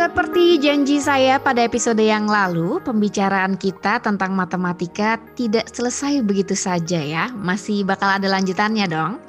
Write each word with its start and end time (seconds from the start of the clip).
Seperti 0.00 0.56
janji 0.56 0.96
saya 0.96 1.36
pada 1.36 1.60
episode 1.60 2.00
yang 2.00 2.24
lalu, 2.24 2.80
pembicaraan 2.80 3.60
kita 3.60 4.00
tentang 4.00 4.32
matematika 4.32 5.20
tidak 5.36 5.68
selesai 5.68 6.24
begitu 6.24 6.56
saja 6.56 7.04
ya. 7.04 7.28
Masih 7.36 7.84
bakal 7.84 8.16
ada 8.16 8.24
lanjutannya 8.32 8.88
dong. 8.88 9.20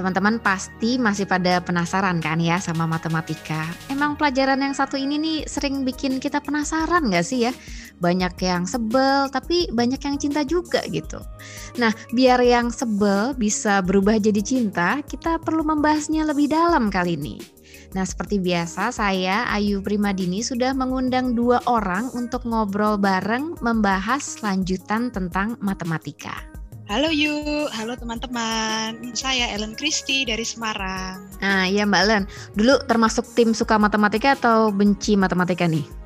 Teman-teman 0.00 0.40
pasti 0.40 0.96
masih 0.96 1.28
pada 1.28 1.60
penasaran 1.60 2.24
kan 2.24 2.40
ya 2.40 2.56
sama 2.56 2.88
matematika. 2.88 3.68
Emang 3.92 4.16
pelajaran 4.16 4.64
yang 4.64 4.72
satu 4.72 4.96
ini 4.96 5.20
nih 5.20 5.38
sering 5.44 5.84
bikin 5.84 6.16
kita 6.24 6.40
penasaran 6.40 7.12
gak 7.12 7.28
sih 7.28 7.44
ya? 7.44 7.52
Banyak 8.00 8.32
yang 8.40 8.64
sebel 8.64 9.28
tapi 9.28 9.68
banyak 9.76 10.00
yang 10.00 10.16
cinta 10.16 10.40
juga 10.40 10.80
gitu. 10.88 11.20
Nah 11.76 11.92
biar 12.16 12.40
yang 12.40 12.72
sebel 12.72 13.36
bisa 13.36 13.84
berubah 13.84 14.16
jadi 14.16 14.40
cinta, 14.40 15.04
kita 15.04 15.36
perlu 15.36 15.60
membahasnya 15.68 16.24
lebih 16.24 16.48
dalam 16.48 16.88
kali 16.88 17.20
ini. 17.20 17.53
Nah, 17.92 18.04
seperti 18.06 18.42
biasa, 18.42 18.90
saya 18.90 19.46
Ayu 19.52 19.80
Primadini 19.80 20.42
sudah 20.42 20.74
mengundang 20.74 21.32
dua 21.38 21.62
orang 21.68 22.10
untuk 22.14 22.42
ngobrol 22.46 22.98
bareng 22.98 23.58
membahas 23.62 24.42
lanjutan 24.42 25.14
tentang 25.14 25.58
matematika. 25.62 26.34
Halo 26.84 27.08
Yu, 27.08 27.64
halo 27.72 27.96
teman-teman. 27.96 29.16
Saya 29.16 29.48
Ellen 29.56 29.72
Christie 29.72 30.28
dari 30.28 30.44
Semarang. 30.44 31.32
Nah, 31.40 31.64
iya 31.64 31.88
Mbak 31.88 32.02
Ellen. 32.04 32.24
Dulu 32.52 32.84
termasuk 32.84 33.24
tim 33.32 33.56
suka 33.56 33.80
matematika 33.80 34.36
atau 34.36 34.68
benci 34.68 35.16
matematika 35.16 35.64
nih? 35.64 36.03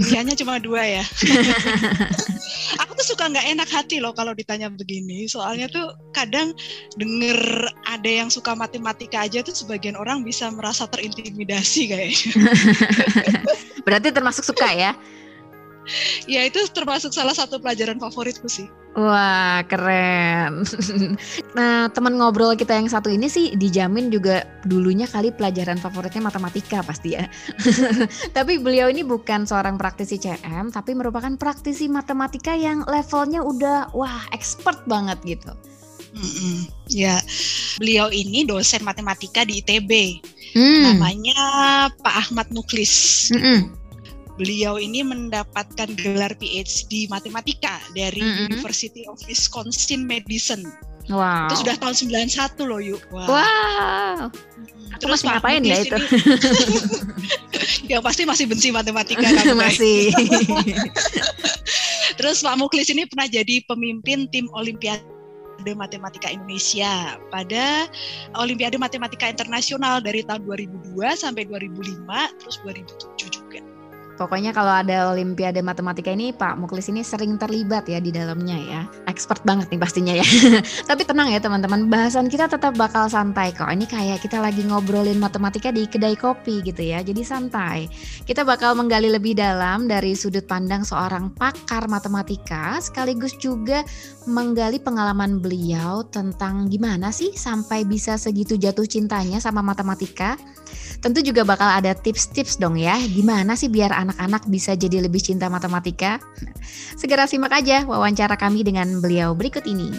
Pilihannya 0.00 0.34
cuma 0.34 0.56
dua 0.58 0.82
ya. 0.82 1.04
aku 2.82 2.92
tuh 2.96 3.06
suka 3.14 3.28
nggak 3.28 3.46
enak 3.52 3.68
hati 3.68 4.00
loh 4.00 4.16
kalau 4.16 4.32
ditanya 4.32 4.72
begini. 4.72 5.28
Soalnya 5.28 5.68
tuh 5.68 5.92
kadang 6.16 6.56
denger 6.96 7.68
ada 7.86 8.10
yang 8.10 8.28
suka 8.32 8.56
matematika 8.56 9.24
aja 9.24 9.44
tuh 9.44 9.52
sebagian 9.52 9.94
orang 9.94 10.24
bisa 10.24 10.48
merasa 10.48 10.88
terintimidasi 10.88 11.82
kayaknya. 11.92 12.32
Berarti 13.86 14.08
termasuk 14.10 14.44
suka 14.48 14.68
ya? 14.72 14.92
ya 16.30 16.46
itu 16.46 16.62
termasuk 16.70 17.10
salah 17.10 17.34
satu 17.34 17.58
pelajaran 17.58 17.98
favoritku 17.98 18.46
sih. 18.46 18.70
Wah 18.92 19.64
keren. 19.64 20.68
nah 21.56 21.88
teman 21.88 22.20
ngobrol 22.20 22.52
kita 22.52 22.76
yang 22.76 22.92
satu 22.92 23.08
ini 23.08 23.24
sih 23.24 23.56
dijamin 23.56 24.12
juga 24.12 24.44
dulunya 24.68 25.08
kali 25.08 25.32
pelajaran 25.32 25.80
favoritnya 25.80 26.28
matematika 26.28 26.84
pasti 26.84 27.16
ya. 27.16 27.24
tapi 28.36 28.60
beliau 28.60 28.92
ini 28.92 29.00
bukan 29.00 29.48
seorang 29.48 29.80
praktisi 29.80 30.20
CM 30.20 30.68
tapi 30.68 30.92
merupakan 30.92 31.32
praktisi 31.40 31.88
matematika 31.88 32.52
yang 32.52 32.84
levelnya 32.84 33.40
udah 33.40 33.88
wah 33.96 34.28
expert 34.36 34.84
banget 34.84 35.16
gitu. 35.24 35.52
Mm-mm. 36.12 36.68
Ya, 36.92 37.24
beliau 37.80 38.12
ini 38.12 38.44
dosen 38.44 38.84
matematika 38.84 39.48
di 39.48 39.64
ITB. 39.64 40.20
Hmm. 40.52 40.92
Namanya 40.92 41.40
Pak 41.96 42.28
Ahmad 42.28 42.52
Muklis. 42.52 43.32
Mm-mm 43.32 43.81
beliau 44.40 44.80
ini 44.80 45.04
mendapatkan 45.04 45.88
gelar 45.98 46.32
PhD 46.40 47.06
matematika 47.12 47.80
dari 47.92 48.20
mm 48.20 48.32
-hmm. 48.32 48.42
University 48.48 49.02
of 49.08 49.20
Wisconsin 49.28 50.08
Madison. 50.08 50.64
Wow. 51.10 51.50
Itu 51.50 51.66
sudah 51.66 51.74
tahun 51.82 51.94
91 51.98 52.62
loh, 52.62 52.78
yuk. 52.78 53.02
Wow. 53.10 53.26
wow. 53.26 54.30
Terus 55.02 55.24
Pak 55.26 55.42
ngapain 55.42 55.62
ya 55.66 55.82
itu? 55.82 55.98
ya 57.90 57.98
pasti 57.98 58.22
masih 58.22 58.46
benci 58.46 58.70
matematika 58.70 59.24
kan. 59.24 59.56
masih. 59.58 60.14
Terus 62.20 62.44
Pak 62.44 62.54
Muklis 62.60 62.86
ini 62.92 63.08
pernah 63.08 63.26
jadi 63.26 63.64
pemimpin 63.66 64.30
tim 64.30 64.46
Olimpiade 64.54 65.02
Matematika 65.74 66.30
Indonesia 66.30 67.18
pada 67.32 67.90
Olimpiade 68.38 68.76
Matematika 68.78 69.26
Internasional 69.26 69.98
dari 70.04 70.22
tahun 70.22 70.44
2002 70.46 71.02
sampai 71.18 71.48
2005 71.48 72.38
terus 72.38 72.56
2007 72.62 73.38
juga. 73.42 73.71
Pokoknya 74.22 74.54
kalau 74.54 74.70
ada 74.70 75.10
Olimpiade 75.10 75.58
Matematika 75.66 76.14
ini 76.14 76.30
Pak 76.30 76.54
Muklis 76.54 76.86
ini 76.86 77.02
sering 77.02 77.34
terlibat 77.42 77.90
ya 77.90 77.98
di 77.98 78.14
dalamnya 78.14 78.54
ya. 78.54 78.80
Expert 79.10 79.42
banget 79.42 79.66
nih 79.74 79.82
pastinya 79.82 80.14
ya. 80.14 80.22
Tapi 80.90 81.02
tenang 81.02 81.26
ya 81.26 81.42
teman-teman, 81.42 81.90
bahasan 81.90 82.30
kita 82.30 82.46
tetap 82.46 82.78
bakal 82.78 83.10
santai 83.10 83.50
kok. 83.50 83.66
Ini 83.66 83.82
kayak 83.82 84.22
kita 84.22 84.38
lagi 84.38 84.62
ngobrolin 84.62 85.18
matematika 85.18 85.74
di 85.74 85.90
kedai 85.90 86.14
kopi 86.14 86.62
gitu 86.62 86.86
ya. 86.86 87.02
Jadi 87.02 87.18
santai. 87.26 87.90
Kita 88.22 88.46
bakal 88.46 88.78
menggali 88.78 89.10
lebih 89.10 89.34
dalam 89.34 89.90
dari 89.90 90.14
sudut 90.14 90.46
pandang 90.46 90.86
seorang 90.86 91.34
pakar 91.34 91.90
matematika 91.90 92.78
sekaligus 92.78 93.34
juga 93.42 93.82
menggali 94.30 94.78
pengalaman 94.78 95.42
beliau 95.42 96.06
tentang 96.06 96.70
gimana 96.70 97.10
sih 97.10 97.34
sampai 97.34 97.82
bisa 97.82 98.14
segitu 98.14 98.54
jatuh 98.54 98.86
cintanya 98.86 99.42
sama 99.42 99.66
matematika. 99.66 100.38
Tentu 101.02 101.18
juga 101.18 101.42
bakal 101.42 101.82
ada 101.82 101.98
tips-tips 101.98 102.62
dong 102.62 102.78
ya, 102.78 102.94
gimana 103.10 103.58
sih 103.58 103.66
biar 103.66 103.90
anak-anak 103.90 104.46
bisa 104.46 104.78
jadi 104.78 105.02
lebih 105.02 105.18
cinta 105.18 105.50
matematika? 105.50 106.22
Segera 106.94 107.26
simak 107.26 107.50
aja 107.50 107.82
wawancara 107.82 108.38
kami 108.38 108.62
dengan 108.62 109.02
beliau 109.02 109.34
berikut 109.34 109.66
ini. 109.66 109.90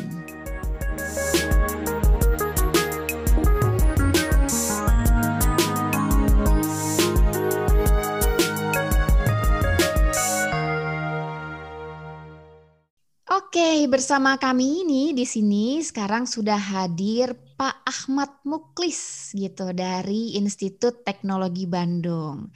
Oke, 13.53 13.86
bersama 13.86 14.34
kami 14.41 14.81
ini 14.81 15.14
di 15.14 15.30
sini 15.30 15.78
sekarang 15.78 16.25
sudah 16.25 16.58
hadir 16.58 17.38
Pak 17.53 17.86
Ahmad 17.86 18.41
Muklis 18.41 19.30
gitu 19.30 19.69
dari 19.78 20.41
Institut 20.41 21.06
Teknologi 21.06 21.69
Bandung. 21.69 22.50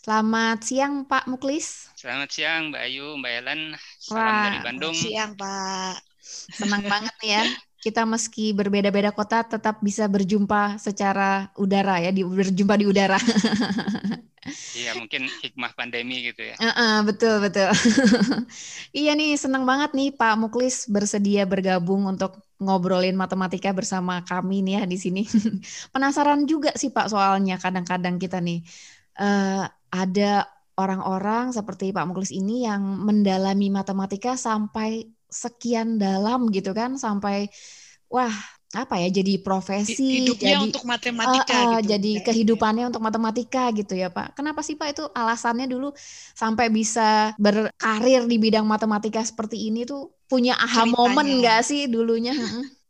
Selamat 0.00 0.64
siang 0.64 1.04
Pak 1.04 1.28
Muklis. 1.28 1.92
Selamat 2.00 2.32
siang 2.32 2.72
Mbak 2.72 2.80
Ayu, 2.80 3.12
Mbak 3.20 3.32
Ellen. 3.44 3.62
Salam 4.00 4.24
Wah, 4.24 4.44
dari 4.48 4.58
Bandung. 4.64 4.96
Selamat 4.96 5.12
siang 5.12 5.32
Pak. 5.36 5.96
Senang 6.56 6.82
banget 6.88 7.16
ya. 7.20 7.42
Kita 7.84 8.08
meski 8.08 8.56
berbeda-beda 8.56 9.12
kota 9.12 9.44
tetap 9.44 9.84
bisa 9.84 10.08
berjumpa 10.08 10.80
secara 10.80 11.52
udara 11.60 12.00
ya, 12.00 12.08
di, 12.08 12.24
berjumpa 12.24 12.80
di 12.80 12.88
udara. 12.88 13.20
Iya 14.74 14.98
mungkin 14.98 15.30
hikmah 15.30 15.70
pandemi 15.78 16.26
gitu 16.26 16.42
ya. 16.42 16.58
Uh 16.58 16.66
-uh, 16.66 16.94
betul 17.06 17.38
betul. 17.38 17.70
iya 18.98 19.14
nih 19.14 19.38
senang 19.38 19.62
banget 19.62 19.94
nih 19.94 20.10
Pak 20.18 20.34
Muklis 20.34 20.90
bersedia 20.90 21.46
bergabung 21.46 22.10
untuk 22.10 22.42
ngobrolin 22.58 23.14
matematika 23.14 23.70
bersama 23.70 24.26
kami 24.26 24.66
nih 24.66 24.82
ya 24.82 24.82
di 24.90 24.98
sini. 24.98 25.22
Penasaran 25.94 26.42
juga 26.50 26.74
sih 26.74 26.90
Pak 26.90 27.14
soalnya 27.14 27.54
kadang-kadang 27.62 28.18
kita 28.18 28.42
nih 28.42 28.66
uh, 29.22 29.62
ada 29.94 30.50
orang-orang 30.74 31.54
seperti 31.54 31.94
Pak 31.94 32.04
Muklis 32.10 32.34
ini 32.34 32.66
yang 32.66 32.82
mendalami 32.82 33.70
matematika 33.70 34.34
sampai 34.34 35.06
sekian 35.30 36.02
dalam 36.02 36.50
gitu 36.50 36.74
kan 36.74 36.98
sampai 36.98 37.48
wah 38.10 38.32
apa 38.72 38.96
ya 38.96 39.12
jadi 39.12 39.36
profesi 39.44 40.24
hidupnya 40.24 40.56
jadi 40.56 40.64
untuk 40.64 40.88
matematika 40.88 41.52
uh, 41.52 41.60
uh, 41.60 41.80
gitu. 41.84 41.88
jadi 41.92 42.12
kehidupannya 42.24 42.84
untuk 42.88 43.04
matematika 43.04 43.68
gitu 43.76 43.92
ya 43.92 44.08
Pak. 44.08 44.32
Kenapa 44.32 44.64
sih 44.64 44.80
Pak 44.80 44.88
itu 44.96 45.04
alasannya 45.12 45.68
dulu 45.68 45.92
sampai 46.32 46.72
bisa 46.72 47.36
berkarir 47.36 48.24
di 48.24 48.40
bidang 48.40 48.64
matematika 48.64 49.20
seperti 49.20 49.68
ini 49.68 49.84
tuh 49.84 50.16
punya 50.24 50.56
aha 50.56 50.88
Ceritanya. 50.88 50.96
momen 50.96 51.26
nggak 51.44 51.60
sih 51.60 51.84
dulunya? 51.84 52.32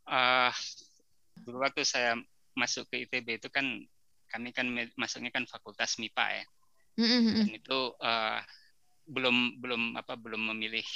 Uh, 0.07 0.55
dulu 1.43 1.59
waktu 1.59 1.83
saya 1.83 2.15
masuk 2.55 2.87
ke 2.87 3.03
ITB 3.03 3.43
itu 3.43 3.51
kan 3.51 3.67
kami 4.31 4.55
kan 4.55 4.65
masuknya 4.95 5.35
kan 5.35 5.43
fakultas 5.43 5.99
MIPA 5.99 6.25
ya. 6.31 6.45
Mm-hmm. 7.03 7.35
Dan 7.43 7.49
itu 7.59 7.79
uh, 7.99 8.39
belum 9.03 9.59
belum 9.59 9.99
apa 9.99 10.15
belum 10.15 10.55
memilih 10.55 10.87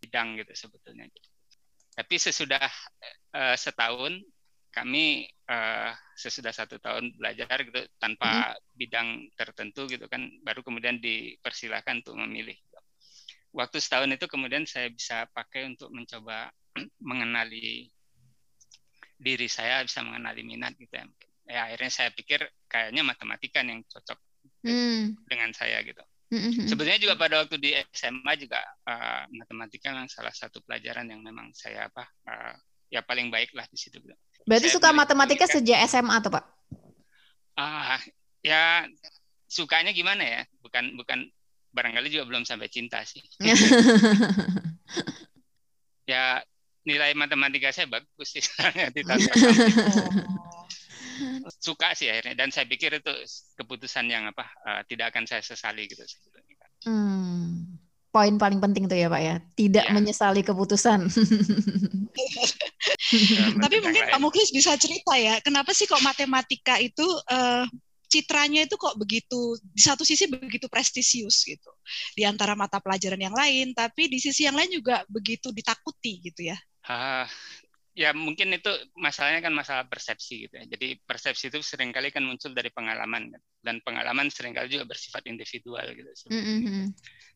bidang 0.00 0.40
gitu 0.40 0.52
sebetulnya. 0.56 1.12
Tapi 1.94 2.14
sesudah 2.16 2.64
uh, 3.34 3.56
setahun 3.58 4.22
kami 4.70 5.26
uh, 5.50 5.90
sesudah 6.14 6.54
satu 6.54 6.78
tahun 6.78 7.10
belajar 7.18 7.58
gitu 7.66 7.82
tanpa 7.98 8.54
hmm. 8.54 8.78
bidang 8.78 9.08
tertentu 9.34 9.90
gitu 9.90 10.06
kan 10.06 10.30
baru 10.46 10.62
kemudian 10.62 11.02
dipersilahkan 11.02 12.06
untuk 12.06 12.16
memilih. 12.22 12.54
Waktu 13.50 13.82
setahun 13.82 14.14
itu 14.14 14.30
kemudian 14.30 14.62
saya 14.62 14.86
bisa 14.94 15.26
pakai 15.34 15.66
untuk 15.66 15.90
mencoba 15.90 16.54
mengenali 17.10 17.90
diri 19.20 19.48
saya, 19.50 19.82
bisa 19.84 20.00
mengenali 20.06 20.46
minat 20.46 20.78
gitu 20.78 20.94
ya. 20.94 21.06
Ya 21.50 21.60
akhirnya 21.66 21.90
saya 21.90 22.10
pikir 22.14 22.46
kayaknya 22.70 23.02
matematika 23.02 23.58
yang 23.60 23.82
cocok 23.90 24.18
hmm. 24.62 25.26
dengan 25.26 25.50
saya 25.50 25.82
gitu. 25.82 26.00
Mm-hmm. 26.30 26.70
Sebenarnya 26.70 27.00
juga 27.02 27.14
pada 27.18 27.42
waktu 27.42 27.58
di 27.58 27.74
SMA 27.90 28.32
juga 28.38 28.62
uh, 28.86 29.26
matematika 29.34 29.90
yang 29.90 30.06
salah 30.06 30.30
satu 30.30 30.62
pelajaran 30.62 31.10
yang 31.10 31.18
memang 31.26 31.50
saya 31.50 31.90
apa 31.90 32.06
uh, 32.30 32.54
ya 32.86 33.02
paling 33.02 33.34
baik 33.34 33.50
lah 33.50 33.66
di 33.66 33.74
situ. 33.74 33.98
Berarti 34.46 34.70
saya 34.70 34.76
suka 34.78 34.94
matematika 34.94 35.50
sejak 35.50 35.82
SMA 35.90 36.22
tuh 36.22 36.30
pak? 36.30 36.44
Ah 37.58 37.98
uh, 37.98 38.00
ya 38.46 38.86
sukanya 39.50 39.90
gimana 39.90 40.22
ya? 40.22 40.40
Bukan 40.62 40.94
bukan 40.94 41.26
barangkali 41.74 42.14
juga 42.14 42.30
belum 42.30 42.46
sampai 42.46 42.70
cinta 42.70 43.02
sih. 43.02 43.22
ya 46.10 46.42
nilai 46.86 47.12
matematika 47.14 47.70
saya 47.70 47.86
bagus 47.86 48.28
sih 48.34 48.42
di 48.96 49.02
suka 51.60 51.94
sih 51.94 52.08
akhirnya. 52.08 52.34
Dan 52.34 52.50
saya 52.50 52.66
pikir 52.66 53.00
itu 53.00 53.12
keputusan 53.58 54.10
yang 54.10 54.26
apa 54.28 54.44
uh, 54.66 54.82
tidak 54.86 55.14
akan 55.14 55.26
saya 55.28 55.42
sesali 55.44 55.86
gitu 55.86 56.02
hmm. 56.86 57.78
poin 58.10 58.34
paling 58.40 58.58
penting 58.58 58.90
tuh 58.90 58.98
ya 58.98 59.06
pak 59.06 59.22
ya. 59.22 59.36
Tidak 59.54 59.86
ya. 59.86 59.92
menyesali 59.94 60.42
keputusan. 60.42 61.06
Tapi 63.62 63.76
mungkin 63.82 64.04
Pak 64.10 64.20
Muklis 64.22 64.50
bisa 64.50 64.74
cerita 64.74 65.14
ya 65.14 65.38
kenapa 65.42 65.70
sih 65.70 65.86
kok 65.86 66.02
matematika 66.02 66.78
itu 66.82 67.06
uh, 67.30 67.66
citranya 68.10 68.66
itu 68.66 68.74
kok 68.74 68.98
begitu 68.98 69.54
di 69.62 69.78
satu 69.78 70.02
sisi 70.02 70.26
begitu 70.26 70.66
prestisius 70.66 71.46
gitu. 71.46 71.70
Di 72.18 72.26
antara 72.26 72.58
mata 72.58 72.82
pelajaran 72.82 73.22
yang 73.22 73.34
lain 73.34 73.70
tapi 73.70 74.10
di 74.10 74.18
sisi 74.18 74.42
yang 74.42 74.58
lain 74.58 74.74
juga 74.74 75.06
begitu 75.06 75.54
ditakuti 75.54 76.18
gitu 76.26 76.50
ya. 76.50 76.58
Uh, 76.90 77.28
ya 77.90 78.14
mungkin 78.14 78.54
itu 78.54 78.70
masalahnya 78.94 79.42
kan 79.42 79.54
masalah 79.54 79.84
persepsi 79.90 80.46
gitu 80.46 80.54
ya. 80.56 80.64
Jadi 80.66 80.98
persepsi 81.02 81.50
itu 81.50 81.58
sering 81.60 81.90
kali 81.90 82.14
kan 82.14 82.22
muncul 82.22 82.54
dari 82.54 82.70
pengalaman 82.70 83.34
kan. 83.34 83.42
dan 83.60 83.76
pengalaman 83.84 84.32
sering 84.32 84.56
kali 84.56 84.72
juga 84.72 84.88
bersifat 84.88 85.26
individual 85.28 85.84
gitu. 85.92 86.10
Mm 86.32 86.42
-hmm. 86.42 86.84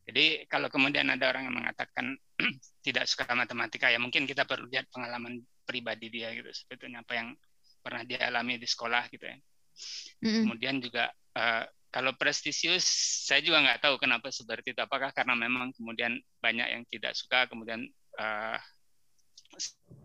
Jadi 0.09 0.49
kalau 0.49 0.73
kemudian 0.73 1.11
ada 1.13 1.29
orang 1.29 1.49
yang 1.51 1.57
mengatakan 1.57 2.17
tidak 2.87 3.05
suka 3.11 3.29
matematika 3.37 3.93
ya 3.93 4.01
mungkin 4.01 4.25
kita 4.25 4.49
perlu 4.49 4.71
lihat 4.73 4.89
pengalaman 4.89 5.43
pribadi 5.69 6.09
dia 6.09 6.33
gitu 6.33 6.49
sebetulnya 6.53 7.05
apa 7.05 7.13
yang 7.13 7.29
pernah 7.85 8.03
dia 8.05 8.25
alami 8.25 8.57
di 8.57 8.69
sekolah 8.69 9.11
gitu 9.13 9.27
ya. 9.27 9.37
Mm 9.37 10.25
-hmm. 10.25 10.43
Kemudian 10.49 10.75
juga 10.81 11.05
uh, 11.37 11.65
kalau 11.95 12.11
prestisius, 12.19 12.83
saya 13.23 13.39
juga 13.39 13.63
nggak 13.63 13.79
tahu 13.87 14.03
kenapa 14.03 14.27
seperti 14.35 14.75
itu. 14.75 14.81
Apakah 14.83 15.15
karena 15.15 15.39
memang 15.39 15.71
kemudian 15.79 16.19
banyak 16.43 16.67
yang 16.67 16.83
tidak 16.91 17.15
suka, 17.15 17.47
kemudian 17.47 17.87
uh, 18.19 18.59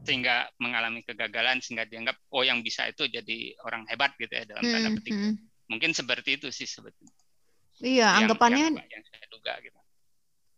sehingga 0.03 0.47
mengalami 0.57 1.03
kegagalan 1.03 1.59
sehingga 1.59 1.85
dianggap 1.85 2.17
oh 2.33 2.41
yang 2.41 2.63
bisa 2.63 2.87
itu 2.87 3.05
jadi 3.05 3.53
orang 3.67 3.85
hebat 3.91 4.15
gitu 4.17 4.31
ya 4.31 4.43
dalam 4.47 4.63
tanda 4.63 4.89
hmm, 4.89 4.97
petik. 5.01 5.13
Hmm, 5.13 5.23
hmm. 5.23 5.35
Mungkin 5.69 5.91
seperti 5.93 6.29
itu 6.41 6.47
sih 6.49 6.65
sebetulnya. 6.65 7.13
Iya, 7.79 8.07
yang, 8.11 8.27
anggapannya 8.27 8.65
yang, 8.75 8.89
yang 8.89 9.03
saya 9.07 9.27
duga 9.31 9.53
gitu. 9.63 9.79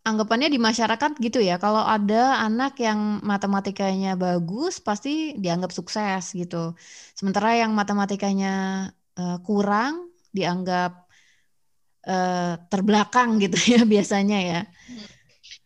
Anggapannya 0.01 0.49
di 0.49 0.57
masyarakat 0.57 1.11
gitu 1.21 1.38
ya, 1.45 1.61
kalau 1.61 1.85
ada 1.85 2.41
anak 2.41 2.73
yang 2.81 3.21
matematikanya 3.21 4.17
bagus 4.17 4.81
pasti 4.81 5.38
dianggap 5.38 5.69
sukses 5.69 6.33
gitu. 6.33 6.73
Sementara 7.13 7.53
yang 7.53 7.77
matematikanya 7.77 8.88
uh, 9.13 9.38
kurang 9.45 10.09
dianggap 10.33 11.05
uh, 12.09 12.57
terbelakang 12.65 13.38
gitu 13.38 13.77
ya 13.77 13.85
biasanya 13.93 14.39
ya. 14.41 14.61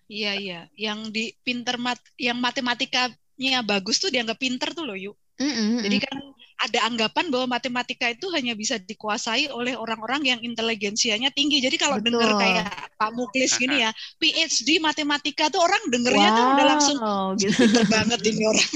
Iya 0.06 0.32
iya, 0.38 0.60
yang 0.78 1.10
di 1.10 1.34
pinter 1.42 1.82
mat, 1.82 1.98
yang 2.22 2.38
matematikanya 2.38 3.66
bagus 3.66 3.98
tuh 3.98 4.14
dianggap 4.14 4.38
pinter 4.38 4.70
tuh 4.78 4.86
loh 4.86 4.98
yuk. 4.98 5.18
Mm 5.36 5.52
-hmm. 5.52 5.80
Jadi 5.84 5.98
kan 6.00 6.18
ada 6.56 6.80
anggapan 6.88 7.28
bahwa 7.28 7.60
matematika 7.60 8.08
itu 8.08 8.32
hanya 8.32 8.56
bisa 8.56 8.80
dikuasai 8.80 9.52
oleh 9.52 9.76
orang-orang 9.76 10.24
yang 10.24 10.40
inteligensianya 10.40 11.28
tinggi. 11.36 11.60
Jadi 11.60 11.76
kalau 11.76 12.00
dengar 12.00 12.32
kayak 12.40 12.96
Pak 12.96 13.12
Muklis 13.12 13.60
gini 13.60 13.84
ya, 13.84 13.92
PhD 14.16 14.80
matematika 14.80 15.52
tuh 15.52 15.60
orang 15.60 15.84
dengernya 15.92 16.30
wow, 16.32 16.38
tuh 16.38 16.46
udah 16.48 16.66
langsung 16.66 16.98
gitu. 17.36 17.52
pinter 17.52 17.86
banget 17.92 18.20
ini 18.24 18.44
orang. 18.48 18.70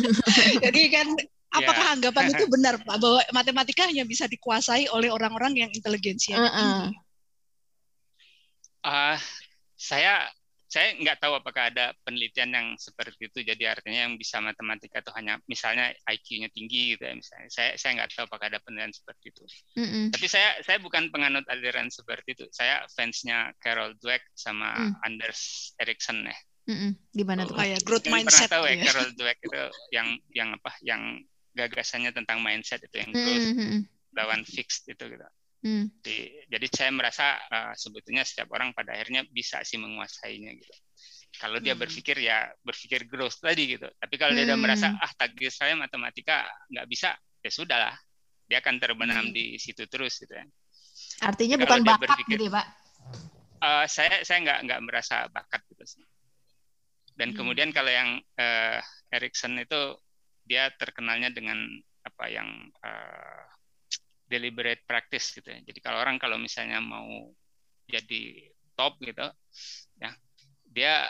Jadi 0.64 0.82
kan 0.88 1.06
apakah 1.52 1.86
yeah. 1.92 1.94
anggapan 2.00 2.24
itu 2.32 2.44
benar 2.54 2.74
Pak 2.80 2.96
bahwa 2.96 3.20
matematika 3.36 3.82
hanya 3.84 4.08
bisa 4.08 4.24
dikuasai 4.24 4.88
oleh 4.88 5.12
orang-orang 5.12 5.68
yang 5.68 5.70
inteligensianya 5.70 6.48
uh 6.48 6.48
-uh. 6.48 6.60
tinggi? 6.64 6.96
Uh, 8.82 9.18
saya 9.76 10.26
saya 10.72 10.96
nggak 10.96 11.20
tahu 11.20 11.36
apakah 11.36 11.68
ada 11.68 11.92
penelitian 12.00 12.48
yang 12.48 12.68
seperti 12.80 13.28
itu. 13.28 13.44
Jadi 13.44 13.68
artinya 13.68 14.08
yang 14.08 14.16
bisa 14.16 14.40
matematika 14.40 15.04
itu 15.04 15.12
hanya 15.12 15.36
misalnya 15.44 15.92
IQ-nya 16.08 16.48
tinggi 16.48 16.96
gitu 16.96 17.04
ya 17.04 17.12
misalnya. 17.12 17.52
Saya 17.52 17.76
saya 17.76 18.00
nggak 18.00 18.08
tahu 18.16 18.24
apakah 18.24 18.48
ada 18.48 18.56
penelitian 18.64 18.96
seperti 18.96 19.36
itu. 19.36 19.44
Mm 19.76 19.84
-hmm. 19.84 20.04
tapi 20.16 20.26
saya 20.32 20.48
saya 20.64 20.80
bukan 20.80 21.12
penganut 21.12 21.44
aliran 21.52 21.92
seperti 21.92 22.32
itu. 22.40 22.48
Saya 22.56 22.88
fansnya 22.88 23.52
Carol 23.60 23.92
Dweck 24.00 24.24
sama 24.32 24.72
mm. 24.72 25.04
Anders 25.04 25.40
Ericsson 25.76 26.24
ya. 26.24 26.38
Mm 26.72 26.76
-hmm. 26.80 26.90
gimana 27.20 27.40
tuh? 27.44 27.56
Kayak 27.60 27.80
growth 27.84 28.08
mindset 28.08 28.48
pernah 28.48 28.52
tahu 28.56 28.64
ya, 28.64 28.72
ya. 28.72 28.84
Carol 28.88 29.10
Dweck 29.12 29.38
itu 29.44 29.62
yang 29.92 30.08
yang 30.32 30.48
apa? 30.56 30.72
Yang 30.80 31.02
gagasannya 31.52 32.16
tentang 32.16 32.40
mindset 32.40 32.80
itu 32.80 32.96
yang 32.96 33.12
growth 33.12 33.48
mm 33.52 33.56
-hmm. 33.60 33.80
lawan 34.16 34.40
fixed 34.48 34.88
itu 34.88 35.04
gitu 35.04 35.26
Hmm. 35.62 35.86
Jadi, 36.02 36.50
jadi 36.50 36.66
saya 36.74 36.90
merasa 36.90 37.38
uh, 37.38 37.74
sebetulnya 37.78 38.26
setiap 38.26 38.50
orang 38.50 38.74
pada 38.74 38.98
akhirnya 38.98 39.22
bisa 39.30 39.62
sih 39.62 39.78
menguasainya 39.78 40.50
gitu. 40.58 40.74
Kalau 41.38 41.62
dia 41.62 41.78
hmm. 41.78 41.82
berpikir 41.86 42.18
ya 42.18 42.50
berpikir 42.66 43.06
growth 43.06 43.38
tadi 43.38 43.78
gitu. 43.78 43.86
Tapi 43.86 44.14
kalau 44.18 44.34
hmm. 44.34 44.38
dia 44.42 44.46
udah 44.52 44.58
merasa 44.58 44.86
ah 44.98 45.12
takdir 45.14 45.54
saya 45.54 45.78
matematika 45.78 46.44
nggak 46.66 46.86
bisa, 46.90 47.14
ya 47.14 47.50
sudahlah. 47.50 47.94
Dia 48.50 48.58
akan 48.58 48.74
terbenam 48.82 49.30
hmm. 49.30 49.34
di 49.34 49.56
situ 49.56 49.86
terus 49.86 50.18
gitu 50.18 50.34
ya. 50.34 50.44
Artinya 51.22 51.56
Jadi 51.56 51.62
bukan 51.64 51.80
bakat 51.86 52.00
berpikir, 52.10 52.36
gitu 52.36 52.44
ya, 52.50 52.52
Pak? 52.58 52.66
Uh, 53.62 53.86
saya 53.86 54.14
saya 54.26 54.38
nggak 54.42 54.58
nggak 54.66 54.80
merasa 54.82 55.30
bakat 55.30 55.62
gitu 55.70 55.84
sih. 55.86 56.04
Dan 57.14 57.32
hmm. 57.32 57.38
kemudian 57.38 57.70
kalau 57.70 57.94
yang 57.94 58.18
uh, 58.18 58.78
Erikson 59.14 59.62
itu 59.62 59.94
dia 60.42 60.74
terkenalnya 60.74 61.30
dengan 61.30 61.62
apa 62.02 62.24
yang 62.26 62.50
uh, 62.82 63.46
deliberate 64.32 64.80
practice 64.88 65.36
gitu 65.36 65.52
ya. 65.52 65.60
Jadi 65.60 65.78
kalau 65.84 66.00
orang 66.00 66.16
kalau 66.16 66.40
misalnya 66.40 66.80
mau 66.80 67.28
jadi 67.84 68.48
top 68.72 68.96
gitu, 69.04 69.28
ya 70.00 70.10
dia 70.72 71.04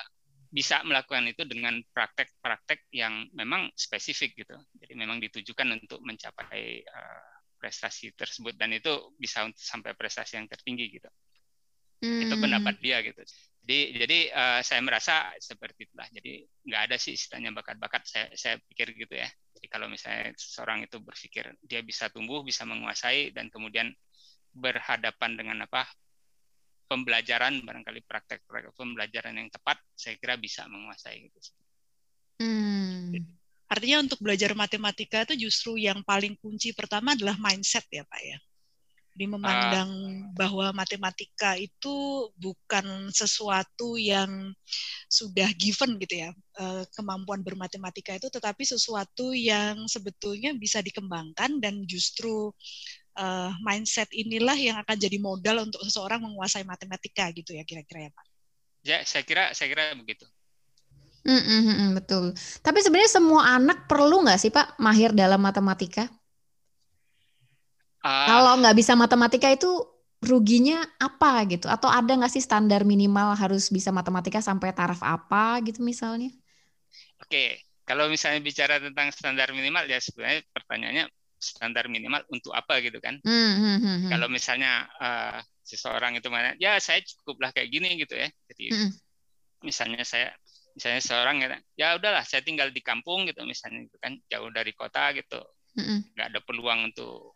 bisa 0.52 0.84
melakukan 0.84 1.24
itu 1.32 1.48
dengan 1.48 1.80
praktek-praktek 1.94 2.90
yang 2.92 3.30
memang 3.32 3.70
spesifik 3.72 4.44
gitu. 4.44 4.56
Jadi 4.76 4.92
memang 4.98 5.22
ditujukan 5.22 5.80
untuk 5.80 6.02
mencapai 6.02 6.82
uh, 6.84 7.32
prestasi 7.56 8.12
tersebut 8.12 8.58
dan 8.58 8.74
itu 8.74 9.14
bisa 9.16 9.46
sampai 9.54 9.94
prestasi 9.94 10.36
yang 10.36 10.50
tertinggi 10.50 10.98
gitu. 10.98 11.08
Hmm. 12.02 12.26
Itu 12.26 12.34
pendapat 12.36 12.74
dia 12.82 13.00
gitu. 13.00 13.22
Jadi 13.62 13.78
jadi 13.94 14.18
uh, 14.34 14.60
saya 14.66 14.82
merasa 14.82 15.30
seperti 15.38 15.86
itulah. 15.86 16.10
Jadi 16.10 16.42
nggak 16.66 16.82
ada 16.90 16.96
sih 16.98 17.14
istilahnya 17.14 17.54
bakat-bakat. 17.54 18.02
Saya 18.02 18.26
saya 18.34 18.54
pikir 18.58 18.90
gitu 18.98 19.14
ya. 19.14 19.30
Jadi 19.54 19.66
kalau 19.70 19.86
misalnya 19.86 20.34
seseorang 20.34 20.82
itu 20.82 20.98
berpikir 20.98 21.54
dia 21.62 21.78
bisa 21.86 22.10
tumbuh, 22.10 22.42
bisa 22.42 22.66
menguasai 22.66 23.30
dan 23.30 23.46
kemudian 23.46 23.94
berhadapan 24.50 25.38
dengan 25.38 25.64
apa 25.64 25.86
pembelajaran 26.90 27.62
barangkali 27.64 28.04
praktek-praktek 28.04 28.74
pembelajaran 28.76 29.38
yang 29.38 29.48
tepat, 29.48 29.80
saya 29.94 30.18
kira 30.18 30.36
bisa 30.36 30.66
menguasai 30.68 31.24
gitu. 31.24 31.38
Hmm. 32.42 33.14
Artinya 33.70 34.04
untuk 34.04 34.20
belajar 34.20 34.52
matematika 34.52 35.24
itu 35.24 35.48
justru 35.48 35.80
yang 35.80 36.04
paling 36.04 36.36
kunci 36.36 36.76
pertama 36.76 37.16
adalah 37.16 37.38
mindset 37.40 37.86
ya 37.88 38.04
Pak 38.04 38.20
ya 38.20 38.36
di 39.12 39.28
memandang 39.28 39.90
uh, 39.92 40.32
bahwa 40.32 40.72
matematika 40.72 41.52
itu 41.60 42.28
bukan 42.40 43.12
sesuatu 43.12 44.00
yang 44.00 44.56
sudah 45.04 45.52
given 45.60 46.00
gitu 46.00 46.24
ya 46.24 46.30
uh, 46.56 46.82
kemampuan 46.96 47.44
bermatematika 47.44 48.16
itu 48.16 48.32
tetapi 48.32 48.64
sesuatu 48.64 49.36
yang 49.36 49.84
sebetulnya 49.84 50.56
bisa 50.56 50.80
dikembangkan 50.80 51.60
dan 51.60 51.84
justru 51.84 52.48
uh, 53.20 53.52
mindset 53.60 54.08
inilah 54.12 54.56
yang 54.56 54.80
akan 54.80 54.96
jadi 54.96 55.20
modal 55.20 55.68
untuk 55.68 55.84
seseorang 55.84 56.24
menguasai 56.24 56.64
matematika 56.64 57.28
gitu 57.36 57.52
ya 57.52 57.64
kira-kira 57.68 58.08
ya 58.08 58.10
Pak. 58.12 58.26
Ya 58.82 58.98
saya 59.04 59.22
kira 59.22 59.52
saya 59.52 59.68
kira 59.70 59.92
begitu. 59.94 60.24
Mm 61.22 61.38
-mm, 61.38 61.88
betul. 62.02 62.34
Tapi 62.66 62.82
sebenarnya 62.82 63.12
semua 63.14 63.54
anak 63.54 63.86
perlu 63.86 64.26
nggak 64.26 64.40
sih 64.42 64.50
Pak 64.50 64.74
mahir 64.82 65.14
dalam 65.14 65.38
matematika? 65.38 66.10
Uh, 68.02 68.26
Kalau 68.26 68.58
nggak 68.58 68.76
bisa 68.76 68.98
matematika 68.98 69.46
itu 69.46 69.70
ruginya 70.22 70.82
apa 70.98 71.46
gitu? 71.50 71.66
Atau 71.66 71.90
ada 71.90 72.10
nggak 72.14 72.30
sih 72.30 72.42
standar 72.42 72.82
minimal 72.86 73.34
harus 73.34 73.70
bisa 73.70 73.90
matematika 73.94 74.38
sampai 74.42 74.74
taraf 74.74 75.02
apa 75.02 75.62
gitu 75.66 75.82
misalnya? 75.82 76.30
Oke, 77.22 77.30
okay. 77.30 77.48
kalau 77.86 78.10
misalnya 78.10 78.42
bicara 78.42 78.82
tentang 78.82 79.10
standar 79.14 79.54
minimal 79.54 79.86
ya 79.86 80.02
sebenarnya 80.02 80.42
pertanyaannya 80.50 81.06
standar 81.42 81.90
minimal 81.90 82.22
untuk 82.30 82.54
apa 82.54 82.78
gitu 82.82 83.02
kan? 83.02 83.18
Hmm, 83.22 83.52
hmm, 83.58 83.78
hmm, 83.82 83.96
hmm. 84.06 84.10
Kalau 84.14 84.26
misalnya 84.30 84.86
uh, 85.02 85.38
seseorang 85.62 86.14
itu 86.18 86.30
mana, 86.30 86.54
ya 86.58 86.78
saya 86.78 87.02
cukuplah 87.02 87.50
kayak 87.50 87.70
gini 87.70 87.98
gitu 87.98 88.14
ya. 88.14 88.30
Jadi 88.50 88.64
hmm. 88.70 88.90
misalnya 89.66 90.06
saya 90.06 90.30
misalnya 90.72 91.02
seorang 91.02 91.36
ya, 91.42 91.48
ya 91.76 91.88
udahlah 91.98 92.24
saya 92.24 92.40
tinggal 92.46 92.70
di 92.72 92.80
kampung 92.80 93.28
gitu 93.28 93.44
misalnya 93.44 93.84
gitu 93.84 93.98
kan 94.00 94.16
jauh 94.30 94.48
dari 94.48 94.72
kota 94.72 95.12
gitu, 95.12 95.42
nggak 95.76 96.26
hmm. 96.26 96.30
ada 96.32 96.40
peluang 96.40 96.88
untuk 96.88 97.31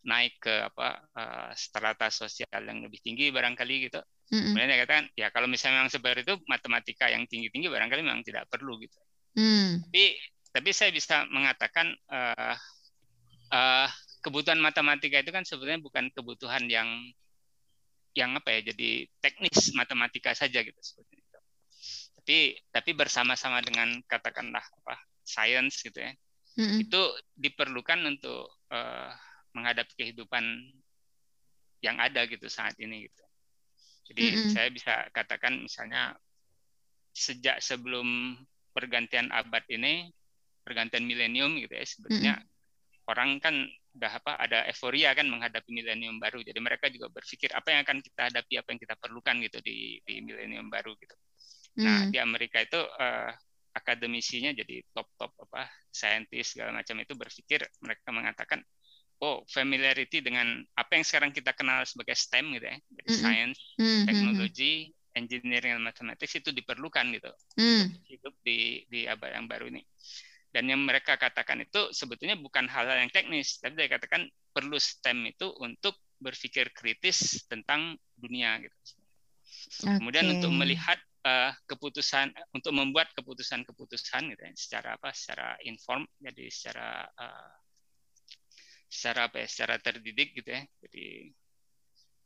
naik 0.00 0.40
ke 0.40 0.54
apa 0.64 1.04
uh, 1.12 1.50
strata 1.52 2.08
sosial 2.08 2.60
yang 2.64 2.80
lebih 2.80 3.00
tinggi 3.04 3.28
barangkali 3.28 3.90
gitu. 3.90 4.00
Mm-hmm. 4.30 4.46
Kemudian 4.54 4.68
dia 4.70 4.78
katakan 4.86 5.06
ya 5.18 5.26
kalau 5.34 5.48
misalnya 5.50 5.82
memang 5.82 5.92
seperti 5.92 6.22
itu 6.24 6.34
matematika 6.46 7.10
yang 7.10 7.26
tinggi-tinggi 7.26 7.68
barangkali 7.68 8.00
memang 8.00 8.24
tidak 8.24 8.48
perlu 8.48 8.80
gitu. 8.80 8.96
Mm. 9.36 9.84
Tapi 9.84 10.04
tapi 10.50 10.70
saya 10.72 10.90
bisa 10.90 11.28
mengatakan 11.28 11.92
uh, 12.10 12.56
uh, 13.52 13.88
kebutuhan 14.24 14.58
matematika 14.58 15.20
itu 15.20 15.30
kan 15.30 15.44
sebenarnya 15.44 15.82
bukan 15.84 16.08
kebutuhan 16.14 16.64
yang 16.70 16.88
yang 18.16 18.34
apa 18.34 18.58
ya 18.58 18.74
jadi 18.74 19.06
teknis 19.22 19.70
matematika 19.78 20.34
saja 20.34 20.64
gitu 20.64 20.80
itu. 20.80 21.38
Tapi 22.20 22.38
tapi 22.72 22.90
bersama-sama 22.96 23.60
dengan 23.62 24.00
katakanlah 24.08 24.62
apa 24.62 24.96
science 25.22 25.84
gitu 25.84 26.00
ya. 26.00 26.12
Mm-hmm. 26.58 26.78
Itu 26.88 27.00
diperlukan 27.38 28.00
untuk 28.10 28.50
uh, 28.74 29.10
menghadapi 29.56 29.92
kehidupan 29.96 30.44
yang 31.80 31.96
ada 31.96 32.28
gitu 32.28 32.46
saat 32.46 32.76
ini 32.76 33.08
gitu. 33.08 33.24
Jadi 34.10 34.24
mm 34.26 34.34
-hmm. 34.36 34.50
saya 34.52 34.68
bisa 34.68 34.94
katakan 35.14 35.64
misalnya 35.64 36.12
sejak 37.14 37.58
sebelum 37.62 38.36
pergantian 38.74 39.30
abad 39.32 39.64
ini, 39.70 40.10
pergantian 40.62 41.06
milenium 41.06 41.58
gitu 41.58 41.72
ya 41.74 41.84
sebetulnya 41.86 42.34
mm 42.38 42.44
-hmm. 42.44 43.10
orang 43.10 43.30
kan 43.42 43.54
udah 43.90 44.22
apa 44.22 44.38
ada 44.38 44.58
euforia 44.70 45.10
kan 45.18 45.26
menghadapi 45.26 45.70
milenium 45.74 46.22
baru. 46.22 46.42
Jadi 46.46 46.60
mereka 46.62 46.86
juga 46.92 47.10
berpikir 47.10 47.50
apa 47.50 47.74
yang 47.74 47.80
akan 47.82 47.98
kita 47.98 48.20
hadapi, 48.30 48.54
apa 48.60 48.68
yang 48.70 48.80
kita 48.80 48.94
perlukan 48.98 49.34
gitu 49.42 49.58
di 49.64 49.98
di 50.06 50.14
milenium 50.22 50.70
baru 50.70 50.94
gitu. 50.94 51.16
Mm. 51.78 51.82
Nah, 51.82 51.98
di 52.10 52.18
Amerika 52.22 52.62
itu 52.62 52.78
uh, 52.78 53.30
akademisinya 53.74 54.50
jadi 54.54 54.82
top-top 54.90 55.34
apa 55.46 55.70
saintis 55.90 56.54
segala 56.54 56.74
macam 56.74 56.98
itu 56.98 57.14
berpikir 57.14 57.62
mereka 57.82 58.10
mengatakan 58.10 58.60
oh 59.20 59.44
familiarity 59.48 60.24
dengan 60.24 60.64
apa 60.76 60.96
yang 60.96 61.04
sekarang 61.04 61.30
kita 61.30 61.52
kenal 61.52 61.84
sebagai 61.84 62.16
STEM 62.16 62.56
gitu 62.56 62.66
ya, 62.66 62.76
mm 62.76 62.96
-hmm. 62.96 63.20
science, 63.20 63.58
mm 63.76 63.84
-hmm. 63.84 64.04
teknologi, 64.08 64.74
engineering 65.14 65.72
dan 65.76 65.84
mathematics 65.84 66.34
itu 66.38 66.50
diperlukan 66.54 67.04
gitu 67.12 67.30
mm. 67.58 67.84
hidup 68.06 68.34
di 68.40 68.86
di 68.88 69.04
abad 69.04 69.36
yang 69.36 69.46
baru 69.46 69.68
ini. 69.68 69.82
Dan 70.50 70.66
yang 70.66 70.82
mereka 70.82 71.14
katakan 71.14 71.62
itu 71.62 71.94
sebetulnya 71.94 72.34
bukan 72.34 72.66
hal-hal 72.66 72.98
yang 72.98 73.12
teknis, 73.14 73.62
tapi 73.62 73.78
mereka 73.78 74.02
katakan 74.02 74.26
perlu 74.50 74.74
STEM 74.82 75.30
itu 75.30 75.46
untuk 75.62 75.94
berpikir 76.18 76.74
kritis 76.74 77.46
tentang 77.46 77.94
dunia 78.18 78.58
gitu. 78.58 78.76
Okay. 79.80 79.96
Kemudian 80.02 80.26
untuk 80.26 80.50
melihat 80.50 80.98
uh, 81.22 81.54
keputusan 81.70 82.34
untuk 82.50 82.74
membuat 82.74 83.14
keputusan-keputusan 83.14 84.34
gitu 84.34 84.42
ya, 84.42 84.52
secara 84.58 84.88
apa? 84.98 85.14
Secara 85.14 85.54
inform, 85.62 86.02
jadi 86.18 86.44
secara 86.50 87.06
uh, 87.06 87.59
secara 88.90 89.30
apa 89.30 89.40
ya, 89.40 89.46
secara 89.46 89.78
terdidik 89.78 90.34
gitu 90.34 90.50
ya. 90.50 90.62
Jadi 90.82 91.30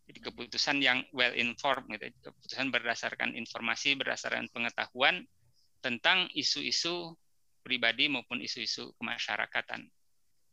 jadi 0.05 0.19
keputusan 0.21 0.77
yang 0.85 1.01
well 1.17 1.33
informed 1.33 1.89
gitu, 1.97 2.09
ya. 2.09 2.13
keputusan 2.29 2.69
berdasarkan 2.69 3.37
informasi, 3.37 3.97
berdasarkan 3.97 4.53
pengetahuan 4.53 5.25
tentang 5.81 6.29
isu-isu 6.33 7.13
pribadi 7.65 8.13
maupun 8.13 8.41
isu-isu 8.41 8.93
kemasyarakatan. 9.01 9.89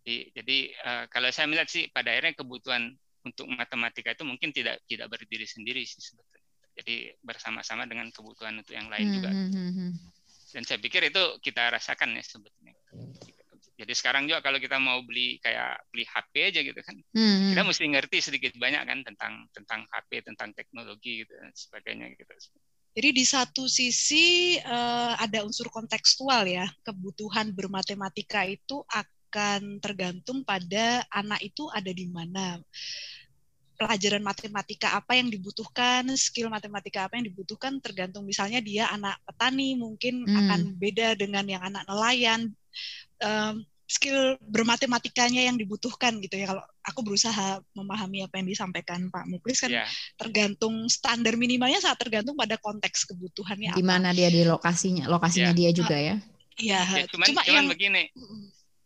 Jadi, 0.01 0.15
jadi 0.33 0.57
uh, 0.87 1.05
kalau 1.11 1.27
saya 1.35 1.51
melihat 1.51 1.67
sih 1.67 1.91
pada 1.91 2.15
akhirnya 2.15 2.35
kebutuhan 2.35 2.95
untuk 3.21 3.45
matematika 3.51 4.15
itu 4.15 4.23
mungkin 4.25 4.49
tidak 4.49 4.81
tidak 4.89 5.07
berdiri 5.11 5.45
sendiri 5.45 5.83
sih 5.85 6.01
sebetulnya. 6.01 6.47
Jadi 6.71 6.95
bersama-sama 7.21 7.85
dengan 7.85 8.09
kebutuhan 8.09 8.55
untuk 8.63 8.73
yang 8.73 8.87
lain 8.87 9.07
juga. 9.13 9.29
Hmm, 9.29 9.51
hmm, 9.51 9.71
hmm, 9.75 9.91
Dan 10.55 10.63
saya 10.63 10.79
pikir 10.79 11.11
itu 11.11 11.21
kita 11.43 11.69
rasakan 11.69 12.15
ya 12.17 12.23
sebetulnya. 12.23 12.73
Jadi 13.81 13.93
sekarang 13.97 14.29
juga 14.29 14.45
kalau 14.45 14.61
kita 14.61 14.77
mau 14.77 15.01
beli 15.01 15.41
kayak 15.41 15.81
beli 15.89 16.05
HP 16.05 16.33
aja 16.53 16.59
gitu 16.61 16.81
kan, 16.85 16.95
hmm. 17.17 17.49
kita 17.57 17.61
mesti 17.65 17.83
ngerti 17.89 18.17
sedikit 18.21 18.53
banyak 18.61 18.85
kan 18.85 18.99
tentang 19.01 19.33
tentang 19.49 19.81
HP, 19.89 20.21
tentang 20.21 20.53
teknologi 20.53 21.25
gitu 21.25 21.33
dan 21.33 21.49
sebagainya 21.57 22.13
gitu. 22.13 22.29
Jadi 22.91 23.09
di 23.15 23.25
satu 23.25 23.65
sisi 23.65 24.59
uh, 24.61 25.17
ada 25.17 25.41
unsur 25.41 25.73
kontekstual 25.73 26.45
ya, 26.45 26.69
kebutuhan 26.85 27.55
bermatematika 27.57 28.45
itu 28.45 28.85
akan 28.85 29.79
tergantung 29.81 30.45
pada 30.45 31.01
anak 31.09 31.41
itu 31.41 31.65
ada 31.71 31.89
di 31.89 32.05
mana 32.11 32.59
pelajaran 33.81 34.21
matematika 34.21 34.93
apa 34.93 35.17
yang 35.17 35.33
dibutuhkan, 35.33 36.05
skill 36.13 36.53
matematika 36.53 37.09
apa 37.09 37.17
yang 37.17 37.33
dibutuhkan 37.33 37.81
tergantung 37.81 38.29
misalnya 38.29 38.61
dia 38.61 38.85
anak 38.93 39.17
petani 39.25 39.73
mungkin 39.73 40.21
hmm. 40.21 40.37
akan 40.37 40.61
beda 40.77 41.17
dengan 41.17 41.49
yang 41.49 41.65
anak 41.65 41.81
nelayan. 41.89 42.53
Um, 43.17 43.65
skill 43.91 44.39
bermatematikanya 44.39 45.51
yang 45.51 45.59
dibutuhkan 45.59 46.15
gitu 46.23 46.39
ya 46.39 46.55
kalau 46.55 46.63
aku 46.79 47.03
berusaha 47.03 47.59
memahami 47.75 48.23
apa 48.23 48.39
yang 48.39 48.47
disampaikan 48.47 49.11
Pak 49.11 49.27
Muklis 49.27 49.59
kan 49.67 49.71
yeah. 49.71 49.87
tergantung 50.15 50.87
standar 50.87 51.35
minimalnya 51.35 51.83
saat 51.83 51.99
tergantung 51.99 52.39
pada 52.39 52.55
konteks 52.55 53.03
kebutuhannya 53.11 53.75
di 53.75 53.83
mana 53.83 54.15
dia 54.15 54.31
di 54.31 54.47
lokasinya 54.47 55.11
lokasinya 55.11 55.51
yeah. 55.51 55.59
dia 55.59 55.69
juga 55.75 55.97
ya 55.99 56.15
iya 56.55 56.79
ya, 56.87 57.05
cuman 57.11 57.27
cuma 57.27 57.41
cuman 57.43 57.63
yang, 57.63 57.67
begini 57.67 58.03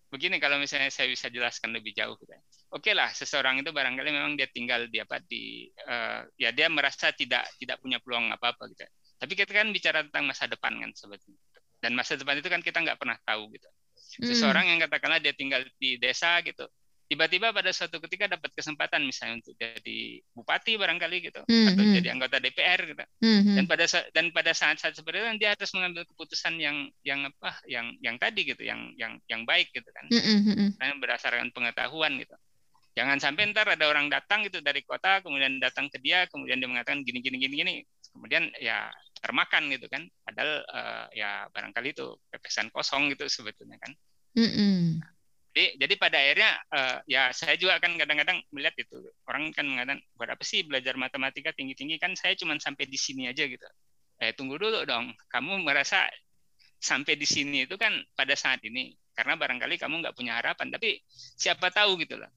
begini 0.09 0.41
kalau 0.41 0.57
misalnya 0.57 0.89
saya 0.89 1.11
bisa 1.11 1.27
jelaskan 1.29 1.75
lebih 1.75 1.93
jauh 1.93 2.17
gitu. 2.17 2.33
Ya. 2.33 2.41
oke 2.73 2.89
lah 2.97 3.13
seseorang 3.13 3.61
itu 3.61 3.69
barangkali 3.69 4.09
memang 4.09 4.33
dia 4.33 4.49
tinggal 4.49 4.89
di 4.89 4.97
apa 4.97 5.21
di 5.21 5.69
uh, 5.85 6.25
ya 6.41 6.49
dia 6.49 6.65
merasa 6.73 7.13
tidak 7.13 7.45
tidak 7.61 7.77
punya 7.77 8.01
peluang 8.01 8.33
apa 8.33 8.57
apa 8.57 8.65
gitu 8.73 8.81
ya. 8.81 8.89
tapi 9.21 9.37
kita 9.37 9.53
kan 9.53 9.69
bicara 9.69 10.01
tentang 10.01 10.25
masa 10.25 10.49
depan 10.49 10.73
kan 10.81 10.89
sebetulnya 10.97 11.37
dan 11.85 11.93
masa 11.93 12.17
depan 12.17 12.41
itu 12.41 12.49
kan 12.49 12.65
kita 12.65 12.81
nggak 12.81 12.97
pernah 12.97 13.13
tahu 13.21 13.53
gitu 13.53 13.69
Hmm. 14.19 14.27
Seseorang 14.27 14.65
yang 14.69 14.79
katakanlah 14.83 15.19
dia 15.19 15.35
tinggal 15.35 15.63
di 15.79 15.99
desa 15.99 16.39
gitu, 16.41 16.65
tiba-tiba 17.05 17.53
pada 17.53 17.69
suatu 17.69 18.01
ketika 18.01 18.25
dapat 18.25 18.49
kesempatan 18.57 19.05
misalnya 19.05 19.37
untuk 19.41 19.53
jadi 19.61 19.99
bupati 20.33 20.73
barangkali 20.73 21.17
gitu 21.29 21.41
mm-hmm. 21.45 21.69
atau 21.69 21.83
hmm. 21.85 21.95
jadi 22.01 22.07
anggota 22.17 22.35
DPR 22.41 22.79
gitu 22.81 23.05
mm-hmm. 23.21 23.55
dan 23.61 23.65
pada 23.69 23.85
dan 24.09 24.25
pada 24.33 24.51
saat-saat 24.57 24.97
seperti 24.97 25.21
itu 25.21 25.29
dia 25.37 25.53
harus 25.53 25.71
mengambil 25.77 26.03
keputusan 26.09 26.57
yang 26.57 26.89
yang 27.05 27.29
apa 27.29 27.61
yang 27.69 27.93
yang 28.01 28.17
tadi 28.17 28.41
gitu 28.49 28.65
yang 28.65 28.89
yang 28.97 29.21
yang 29.29 29.45
baik 29.45 29.69
gitu 29.69 29.85
kan 29.93 30.09
mm-hmm. 30.09 30.81
Karena 30.81 30.95
berdasarkan 30.97 31.53
pengetahuan 31.53 32.17
gitu 32.17 32.35
jangan 32.97 33.21
sampai 33.21 33.53
ntar 33.53 33.69
ada 33.69 33.85
orang 33.85 34.09
datang 34.09 34.41
gitu 34.49 34.63
dari 34.65 34.81
kota 34.81 35.21
kemudian 35.21 35.61
datang 35.61 35.91
ke 35.93 36.01
dia 36.01 36.25
kemudian 36.31 36.57
dia 36.57 36.69
mengatakan 36.71 37.05
gini 37.05 37.21
gini 37.21 37.37
gini 37.37 37.55
gini 37.61 37.75
kemudian 38.15 38.47
ya 38.63 38.87
termakan 39.19 39.67
gitu 39.69 39.91
kan. 39.91 40.07
Padahal 40.23 40.63
uh, 40.71 41.05
ya 41.11 41.51
barangkali 41.51 41.91
itu 41.91 42.15
pepesan 42.31 42.71
kosong 42.71 43.11
gitu 43.11 43.27
sebetulnya 43.27 43.75
kan. 43.77 43.91
Mm 44.35 44.51
-hmm. 44.51 44.79
jadi 45.55 45.79
jadi 45.79 45.93
pada 45.95 46.19
akhirnya 46.19 46.51
uh, 46.75 46.97
ya 47.07 47.31
saya 47.31 47.55
juga 47.55 47.79
kan 47.79 47.95
kadang-kadang 47.99 48.39
melihat 48.51 48.75
itu. 48.79 48.99
Orang 49.27 49.51
kan 49.51 49.67
mengatakan 49.67 49.99
buat 50.15 50.31
apa 50.31 50.43
sih 50.43 50.63
belajar 50.63 50.95
matematika 50.95 51.51
tinggi-tinggi? 51.55 51.99
Kan 51.99 52.15
saya 52.15 52.35
cuma 52.35 52.55
sampai 52.59 52.87
di 52.87 52.99
sini 52.99 53.27
aja 53.27 53.43
gitu. 53.47 53.63
Eh 54.19 54.31
tunggu 54.35 54.55
dulu 54.55 54.83
dong. 54.83 55.11
Kamu 55.31 55.63
merasa 55.63 56.07
sampai 56.79 57.15
di 57.19 57.27
sini 57.27 57.67
itu 57.67 57.75
kan 57.75 57.95
pada 58.15 58.35
saat 58.35 58.63
ini. 58.63 58.95
Karena 59.15 59.39
barangkali 59.39 59.79
kamu 59.79 60.03
nggak 60.03 60.15
punya 60.15 60.43
harapan. 60.43 60.67
Tapi 60.75 60.99
siapa 61.39 61.71
tahu 61.71 61.99
gitu 62.03 62.19
loh. 62.19 62.27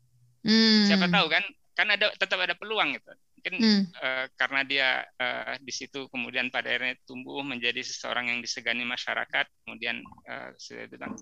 Mm. 0.47 0.87
siapa 0.87 1.11
tahu 1.11 1.26
kan 1.26 1.44
kan 1.75 1.88
ada 1.90 2.14
tetap 2.14 2.38
ada 2.38 2.54
peluang 2.54 2.94
gitu 2.94 3.11
mungkin 3.49 3.64
hmm. 3.64 3.83
uh, 3.97 4.26
karena 4.37 4.61
dia 4.69 4.88
uh, 5.17 5.57
di 5.57 5.73
situ 5.73 6.05
kemudian 6.12 6.52
pada 6.52 6.69
akhirnya 6.69 7.00
tumbuh 7.09 7.40
menjadi 7.40 7.81
seseorang 7.81 8.28
yang 8.28 8.45
disegani 8.45 8.85
masyarakat 8.85 9.49
kemudian 9.64 10.05
uh, 10.28 10.52
saya 10.61 10.85
bilang 10.85 11.17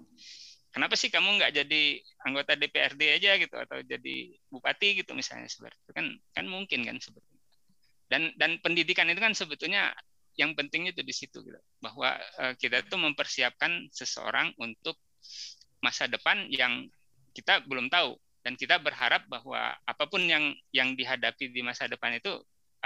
kenapa 0.75 0.99
sih 0.99 1.07
kamu 1.07 1.39
nggak 1.39 1.55
jadi 1.55 1.83
anggota 2.27 2.59
DPRD 2.59 3.03
aja 3.23 3.31
gitu 3.39 3.55
atau 3.55 3.79
jadi 3.87 4.17
bupati 4.51 5.07
gitu 5.07 5.15
misalnya 5.15 5.47
seperti 5.47 5.79
itu 5.87 5.93
kan 5.95 6.07
kan 6.35 6.45
mungkin 6.51 6.83
kan 6.83 6.99
sebetulnya 6.99 7.45
dan 8.11 8.23
dan 8.35 8.59
pendidikan 8.59 9.07
itu 9.07 9.21
kan 9.23 9.35
sebetulnya 9.35 9.95
yang 10.37 10.53
pentingnya 10.53 10.93
itu 10.93 11.07
di 11.07 11.15
situ 11.15 11.41
gitu 11.47 11.61
bahwa 11.79 12.19
uh, 12.43 12.53
kita 12.59 12.83
itu 12.83 12.97
mempersiapkan 12.99 13.89
seseorang 13.95 14.53
untuk 14.59 14.99
masa 15.81 16.11
depan 16.11 16.51
yang 16.51 16.91
kita 17.33 17.63
belum 17.65 17.89
tahu 17.89 18.19
dan 18.47 18.55
kita 18.55 18.79
berharap 18.79 19.27
bahwa 19.27 19.75
apa 19.75 20.05
pun 20.07 20.23
yang 20.23 20.55
yang 20.71 20.95
dihadapi 20.95 21.51
di 21.51 21.67
masa 21.67 21.91
depan 21.91 22.15
itu 22.15 22.31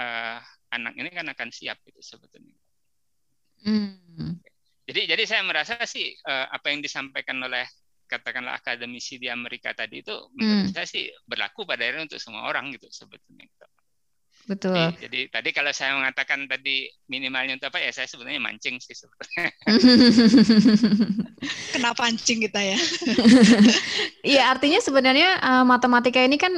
uh, 0.01 0.37
anak 0.73 0.97
ini 0.97 1.13
kan 1.13 1.29
akan 1.29 1.53
siap 1.53 1.77
itu 1.85 2.01
sebetulnya. 2.01 2.57
Hmm. 3.61 4.41
Jadi 4.89 5.05
jadi 5.05 5.21
saya 5.29 5.45
merasa 5.45 5.77
sih 5.85 6.17
uh, 6.25 6.49
apa 6.49 6.73
yang 6.73 6.81
disampaikan 6.81 7.37
oleh 7.45 7.69
katakanlah 8.09 8.57
akademisi 8.57 9.21
di 9.21 9.29
Amerika 9.29 9.69
tadi 9.77 10.01
itu 10.01 10.17
menurut 10.33 10.73
hmm. 10.73 10.73
saya 10.73 10.89
sih 10.89 11.05
berlaku 11.29 11.61
pada 11.69 11.85
akhirnya 11.85 12.09
untuk 12.09 12.17
semua 12.17 12.49
orang 12.49 12.73
gitu 12.73 12.89
sebetulnya. 12.89 13.45
Betul. 14.49 14.73
Jadi, 14.73 14.97
jadi 15.05 15.19
tadi 15.29 15.49
kalau 15.53 15.71
saya 15.73 15.97
mengatakan 15.97 16.49
tadi 16.49 16.89
minimalnya 17.05 17.61
untuk 17.61 17.69
apa 17.69 17.79
ya 17.81 17.93
saya 17.93 18.09
sebetulnya 18.09 18.41
mancing 18.41 18.81
sih 18.81 18.97
sebetulnya. 18.97 19.53
Kenapa 21.77 22.09
mancing 22.09 22.41
kita 22.45 22.61
ya? 22.61 22.77
Iya 24.21 24.53
artinya 24.53 24.77
sebenarnya 24.77 25.41
uh, 25.41 25.65
matematika 25.65 26.21
ini 26.21 26.37
kan 26.37 26.53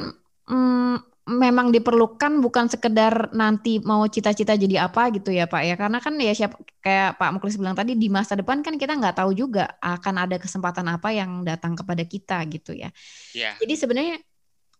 um, 0.52 1.00
memang 1.24 1.72
diperlukan 1.72 2.44
bukan 2.44 2.68
sekedar 2.68 3.32
nanti 3.32 3.80
mau 3.80 4.04
cita-cita 4.12 4.60
jadi 4.60 4.92
apa 4.92 5.08
gitu 5.16 5.32
ya 5.32 5.48
Pak 5.48 5.64
ya 5.64 5.76
karena 5.80 6.04
kan 6.04 6.20
ya 6.20 6.36
siapa 6.36 6.60
kayak 6.84 7.16
Pak 7.16 7.40
Muklis 7.40 7.56
bilang 7.56 7.80
tadi 7.80 7.96
di 7.96 8.12
masa 8.12 8.36
depan 8.36 8.60
kan 8.60 8.76
kita 8.76 9.00
nggak 9.00 9.24
tahu 9.24 9.32
juga 9.32 9.80
akan 9.80 10.28
ada 10.28 10.36
kesempatan 10.36 10.92
apa 10.92 11.16
yang 11.16 11.48
datang 11.48 11.80
kepada 11.80 12.04
kita 12.04 12.44
gitu 12.52 12.76
ya. 12.76 12.92
Yeah. 13.32 13.56
Jadi 13.64 13.74
sebenarnya 13.80 14.20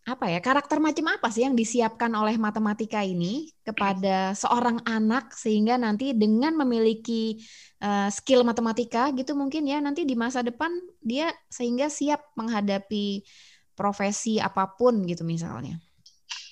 apa 0.04 0.28
ya 0.28 0.36
karakter 0.44 0.84
macam 0.84 1.16
apa 1.16 1.32
sih 1.32 1.48
yang 1.48 1.56
disiapkan 1.56 2.12
oleh 2.12 2.36
matematika 2.36 3.00
ini 3.00 3.48
kepada 3.64 4.36
seorang 4.36 4.84
anak 4.84 5.32
sehingga 5.32 5.80
nanti 5.80 6.12
dengan 6.12 6.52
memiliki 6.60 7.40
uh, 7.80 8.12
skill 8.12 8.44
matematika 8.44 9.08
gitu 9.16 9.32
mungkin 9.32 9.64
ya 9.64 9.80
nanti 9.80 10.04
di 10.04 10.12
masa 10.12 10.44
depan 10.44 10.68
dia 11.00 11.32
sehingga 11.48 11.88
siap 11.88 12.20
menghadapi 12.36 13.24
profesi 13.72 14.36
apa 14.36 14.76
pun 14.76 15.08
gitu 15.08 15.24
misalnya. 15.24 15.80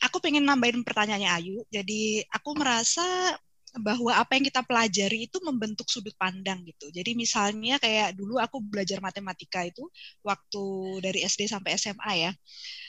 Aku 0.02 0.18
pengen 0.18 0.48
nambahin 0.48 0.80
pertanyaannya 0.82 1.30
Ayu. 1.30 1.56
Jadi 1.68 2.24
aku 2.32 2.58
merasa 2.58 3.36
bahwa 3.80 4.12
apa 4.12 4.36
yang 4.36 4.44
kita 4.44 4.60
pelajari 4.60 5.32
itu 5.32 5.40
membentuk 5.40 5.88
sudut 5.88 6.12
pandang 6.20 6.60
gitu. 6.68 6.92
Jadi 6.92 7.16
misalnya 7.16 7.80
kayak 7.80 8.12
dulu 8.12 8.36
aku 8.36 8.60
belajar 8.60 9.00
matematika 9.00 9.64
itu 9.64 9.88
waktu 10.20 10.64
dari 11.00 11.24
SD 11.24 11.48
sampai 11.48 11.80
SMA 11.80 12.12
ya. 12.28 12.32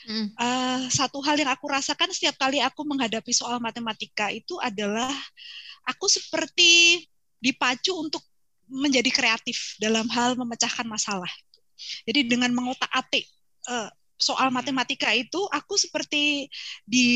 Mm. 0.04 0.28
Uh, 0.36 0.80
satu 0.92 1.24
hal 1.24 1.40
yang 1.40 1.48
aku 1.48 1.72
rasakan 1.72 2.12
setiap 2.12 2.36
kali 2.36 2.60
aku 2.60 2.84
menghadapi 2.84 3.32
soal 3.32 3.56
matematika 3.64 4.28
itu 4.28 4.60
adalah 4.60 5.08
aku 5.88 6.04
seperti 6.04 7.00
dipacu 7.40 7.96
untuk 7.96 8.20
menjadi 8.68 9.08
kreatif 9.08 9.76
dalam 9.80 10.04
hal 10.12 10.36
memecahkan 10.36 10.84
masalah. 10.84 11.30
Jadi 12.04 12.28
dengan 12.28 12.52
mengotak-atik 12.52 13.24
uh, 13.72 13.88
soal 14.20 14.48
hmm. 14.52 14.56
matematika 14.56 15.10
itu 15.16 15.40
aku 15.48 15.80
seperti 15.80 16.48
di 16.84 17.08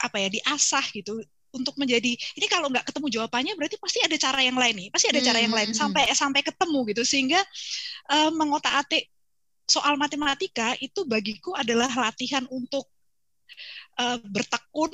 apa 0.00 0.16
ya 0.16 0.28
diasah 0.32 0.84
gitu 0.96 1.20
untuk 1.50 1.74
menjadi 1.76 2.14
ini 2.14 2.46
kalau 2.46 2.70
nggak 2.70 2.86
ketemu 2.86 3.06
jawabannya 3.20 3.54
berarti 3.58 3.76
pasti 3.78 3.98
ada 4.02 4.16
cara 4.16 4.40
yang 4.42 4.58
lain 4.58 4.74
nih 4.76 4.88
pasti 4.90 5.06
ada 5.10 5.20
cara 5.22 5.38
yang 5.42 5.54
lain 5.54 5.70
hmm, 5.70 5.76
hmm, 5.76 5.82
sampai 5.82 6.04
sampai 6.14 6.40
ketemu 6.46 6.78
gitu 6.94 7.02
sehingga 7.02 7.40
uh, 8.10 8.30
mengotak-atik 8.34 9.10
soal 9.70 9.94
matematika 9.94 10.74
itu 10.82 11.06
bagiku 11.06 11.54
adalah 11.54 11.90
latihan 11.94 12.42
untuk 12.50 12.86
uh, 14.02 14.18
bertekun 14.26 14.90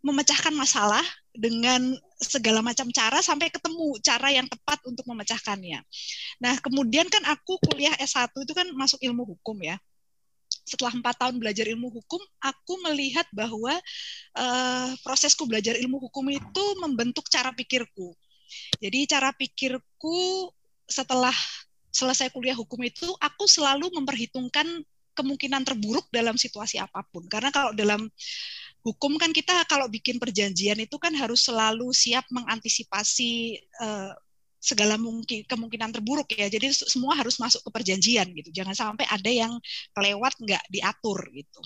memecahkan 0.00 0.56
masalah 0.56 1.04
dengan 1.30 1.92
segala 2.16 2.64
macam 2.64 2.88
cara 2.88 3.20
sampai 3.20 3.52
ketemu 3.52 4.00
cara 4.00 4.32
yang 4.32 4.48
tepat 4.48 4.80
untuk 4.88 5.04
memecahkannya. 5.04 5.80
Nah, 6.40 6.54
kemudian 6.64 7.06
kan 7.12 7.20
aku 7.28 7.60
kuliah 7.68 7.92
S1 8.00 8.32
itu 8.32 8.52
kan 8.56 8.66
masuk 8.72 8.96
ilmu 9.04 9.28
hukum 9.36 9.60
ya. 9.60 9.76
Setelah 10.64 10.94
empat 10.94 11.16
tahun 11.18 11.36
belajar 11.40 11.66
ilmu 11.66 11.88
hukum, 11.90 12.20
aku 12.40 12.72
melihat 12.86 13.26
bahwa 13.34 13.74
uh, 14.38 14.90
prosesku 15.02 15.44
belajar 15.48 15.74
ilmu 15.78 15.98
hukum 16.08 16.26
itu 16.30 16.64
membentuk 16.80 17.26
cara 17.28 17.50
pikirku. 17.50 18.14
Jadi 18.82 19.06
cara 19.06 19.30
pikirku 19.34 20.50
setelah 20.90 21.34
selesai 21.90 22.30
kuliah 22.30 22.54
hukum 22.54 22.78
itu, 22.86 23.06
aku 23.18 23.46
selalu 23.46 23.90
memperhitungkan 23.94 24.66
kemungkinan 25.14 25.66
terburuk 25.66 26.06
dalam 26.14 26.38
situasi 26.38 26.78
apa 26.78 27.02
pun. 27.10 27.26
Karena 27.26 27.50
kalau 27.50 27.74
dalam 27.74 28.06
hukum 28.80 29.20
kan 29.20 29.30
kita 29.34 29.68
kalau 29.68 29.90
bikin 29.90 30.16
perjanjian 30.16 30.80
itu 30.80 30.96
kan 30.96 31.12
harus 31.12 31.44
selalu 31.44 31.92
siap 31.92 32.24
mengantisipasi 32.32 33.60
uh, 33.82 34.14
segala 34.60 35.00
mungkin 35.00 35.42
kemungkinan 35.48 35.90
terburuk 35.90 36.28
ya. 36.36 36.46
Jadi 36.52 36.70
semua 36.76 37.16
harus 37.16 37.40
masuk 37.40 37.64
ke 37.64 37.70
perjanjian 37.72 38.28
gitu. 38.36 38.52
Jangan 38.52 38.76
sampai 38.76 39.08
ada 39.08 39.30
yang 39.32 39.56
kelewat 39.96 40.36
nggak 40.36 40.64
diatur 40.68 41.18
gitu. 41.32 41.60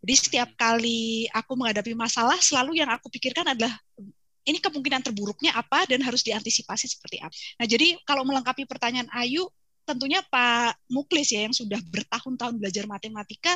Jadi 0.00 0.14
setiap 0.16 0.48
kali 0.56 1.28
aku 1.28 1.52
menghadapi 1.58 1.92
masalah, 1.92 2.38
selalu 2.40 2.80
yang 2.80 2.88
aku 2.88 3.12
pikirkan 3.12 3.52
adalah 3.52 3.74
ini 4.48 4.56
kemungkinan 4.56 5.04
terburuknya 5.04 5.52
apa 5.52 5.84
dan 5.84 6.00
harus 6.00 6.24
diantisipasi 6.24 6.88
seperti 6.88 7.20
apa. 7.20 7.34
Nah, 7.60 7.66
jadi 7.68 8.00
kalau 8.08 8.24
melengkapi 8.24 8.64
pertanyaan 8.64 9.10
Ayu, 9.12 9.44
tentunya 9.84 10.24
Pak 10.24 10.88
Muklis 10.88 11.28
ya 11.34 11.44
yang 11.44 11.52
sudah 11.52 11.76
bertahun-tahun 11.82 12.56
belajar 12.56 12.88
matematika, 12.88 13.52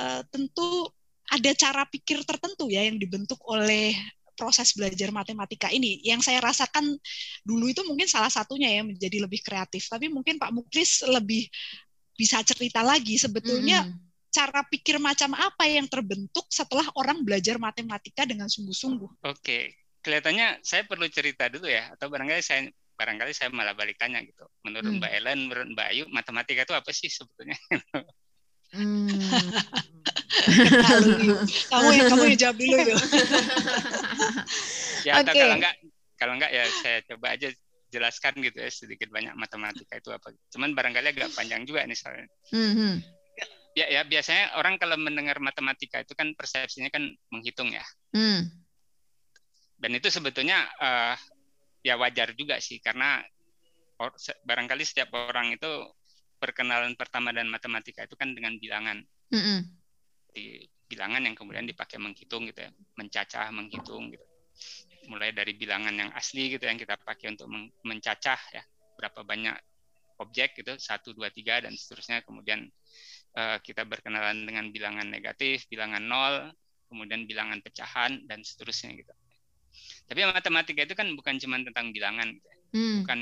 uh, 0.00 0.26
tentu 0.32 0.90
ada 1.28 1.50
cara 1.54 1.84
pikir 1.84 2.24
tertentu 2.24 2.72
ya 2.72 2.88
yang 2.88 2.96
dibentuk 2.96 3.38
oleh 3.44 3.92
proses 4.38 4.70
belajar 4.78 5.10
matematika 5.10 5.66
ini. 5.74 5.98
Yang 6.06 6.30
saya 6.30 6.38
rasakan 6.38 6.94
dulu 7.42 7.66
itu 7.66 7.82
mungkin 7.82 8.06
salah 8.06 8.30
satunya 8.30 8.70
ya 8.70 8.86
menjadi 8.86 9.26
lebih 9.26 9.42
kreatif. 9.42 9.90
Tapi 9.90 10.06
mungkin 10.06 10.38
Pak 10.38 10.54
Muklis 10.54 11.02
lebih 11.10 11.50
bisa 12.14 12.38
cerita 12.46 12.86
lagi 12.86 13.18
sebetulnya 13.18 13.82
hmm. 13.82 14.30
cara 14.30 14.62
pikir 14.70 15.02
macam 15.02 15.34
apa 15.34 15.66
yang 15.66 15.90
terbentuk 15.90 16.46
setelah 16.50 16.86
orang 16.94 17.26
belajar 17.26 17.58
matematika 17.58 18.22
dengan 18.22 18.46
sungguh-sungguh. 18.46 19.26
Oke, 19.26 19.74
kelihatannya 20.02 20.62
saya 20.62 20.86
perlu 20.86 21.10
cerita 21.10 21.50
dulu 21.50 21.66
ya 21.66 21.94
atau 21.98 22.06
barangkali 22.06 22.42
saya 22.42 22.70
barangkali 22.98 23.30
saya 23.30 23.54
malah 23.54 23.78
balikannya 23.78 24.26
gitu. 24.26 24.46
Menurut 24.66 24.90
hmm. 24.90 24.98
Mbak 24.98 25.12
Ellen, 25.14 25.38
menurut 25.46 25.68
Mbak 25.74 25.86
Ayu, 25.94 26.04
matematika 26.10 26.66
itu 26.66 26.74
apa 26.74 26.90
sih 26.90 27.06
sebetulnya? 27.06 27.54
Hmm. 28.68 29.08
kamu 31.72 31.88
yang 31.96 32.08
kamu 32.12 32.22
yang 32.28 32.38
jawab 32.38 32.56
dulu 32.60 32.76
yuk. 32.84 33.00
ya 35.08 35.12
okay. 35.24 35.32
kalau 35.40 35.54
enggak 35.56 35.74
kalau 36.18 36.32
enggak 36.36 36.52
ya 36.52 36.64
saya 36.84 36.98
coba 37.08 37.26
aja 37.32 37.48
jelaskan 37.88 38.36
gitu 38.44 38.60
ya 38.60 38.68
sedikit 38.68 39.08
banyak 39.08 39.32
matematika 39.34 39.96
itu 39.96 40.12
apa. 40.12 40.32
Cuman 40.52 40.76
barangkali 40.76 41.06
agak 41.16 41.32
panjang 41.32 41.64
juga 41.64 41.84
nih 41.88 41.96
soalnya. 41.96 42.28
Mm-hmm. 42.52 42.92
Ya 43.76 43.86
ya 43.88 44.00
biasanya 44.04 44.58
orang 44.60 44.76
kalau 44.76 44.98
mendengar 45.00 45.40
matematika 45.40 46.02
itu 46.02 46.12
kan 46.12 46.36
persepsinya 46.36 46.92
kan 46.92 47.08
menghitung 47.32 47.72
ya. 47.72 47.84
Mm. 48.12 48.52
Dan 49.78 49.90
itu 49.94 50.10
sebetulnya 50.10 50.66
uh, 50.82 51.14
ya 51.86 51.94
wajar 51.96 52.34
juga 52.34 52.58
sih 52.58 52.82
karena 52.82 53.22
or, 54.02 54.12
barangkali 54.44 54.84
setiap 54.84 55.14
orang 55.14 55.54
itu 55.54 55.70
perkenalan 56.38 56.94
pertama 56.94 57.34
dan 57.34 57.50
matematika 57.50 58.06
itu 58.06 58.14
kan 58.14 58.32
dengan 58.32 58.56
bilangan. 58.56 59.02
Mm 59.34 59.42
-hmm. 59.42 59.58
Di 60.32 60.64
bilangan 60.88 61.20
yang 61.28 61.36
kemudian 61.36 61.68
dipakai 61.68 62.00
menghitung 62.00 62.48
gitu 62.48 62.64
ya, 62.64 62.70
mencacah, 62.96 63.52
menghitung 63.52 64.08
gitu. 64.08 64.24
Mulai 65.12 65.36
dari 65.36 65.52
bilangan 65.54 65.92
yang 65.92 66.10
asli 66.16 66.48
gitu 66.48 66.64
yang 66.64 66.80
kita 66.80 66.96
pakai 66.96 67.36
untuk 67.36 67.46
mencacah 67.84 68.40
ya, 68.54 68.62
berapa 68.96 69.20
banyak 69.22 69.54
objek 70.18 70.58
gitu, 70.58 70.74
satu, 70.80 71.14
dua, 71.14 71.30
tiga 71.30 71.62
dan 71.62 71.76
seterusnya. 71.76 72.24
Kemudian 72.24 72.66
uh, 73.38 73.60
kita 73.62 73.86
berkenalan 73.86 74.48
dengan 74.48 74.72
bilangan 74.72 75.06
negatif, 75.06 75.68
bilangan 75.70 76.02
nol, 76.02 76.34
kemudian 76.88 77.28
bilangan 77.28 77.60
pecahan 77.62 78.24
dan 78.26 78.42
seterusnya 78.42 78.96
gitu. 78.96 79.12
Tapi 80.08 80.20
matematika 80.24 80.80
itu 80.88 80.94
kan 80.96 81.12
bukan 81.14 81.36
cuma 81.38 81.60
tentang 81.60 81.92
bilangan, 81.92 82.32
gitu 82.32 82.48
ya. 82.48 82.58
hmm. 82.74 82.96
bukan 83.04 83.20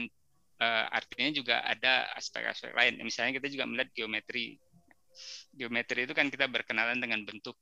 uh, 0.61 0.85
artinya 0.90 1.31
juga 1.33 1.57
ada 1.64 2.09
aspek-aspek 2.16 2.73
lain. 2.73 3.01
Misalnya 3.03 3.38
kita 3.40 3.49
juga 3.53 3.64
melihat 3.69 3.90
geometri. 3.92 4.57
Geometri 5.57 6.05
itu 6.05 6.12
kan 6.12 6.29
kita 6.29 6.47
berkenalan 6.49 7.01
dengan 7.01 7.25
bentuk 7.25 7.57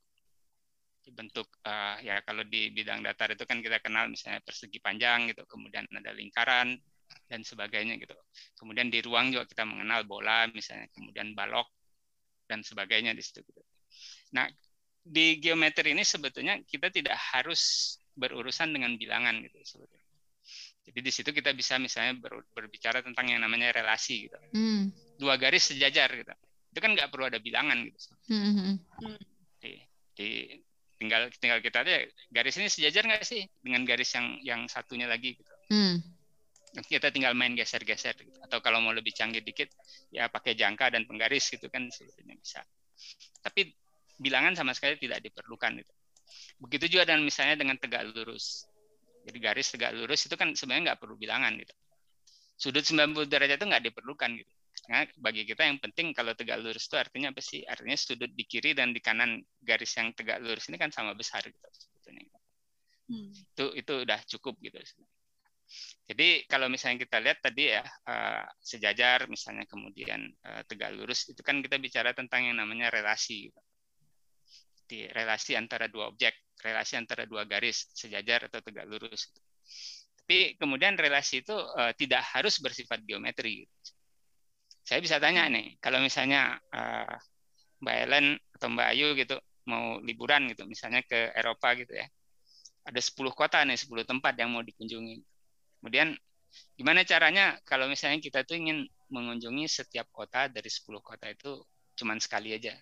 bentuk 1.05 1.45
uh, 1.69 2.01
ya 2.01 2.25
kalau 2.25 2.49
di 2.49 2.73
bidang 2.73 3.05
datar 3.05 3.29
itu 3.37 3.45
kan 3.45 3.61
kita 3.61 3.77
kenal 3.85 4.09
misalnya 4.09 4.41
persegi 4.41 4.81
panjang 4.81 5.29
gitu, 5.29 5.45
kemudian 5.45 5.85
ada 5.93 6.17
lingkaran 6.17 6.81
dan 7.29 7.41
sebagainya 7.45 8.01
gitu. 8.01 8.17
Kemudian 8.57 8.89
di 8.89 9.05
ruang 9.05 9.29
juga 9.29 9.45
kita 9.45 9.69
mengenal 9.69 10.09
bola 10.09 10.49
misalnya, 10.49 10.89
kemudian 10.97 11.37
balok 11.37 11.69
dan 12.49 12.65
sebagainya 12.65 13.13
di 13.13 13.21
situ 13.21 13.45
gitu. 13.45 13.63
Nah, 14.33 14.49
di 15.05 15.37
geometri 15.39 15.93
ini 15.93 16.01
sebetulnya 16.01 16.57
kita 16.65 16.89
tidak 16.89 17.21
harus 17.37 17.95
berurusan 18.17 18.73
dengan 18.73 18.97
bilangan 18.97 19.45
gitu 19.45 19.61
sebetulnya. 19.61 20.04
Jadi 20.85 21.01
di 21.01 21.13
situ 21.13 21.31
kita 21.33 21.57
bisa 21.57 21.81
misalnya 21.81 22.21
ber, 22.21 22.45
berbicara 22.53 23.01
tentang 23.01 23.33
yang 23.33 23.41
namanya 23.41 23.73
relasi 23.73 24.29
gitu. 24.29 24.37
Hmm. 24.53 24.93
Dua 25.17 25.41
garis 25.41 25.73
sejajar 25.73 26.13
gitu. 26.13 26.35
Itu 26.77 26.79
kan 26.85 26.93
nggak 26.93 27.09
perlu 27.09 27.33
ada 27.33 27.41
bilangan 27.41 27.81
gitu. 27.89 27.99
Hmm. 28.29 28.53
hmm, 28.53 28.77
hmm. 29.01 29.19
Di, 29.65 29.73
di, 30.13 30.29
tinggal 31.01 31.33
tinggal 31.41 31.59
kita 31.65 31.83
aja 31.83 32.05
garis 32.29 32.55
ini 32.61 32.69
sejajar 32.69 33.09
nggak 33.09 33.25
sih 33.25 33.43
dengan 33.65 33.83
garis 33.89 34.13
yang 34.13 34.27
yang 34.45 34.61
satunya 34.69 35.09
lagi 35.09 35.41
gitu. 35.41 35.55
Hmm. 35.73 36.05
Kita 36.75 37.09
tinggal 37.09 37.33
main 37.33 37.57
geser-geser 37.57 38.13
gitu. 38.21 38.37
Atau 38.45 38.61
kalau 38.61 38.85
mau 38.85 38.93
lebih 38.93 39.17
canggih 39.17 39.41
dikit 39.41 39.73
ya 40.13 40.29
pakai 40.29 40.53
jangka 40.53 40.93
dan 40.93 41.09
penggaris 41.09 41.49
gitu 41.49 41.73
kan 41.73 41.89
sebetulnya 41.89 42.37
bisa. 42.37 42.61
Tapi 43.41 43.73
bilangan 44.21 44.53
sama 44.53 44.77
sekali 44.77 45.01
tidak 45.01 45.25
diperlukan 45.25 45.81
gitu. 45.81 45.93
Begitu 46.61 46.99
juga 46.99 47.09
dengan 47.09 47.25
misalnya 47.25 47.57
dengan 47.57 47.77
tegak 47.81 48.05
lurus 48.13 48.69
jadi 49.25 49.39
garis 49.41 49.73
tegak 49.73 49.93
lurus 49.97 50.29
itu 50.29 50.37
kan 50.37 50.53
sebenarnya 50.53 50.93
nggak 50.93 51.01
perlu 51.01 51.17
bilangan 51.17 51.57
gitu. 51.57 51.75
Sudut 52.55 52.85
90 52.85 53.27
derajat 53.27 53.57
itu 53.57 53.67
nggak 53.67 53.85
diperlukan 53.91 54.31
gitu. 54.37 54.53
Nah, 54.85 55.09
bagi 55.17 55.49
kita 55.49 55.65
yang 55.65 55.81
penting 55.81 56.13
kalau 56.13 56.37
tegak 56.37 56.61
lurus 56.61 56.85
itu 56.85 56.97
artinya 57.01 57.33
apa 57.33 57.41
sih? 57.41 57.65
Artinya 57.65 57.97
sudut 57.97 58.29
di 58.29 58.45
kiri 58.45 58.77
dan 58.77 58.93
di 58.93 59.01
kanan 59.01 59.41
garis 59.65 59.97
yang 59.97 60.13
tegak 60.13 60.45
lurus 60.45 60.69
ini 60.69 60.77
kan 60.77 60.93
sama 60.93 61.17
besar 61.17 61.41
gitu 61.41 61.69
sebetulnya. 61.73 62.29
Hmm. 63.09 63.33
Itu 63.33 63.65
itu 63.73 63.93
udah 64.05 64.21
cukup 64.29 64.61
gitu. 64.61 64.77
Jadi 66.05 66.45
kalau 66.45 66.69
misalnya 66.69 67.01
kita 67.09 67.17
lihat 67.25 67.41
tadi 67.41 67.73
ya 67.73 67.81
uh, 67.81 68.45
sejajar 68.61 69.25
misalnya 69.25 69.65
kemudian 69.65 70.29
uh, 70.45 70.61
tegak 70.69 70.93
lurus 70.93 71.33
itu 71.33 71.41
kan 71.41 71.65
kita 71.65 71.81
bicara 71.81 72.13
tentang 72.13 72.45
yang 72.45 72.61
namanya 72.61 72.93
relasi. 72.93 73.49
Gitu. 73.49 73.61
Di 74.85 75.01
relasi 75.09 75.57
antara 75.57 75.89
dua 75.89 76.13
objek 76.13 76.37
relasi 76.65 76.97
antara 76.97 77.29
dua 77.29 77.45
garis 77.45 77.93
sejajar 77.93 78.49
atau 78.49 78.65
tegak 78.65 78.89
lurus. 78.89 79.29
Tapi 80.25 80.57
kemudian 80.57 80.97
relasi 80.97 81.45
itu 81.45 81.53
uh, 81.53 81.93
tidak 81.93 82.25
harus 82.33 82.57
bersifat 82.57 83.05
geometri. 83.05 83.69
Saya 84.81 85.05
bisa 85.05 85.21
tanya 85.21 85.45
nih, 85.53 85.77
kalau 85.85 86.01
misalnya 86.01 86.57
uh, 86.73 87.17
Mbak 87.85 87.97
Ellen 88.09 88.27
atau 88.57 88.69
Mbak 88.73 88.89
Ayu 88.97 89.09
gitu 89.21 89.37
mau 89.69 90.01
liburan 90.01 90.49
gitu, 90.49 90.65
misalnya 90.65 91.05
ke 91.05 91.33
Eropa 91.37 91.77
gitu 91.77 91.93
ya, 91.93 92.09
ada 92.85 93.01
10 93.01 93.33
kota 93.33 93.65
nih, 93.65 93.77
10 93.77 94.05
tempat 94.05 94.33
yang 94.37 94.53
mau 94.53 94.65
dikunjungi. 94.65 95.17
Kemudian 95.81 96.17
gimana 96.77 97.05
caranya 97.05 97.61
kalau 97.65 97.89
misalnya 97.89 98.21
kita 98.21 98.45
tuh 98.49 98.57
ingin 98.57 98.89
mengunjungi 99.13 99.69
setiap 99.69 100.09
kota 100.13 100.49
dari 100.49 100.69
10 100.69 101.01
kota 101.05 101.29
itu 101.29 101.61
cuman 102.01 102.21
sekali 102.21 102.57
aja. 102.57 102.77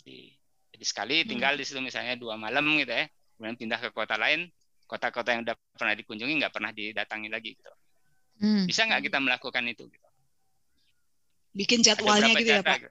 Di 0.00 0.37
jadi 0.78 0.86
sekali 0.86 1.16
hmm. 1.26 1.28
tinggal 1.34 1.58
di 1.58 1.66
situ 1.66 1.82
misalnya 1.82 2.14
dua 2.14 2.38
malam 2.38 2.62
gitu 2.78 2.94
ya, 2.94 3.10
kemudian 3.34 3.58
pindah 3.58 3.82
ke 3.82 3.90
kota 3.90 4.14
lain, 4.14 4.46
kota-kota 4.86 5.34
yang 5.34 5.42
udah 5.42 5.58
pernah 5.74 5.94
dikunjungi 5.98 6.38
nggak 6.38 6.54
pernah 6.54 6.70
didatangi 6.70 7.26
lagi 7.26 7.58
gitu. 7.58 7.72
Hmm. 8.38 8.62
Bisa 8.62 8.86
nggak 8.86 9.10
kita 9.10 9.18
melakukan 9.18 9.66
itu? 9.66 9.90
Gitu? 9.90 10.08
Bikin 11.50 11.82
jadwalnya 11.82 12.30
gitu 12.38 12.54
ya 12.54 12.62
Pak? 12.62 12.86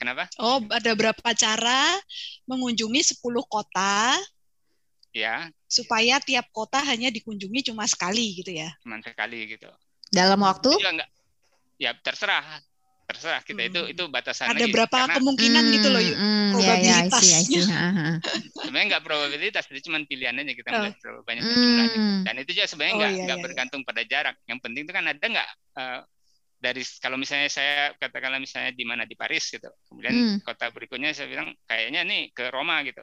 Kenapa? 0.00 0.32
Oh, 0.40 0.64
ada 0.72 0.96
berapa 0.96 1.28
cara 1.36 1.92
mengunjungi 2.48 3.20
10 3.20 3.20
kota? 3.44 4.16
Ya. 5.12 5.52
Supaya 5.68 6.16
tiap 6.24 6.48
kota 6.56 6.80
hanya 6.80 7.12
dikunjungi 7.12 7.68
cuma 7.68 7.84
sekali 7.84 8.40
gitu 8.40 8.56
ya? 8.56 8.72
Cuma 8.80 8.96
sekali 9.04 9.44
gitu. 9.44 9.68
Dalam 10.08 10.40
waktu? 10.40 10.72
enggak, 10.72 11.08
ya 11.76 11.92
terserah 12.00 12.64
terserah 13.16 13.40
kita 13.40 13.64
hmm. 13.64 13.70
itu 13.72 13.80
itu 13.96 14.02
batasan 14.12 14.52
ada 14.52 14.60
lagi, 14.60 14.72
berapa 14.76 14.92
karena, 14.92 15.14
kemungkinan 15.16 15.62
hmm, 15.64 15.74
gitu 15.74 15.88
loh 15.88 16.02
hmm, 16.04 16.16
hmm 16.20 16.50
probabilitasnya 16.52 17.40
ya, 17.40 17.58
ya, 17.64 17.64
sebenarnya 18.60 18.86
nggak 18.92 19.02
probabilitas 19.04 19.64
itu 19.72 19.80
cuma 19.88 19.98
pilihan 20.04 20.36
aja 20.36 20.52
kita 20.52 20.68
oh. 20.68 20.92
berapa 21.00 21.20
banyak 21.24 21.42
hmm. 21.42 21.52
jumlahnya. 21.56 21.98
Dan 22.24 22.34
itu 22.42 22.50
juga 22.52 22.66
sebenarnya 22.68 22.94
oh, 22.94 22.98
nggak 22.98 23.10
oh, 23.10 23.16
iya, 23.16 23.26
iya, 23.26 23.36
bergantung 23.40 23.82
pada 23.82 24.02
jarak. 24.04 24.36
Yang 24.44 24.58
penting 24.62 24.82
itu 24.84 24.92
kan 24.92 25.04
ada 25.08 25.24
nggak 25.24 25.48
uh, 25.80 26.00
dari 26.56 26.82
kalau 26.98 27.16
misalnya 27.20 27.48
saya 27.52 27.92
katakanlah 28.00 28.40
misalnya 28.40 28.72
di 28.72 28.84
mana 28.84 29.02
di 29.04 29.14
Paris 29.14 29.44
gitu. 29.52 29.68
Kemudian 29.88 30.14
hmm. 30.14 30.36
kota 30.42 30.72
berikutnya 30.72 31.12
saya 31.12 31.28
bilang 31.28 31.52
kayaknya 31.68 32.02
nih 32.04 32.32
ke 32.32 32.48
Roma 32.52 32.80
gitu. 32.84 33.02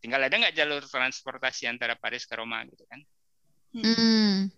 Tinggal 0.00 0.26
ada 0.26 0.34
nggak 0.34 0.54
jalur 0.54 0.82
transportasi 0.84 1.66
antara 1.66 1.98
Paris 1.98 2.24
ke 2.28 2.34
Roma 2.36 2.62
gitu 2.68 2.84
kan? 2.86 3.00
Hmm. 3.76 4.48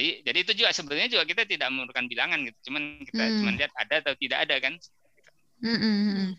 Jadi, 0.00 0.24
jadi 0.24 0.38
itu 0.40 0.52
juga 0.56 0.72
sebenarnya 0.72 1.08
juga 1.12 1.24
kita 1.28 1.44
tidak 1.44 1.68
memerlukan 1.68 2.08
bilangan 2.08 2.40
gitu. 2.48 2.72
Cuman 2.72 3.04
kita 3.04 3.20
hmm. 3.20 3.36
cuman 3.44 3.54
lihat 3.60 3.72
ada 3.76 3.94
atau 4.00 4.14
tidak 4.16 4.38
ada 4.48 4.56
kan. 4.56 4.74
Hmm. 5.60 5.76
hmm, 5.76 5.96
hmm. 6.08 6.30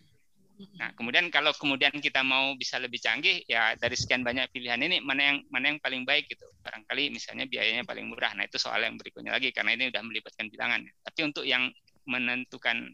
Nah, 0.77 0.89
kemudian 0.97 1.29
kalau 1.29 1.53
kemudian 1.53 1.93
kita 2.01 2.25
mau 2.25 2.57
bisa 2.57 2.81
lebih 2.81 2.97
canggih, 2.97 3.45
ya 3.45 3.77
dari 3.77 3.93
sekian 3.93 4.25
banyak 4.25 4.49
pilihan 4.49 4.77
ini 4.81 4.97
mana 5.01 5.21
yang 5.33 5.37
mana 5.53 5.73
yang 5.73 5.77
paling 5.77 6.01
baik 6.05 6.25
gitu. 6.25 6.49
Barangkali 6.65 7.13
misalnya 7.13 7.45
biayanya 7.45 7.85
paling 7.85 8.09
murah. 8.09 8.33
Nah, 8.33 8.49
itu 8.49 8.57
soal 8.57 8.81
yang 8.81 8.97
berikutnya 8.97 9.33
lagi 9.33 9.53
karena 9.53 9.77
ini 9.77 9.93
sudah 9.93 10.01
melibatkan 10.01 10.49
bilangan. 10.49 10.81
Tapi 11.05 11.19
untuk 11.21 11.45
yang 11.45 11.69
menentukan 12.09 12.89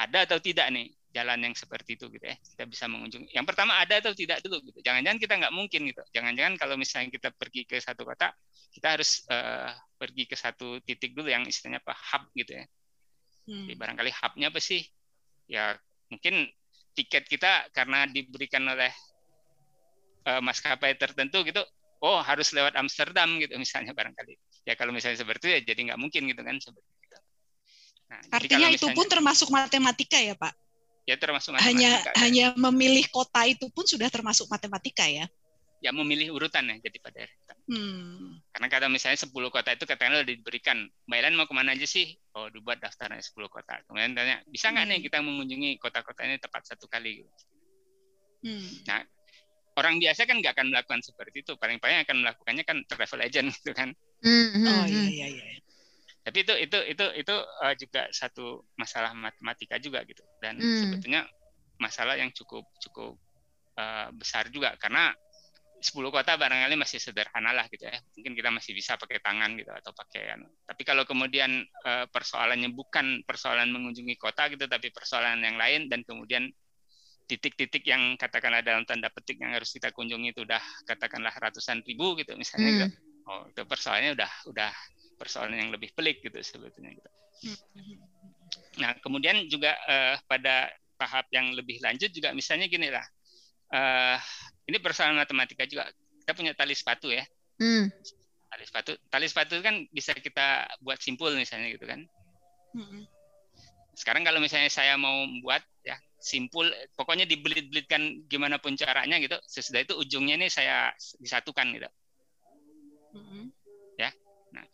ada 0.00 0.24
atau 0.24 0.40
tidak 0.40 0.72
nih 0.72 0.88
jalan 1.16 1.40
yang 1.40 1.54
seperti 1.56 1.96
itu 1.96 2.12
gitu 2.12 2.28
ya 2.28 2.36
kita 2.36 2.68
bisa 2.68 2.84
mengunjungi 2.92 3.32
yang 3.32 3.48
pertama 3.48 3.80
ada 3.80 4.04
atau 4.04 4.12
tidak 4.12 4.44
dulu 4.44 4.60
gitu 4.68 4.84
jangan-jangan 4.84 5.16
kita 5.16 5.34
nggak 5.40 5.54
mungkin 5.56 5.80
gitu 5.88 6.02
jangan-jangan 6.12 6.54
kalau 6.60 6.76
misalnya 6.76 7.08
kita 7.08 7.32
pergi 7.32 7.64
ke 7.64 7.80
satu 7.80 8.04
kota 8.04 8.36
kita 8.76 9.00
harus 9.00 9.24
uh, 9.32 9.72
pergi 9.96 10.28
ke 10.28 10.36
satu 10.36 10.84
titik 10.84 11.16
dulu 11.16 11.32
yang 11.32 11.48
istilahnya 11.48 11.80
apa 11.80 11.96
hub 11.96 12.28
gitu 12.36 12.52
ya 12.52 12.64
hmm. 13.48 13.64
Jadi 13.64 13.74
barangkali 13.80 14.10
hubnya 14.12 14.46
apa 14.52 14.60
sih 14.60 14.84
ya 15.48 15.72
mungkin 16.12 16.44
tiket 16.92 17.24
kita 17.24 17.72
karena 17.72 18.04
diberikan 18.04 18.60
oleh 18.68 18.92
uh, 20.28 20.44
maskapai 20.44 21.00
tertentu 21.00 21.40
gitu 21.48 21.64
oh 22.04 22.20
harus 22.20 22.52
lewat 22.52 22.76
Amsterdam 22.76 23.40
gitu 23.40 23.56
misalnya 23.56 23.96
barangkali 23.96 24.36
ya 24.68 24.76
kalau 24.76 24.92
misalnya 24.92 25.16
seperti 25.16 25.48
itu 25.48 25.48
ya 25.48 25.60
jadi 25.72 25.80
nggak 25.92 26.00
mungkin 26.00 26.28
gitu 26.28 26.42
kan 26.44 26.58
seperti 26.60 26.90
itu. 26.90 27.18
Nah, 28.06 28.20
Artinya 28.34 28.70
misalnya, 28.70 28.78
itu 28.78 28.86
pun 28.94 29.06
termasuk 29.06 29.48
matematika 29.50 30.18
ya 30.18 30.34
Pak? 30.34 30.65
Ya 31.06 31.14
termasuk 31.14 31.54
matematika. 31.54 31.70
Hanya 31.70 31.90
kan. 32.02 32.14
hanya 32.18 32.46
memilih 32.58 33.06
kota 33.14 33.46
itu 33.46 33.70
pun 33.70 33.86
sudah 33.86 34.10
termasuk 34.10 34.50
matematika 34.50 35.06
ya? 35.06 35.30
Ya 35.78 35.94
memilih 35.94 36.34
urutan 36.34 36.66
ya 36.66 36.76
jadi 36.82 36.98
pada 36.98 37.22
hmm. 37.70 38.42
Karena 38.50 38.66
kalau 38.66 38.88
misalnya 38.90 39.22
10 39.22 39.30
kota 39.30 39.70
itu 39.70 39.84
katakanlah 39.86 40.26
diberikan, 40.26 40.90
Mbak 41.06 41.16
Ellen 41.22 41.34
mau 41.38 41.46
ke 41.46 41.54
mana 41.54 41.78
aja 41.78 41.86
sih? 41.86 42.18
Oh 42.34 42.50
dibuat 42.50 42.82
daftarnya 42.82 43.22
10 43.22 43.38
kota. 43.46 43.78
Kemudian 43.86 44.18
tanya, 44.18 44.42
bisa 44.50 44.74
nggak 44.74 44.82
hmm. 44.82 44.92
nih 44.98 45.00
kita 45.06 45.18
mengunjungi 45.22 45.70
kota-kota 45.78 46.26
ini 46.26 46.42
tepat 46.42 46.66
satu 46.66 46.90
kali? 46.90 47.22
Hmm. 48.42 48.66
Nah 48.90 49.00
orang 49.76 50.00
biasa 50.02 50.26
kan 50.26 50.42
nggak 50.42 50.58
akan 50.58 50.66
melakukan 50.74 51.00
seperti 51.06 51.46
itu. 51.46 51.54
Paling-paling 51.54 52.02
akan 52.02 52.16
melakukannya 52.24 52.64
kan 52.66 52.82
travel 52.90 53.22
agent 53.22 53.54
gitu 53.54 53.70
kan. 53.70 53.94
Hmm. 54.24 54.48
hmm 54.58 54.66
oh 54.66 54.84
iya 54.90 55.02
hmm. 55.06 55.12
iya 55.12 55.26
iya 55.28 55.65
tapi 56.26 56.42
itu 56.42 56.54
itu 56.58 56.78
itu 56.90 57.04
itu 57.22 57.36
uh, 57.38 57.74
juga 57.78 58.10
satu 58.10 58.66
masalah 58.74 59.14
matematika 59.14 59.78
juga 59.78 60.02
gitu 60.02 60.26
dan 60.42 60.58
hmm. 60.58 60.78
sebetulnya 60.82 61.22
masalah 61.78 62.18
yang 62.18 62.34
cukup 62.34 62.66
cukup 62.82 63.14
uh, 63.78 64.10
besar 64.10 64.50
juga 64.50 64.74
karena 64.74 65.14
10 65.78 65.92
kota 66.10 66.34
barangkali 66.34 66.74
masih 66.74 66.98
sederhana 66.98 67.54
lah 67.54 67.70
gitu 67.70 67.86
ya 67.86 67.94
mungkin 68.18 68.32
kita 68.34 68.50
masih 68.50 68.74
bisa 68.74 68.98
pakai 68.98 69.22
tangan 69.22 69.54
gitu 69.54 69.70
atau 69.70 69.94
pakai 69.94 70.34
tapi 70.66 70.82
kalau 70.82 71.06
kemudian 71.06 71.62
uh, 71.86 72.10
persoalannya 72.10 72.74
bukan 72.74 73.22
persoalan 73.22 73.70
mengunjungi 73.70 74.18
kota 74.18 74.50
gitu 74.50 74.66
tapi 74.66 74.90
persoalan 74.90 75.38
yang 75.46 75.54
lain 75.54 75.86
dan 75.86 76.02
kemudian 76.02 76.50
titik-titik 77.30 77.86
yang 77.86 78.18
katakanlah 78.18 78.66
dalam 78.66 78.82
tanda 78.82 79.14
petik 79.14 79.38
yang 79.38 79.54
harus 79.54 79.70
kita 79.70 79.94
kunjungi 79.94 80.34
itu 80.34 80.42
udah 80.42 80.62
katakanlah 80.90 81.34
ratusan 81.38 81.86
ribu 81.86 82.18
gitu 82.18 82.34
misalnya 82.34 82.70
gitu. 82.72 82.86
hmm. 82.90 82.90
gitu. 82.90 83.30
oh 83.30 83.42
itu 83.46 83.62
persoalannya 83.62 84.10
udah 84.18 84.32
udah 84.50 84.72
persoalan 85.16 85.56
yang 85.56 85.70
lebih 85.72 85.90
pelik 85.96 86.20
gitu 86.22 86.38
sebetulnya 86.44 86.92
gitu. 86.94 87.10
Nah 88.80 88.94
kemudian 89.00 89.48
juga 89.48 89.74
uh, 89.88 90.14
pada 90.28 90.70
tahap 90.96 91.28
yang 91.32 91.52
lebih 91.52 91.80
lanjut 91.84 92.08
juga 92.12 92.32
misalnya 92.32 92.68
gini 92.68 92.88
lah, 92.88 93.04
uh, 93.72 94.16
ini 94.68 94.80
persoalan 94.80 95.16
matematika 95.20 95.68
juga 95.68 95.88
kita 96.24 96.32
punya 96.36 96.52
tali 96.56 96.72
sepatu 96.76 97.12
ya. 97.12 97.24
Hmm. 97.60 97.88
Tali 98.46 98.64
sepatu, 98.64 98.92
tali 99.12 99.26
sepatu 99.28 99.54
kan 99.60 99.84
bisa 99.92 100.16
kita 100.16 100.66
buat 100.80 101.00
simpul 101.02 101.32
misalnya 101.36 101.72
gitu 101.74 101.84
kan. 101.84 102.00
Hmm. 102.72 103.04
Sekarang 103.96 104.24
kalau 104.24 104.40
misalnya 104.40 104.68
saya 104.68 104.96
mau 105.00 105.24
buat 105.40 105.64
ya 105.84 105.96
simpul, 106.20 106.68
pokoknya 106.98 107.24
dibelit-belitkan 107.24 108.26
gimana 108.28 108.60
pun 108.60 108.76
caranya 108.76 109.16
gitu. 109.20 109.36
Sesudah 109.46 109.84
itu 109.84 109.94
ujungnya 109.96 110.36
ini 110.36 110.48
saya 110.52 110.92
disatukan 111.20 111.66
gitu. 111.76 111.88
Hmm. 113.16 113.45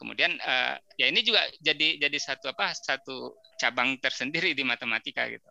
Kemudian 0.03 0.35
uh, 0.43 0.75
ya 0.99 1.07
ini 1.07 1.23
juga 1.23 1.47
jadi 1.62 2.03
jadi 2.03 2.19
satu 2.19 2.51
apa 2.51 2.75
satu 2.75 3.38
cabang 3.62 3.95
tersendiri 4.03 4.51
di 4.51 4.67
matematika 4.67 5.31
gitu. 5.31 5.47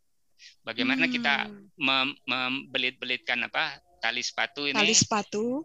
Bagaimana 0.67 1.07
hmm. 1.07 1.13
kita 1.15 1.35
mem 1.79 2.11
membelit-belitkan 2.27 3.47
apa 3.47 3.79
tali 4.03 4.19
sepatu 4.19 4.67
ini? 4.67 4.75
Tali 4.75 4.91
sepatu. 4.91 5.63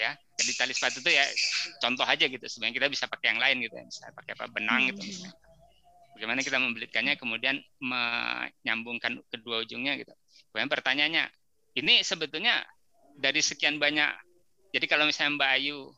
Ya, 0.00 0.16
jadi 0.40 0.52
tali 0.56 0.72
sepatu 0.72 1.04
itu 1.04 1.12
ya 1.14 1.22
contoh 1.78 2.02
aja 2.02 2.26
gitu. 2.26 2.42
Sebenarnya 2.42 2.74
kita 2.82 2.88
bisa 2.90 3.04
pakai 3.06 3.36
yang 3.36 3.40
lain 3.40 3.62
gitu, 3.62 3.76
ya. 3.78 3.84
bisa 3.86 4.10
pakai 4.10 4.32
apa 4.34 4.50
benang 4.50 4.90
gitu 4.90 4.98
hmm. 4.98 5.06
gitu 5.06 5.22
misalnya. 5.22 5.38
Bagaimana 6.12 6.40
kita 6.42 6.58
membelitkannya 6.58 7.14
kemudian 7.20 7.56
menyambungkan 7.78 9.22
kedua 9.30 9.62
ujungnya 9.62 9.94
gitu. 10.00 10.12
Kemudian 10.50 10.68
pertanyaannya, 10.68 11.24
ini 11.78 12.02
sebetulnya 12.04 12.64
dari 13.20 13.44
sekian 13.44 13.76
banyak 13.76 14.08
jadi 14.72 14.86
kalau 14.88 15.04
misalnya 15.04 15.36
Mbak 15.36 15.50
Ayu 15.60 15.92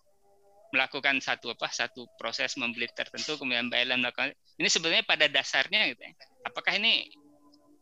melakukan 0.75 1.23
satu 1.23 1.55
apa 1.55 1.71
satu 1.71 2.11
proses 2.19 2.59
membeli 2.59 2.91
tertentu 2.91 3.39
kemudian 3.39 3.71
Mbak 3.71 3.79
Ellen 3.79 4.03
melakukan 4.03 4.35
ini 4.59 4.67
sebenarnya 4.67 5.07
pada 5.07 5.31
dasarnya 5.31 5.95
gitu 5.95 6.03
ya. 6.03 6.13
Apakah 6.51 6.75
ini 6.75 7.15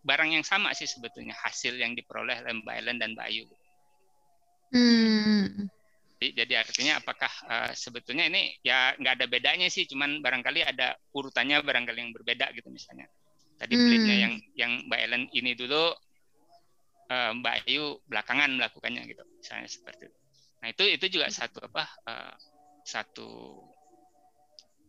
barang 0.04 0.30
yang 0.36 0.44
sama 0.44 0.76
sih 0.76 0.84
sebetulnya 0.84 1.32
hasil 1.40 1.72
yang 1.80 1.96
diperoleh 1.96 2.44
oleh 2.44 2.54
Mbak 2.60 2.74
Ellen 2.76 2.96
dan 3.00 3.16
Mbak 3.16 3.26
Ayu? 3.32 3.44
Hmm. 4.72 5.68
Jadi, 6.22 6.28
jadi 6.38 6.54
artinya 6.62 6.92
apakah 7.02 7.32
uh, 7.50 7.70
sebetulnya 7.74 8.30
ini 8.30 8.54
ya 8.62 8.94
nggak 8.94 9.14
ada 9.18 9.26
bedanya 9.26 9.66
sih, 9.66 9.88
cuman 9.90 10.22
barangkali 10.22 10.62
ada 10.62 10.94
urutannya 11.16 11.64
barangkali 11.64 11.98
yang 11.98 12.12
berbeda 12.14 12.52
gitu 12.54 12.68
misalnya. 12.70 13.08
Tadi 13.58 13.74
hmm. 13.74 13.82
belinya 13.82 14.14
yang 14.14 14.34
yang 14.54 14.72
Mbak 14.86 15.00
Ellen 15.02 15.24
ini 15.34 15.52
dulu, 15.58 15.90
uh, 17.10 17.30
Mbak 17.40 17.66
Ayu 17.66 17.98
belakangan 18.06 18.54
melakukannya 18.54 19.02
gitu, 19.10 19.24
misalnya 19.40 19.66
seperti 19.66 20.06
itu. 20.10 20.18
Nah 20.62 20.68
itu 20.70 20.84
itu 20.86 21.06
juga 21.18 21.26
satu 21.26 21.58
apa 21.66 21.84
uh, 22.06 22.34
satu 22.82 23.60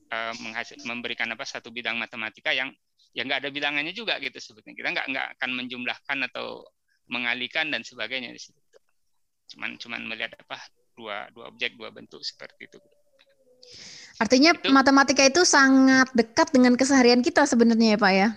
uh, 0.10 0.34
menghasil, 0.42 0.78
memberikan 0.86 1.30
apa 1.34 1.46
satu 1.46 1.70
bidang 1.70 1.98
matematika 1.98 2.54
yang 2.54 2.74
yang 3.14 3.30
nggak 3.30 3.46
ada 3.46 3.50
bilangannya 3.54 3.94
juga 3.94 4.18
gitu 4.18 4.38
sebetulnya. 4.42 4.78
Kita 4.78 4.90
nggak 4.90 5.08
nggak 5.14 5.28
akan 5.38 5.50
menjumlahkan 5.54 6.18
atau 6.34 6.66
mengalihkan 7.10 7.70
dan 7.70 7.86
sebagainya 7.86 8.34
di 8.34 8.42
situ. 8.42 8.58
Cuman 9.54 9.78
cuman 9.78 10.02
melihat 10.10 10.34
apa 10.40 10.58
dua 10.98 11.30
dua 11.34 11.54
objek 11.54 11.78
dua 11.78 11.94
bentuk 11.94 12.22
seperti 12.26 12.70
itu. 12.70 12.80
Artinya 14.22 14.54
itu, 14.54 14.70
matematika 14.70 15.24
itu 15.26 15.42
sangat 15.48 16.10
dekat 16.14 16.54
dengan 16.54 16.78
keseharian 16.78 17.24
kita 17.26 17.48
sebenarnya 17.50 17.96
ya 17.96 17.98
pak 17.98 18.14
ya? 18.14 18.30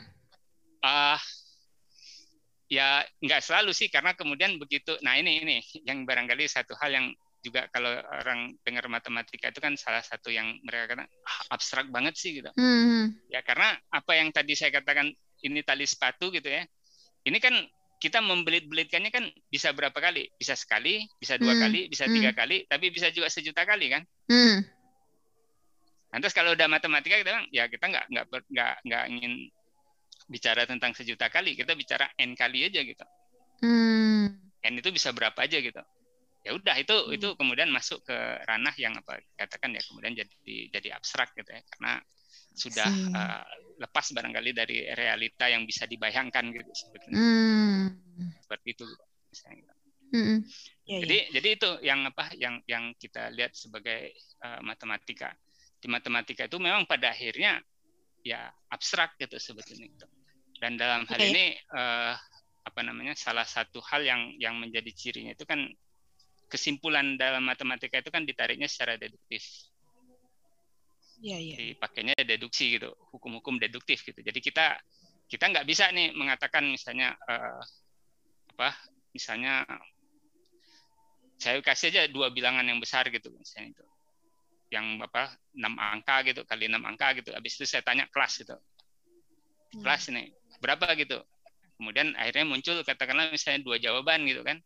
Uh, 0.81 1.19
ya 2.67 3.03
nggak 3.23 3.43
selalu 3.43 3.71
sih 3.71 3.87
karena 3.87 4.15
kemudian 4.15 4.59
begitu 4.59 4.99
nah 5.03 5.15
ini 5.15 5.43
ini 5.43 5.57
yang 5.87 6.03
barangkali 6.03 6.51
satu 6.51 6.75
hal 6.79 6.91
yang 6.91 7.07
juga 7.47 7.71
kalau 7.71 7.95
orang 7.95 8.59
dengar 8.67 8.91
matematika 8.91 9.55
itu 9.55 9.63
kan 9.63 9.79
salah 9.79 10.03
satu 10.03 10.35
yang 10.35 10.59
mereka 10.67 10.99
kata 10.99 11.07
ah, 11.07 11.55
abstrak 11.55 11.87
banget 11.95 12.19
sih 12.19 12.43
gitu. 12.43 12.51
Hmm. 12.59 13.15
Ya 13.31 13.47
karena 13.47 13.79
apa 13.95 14.19
yang 14.19 14.35
tadi 14.35 14.59
saya 14.59 14.75
katakan 14.75 15.15
ini 15.47 15.63
tali 15.63 15.87
sepatu 15.87 16.35
gitu 16.35 16.51
ya. 16.51 16.67
Ini 17.23 17.39
kan 17.39 17.55
kita 18.03 18.19
membelit-belitkannya 18.19 19.15
kan 19.15 19.31
bisa 19.47 19.71
berapa 19.71 19.95
kali? 19.95 20.27
Bisa 20.35 20.59
sekali, 20.59 21.07
bisa 21.23 21.39
dua 21.39 21.55
hmm. 21.55 21.63
kali, 21.63 21.81
bisa 21.87 22.05
hmm. 22.11 22.15
tiga 22.19 22.31
kali, 22.35 22.57
tapi 22.67 22.91
bisa 22.91 23.15
juga 23.15 23.31
sejuta 23.31 23.63
kali 23.63 23.87
kan? 23.95 24.03
Hmm. 24.27 24.67
Nah, 26.11 26.33
kalau 26.35 26.59
udah 26.59 26.67
matematika 26.67 27.19
kita 27.23 27.31
bilang 27.31 27.47
ya 27.55 27.71
kita 27.71 27.87
nggak 27.87 28.05
nggak 28.11 28.27
nggak 28.51 28.75
nggak 28.91 29.05
ingin 29.15 29.33
bicara 30.27 30.67
tentang 30.67 30.91
sejuta 30.99 31.31
kali, 31.31 31.55
kita 31.55 31.79
bicara 31.79 32.11
n 32.19 32.35
kali 32.35 32.67
aja 32.67 32.83
gitu. 32.83 33.07
Hmm. 33.63 34.35
N 34.67 34.75
itu 34.83 34.91
bisa 34.91 35.15
berapa 35.15 35.39
aja 35.39 35.63
gitu 35.63 35.83
ya 36.47 36.55
udah 36.55 36.77
itu 36.79 36.95
hmm. 36.95 37.17
itu 37.19 37.29
kemudian 37.35 37.69
masuk 37.75 38.07
ke 38.07 38.15
ranah 38.47 38.71
yang 38.79 38.95
apa 38.95 39.19
katakan 39.35 39.75
ya 39.75 39.83
kemudian 39.83 40.15
jadi 40.15 40.71
jadi 40.71 40.89
abstrak 40.95 41.35
gitu 41.35 41.51
ya 41.51 41.59
karena 41.75 41.99
sudah 42.57 42.89
uh, 43.13 43.45
lepas 43.83 44.15
barangkali 44.15 44.55
dari 44.55 44.87
realita 44.95 45.51
yang 45.51 45.67
bisa 45.67 45.91
dibayangkan 45.91 46.55
gitu 46.55 46.71
sebetulnya 46.71 47.19
hmm. 47.19 47.87
seperti 48.47 48.69
itu 48.79 48.87
misalnya 49.35 49.75
hmm. 50.15 50.39
ya, 50.87 50.99
jadi 51.03 51.19
ya. 51.19 51.27
jadi 51.35 51.49
itu 51.51 51.71
yang 51.83 52.01
apa 52.07 52.25
yang 52.39 52.55
yang 52.71 52.95
kita 52.95 53.35
lihat 53.35 53.59
sebagai 53.59 54.15
uh, 54.47 54.63
matematika 54.63 55.35
di 55.83 55.91
matematika 55.91 56.47
itu 56.47 56.57
memang 56.63 56.87
pada 56.87 57.11
akhirnya 57.11 57.59
ya 58.23 58.49
abstrak 58.71 59.19
gitu 59.19 59.37
sebetulnya 59.43 59.91
gitu. 59.91 60.07
dan 60.63 60.79
dalam 60.79 61.05
hal 61.11 61.19
okay. 61.19 61.29
ini 61.35 61.45
uh, 61.75 62.15
apa 62.67 62.81
namanya 62.83 63.15
salah 63.15 63.47
satu 63.47 63.79
hal 63.83 64.03
yang 64.03 64.35
yang 64.39 64.59
menjadi 64.59 64.91
cirinya 64.95 65.35
itu 65.35 65.47
kan 65.47 65.67
kesimpulan 66.47 67.19
dalam 67.19 67.43
matematika 67.43 67.99
itu 67.99 68.11
kan 68.11 68.23
ditariknya 68.23 68.71
secara 68.71 68.95
deduktif. 68.95 69.43
Ya, 71.19 71.41
ya. 71.41 71.57
Dipakainya 71.57 72.15
deduksi 72.23 72.77
gitu, 72.77 72.93
hukum-hukum 73.11 73.57
deduktif 73.57 74.05
gitu. 74.05 74.21
Jadi 74.21 74.39
kita 74.39 74.79
kita 75.27 75.51
nggak 75.51 75.67
bisa 75.67 75.91
nih 75.91 76.15
mengatakan 76.15 76.69
misalnya 76.69 77.17
uh, 77.27 77.63
apa, 78.55 78.71
misalnya 79.11 79.67
saya 81.41 81.59
kasih 81.65 81.93
aja 81.93 82.03
dua 82.09 82.31
bilangan 82.31 82.65
yang 82.65 82.79
besar 82.79 83.09
gitu 83.11 83.33
misalnya 83.33 83.81
itu, 83.81 83.85
yang 84.71 85.01
apa 85.03 85.35
enam 85.57 85.75
angka 85.77 86.25
gitu 86.31 86.45
kali 86.47 86.69
enam 86.69 86.85
angka 86.85 87.17
gitu. 87.19 87.33
Habis 87.33 87.59
itu 87.59 87.65
saya 87.65 87.83
tanya 87.83 88.07
kelas 88.13 88.45
gitu, 88.45 88.55
hmm. 88.55 89.83
kelas 89.83 90.13
ini 90.13 90.31
berapa 90.61 90.85
gitu. 91.01 91.25
Kemudian 91.77 92.17
akhirnya 92.17 92.45
muncul 92.49 92.81
katakanlah 92.85 93.29
misalnya 93.33 93.61
dua 93.65 93.77
jawaban 93.77 94.25
gitu 94.25 94.41
kan 94.45 94.61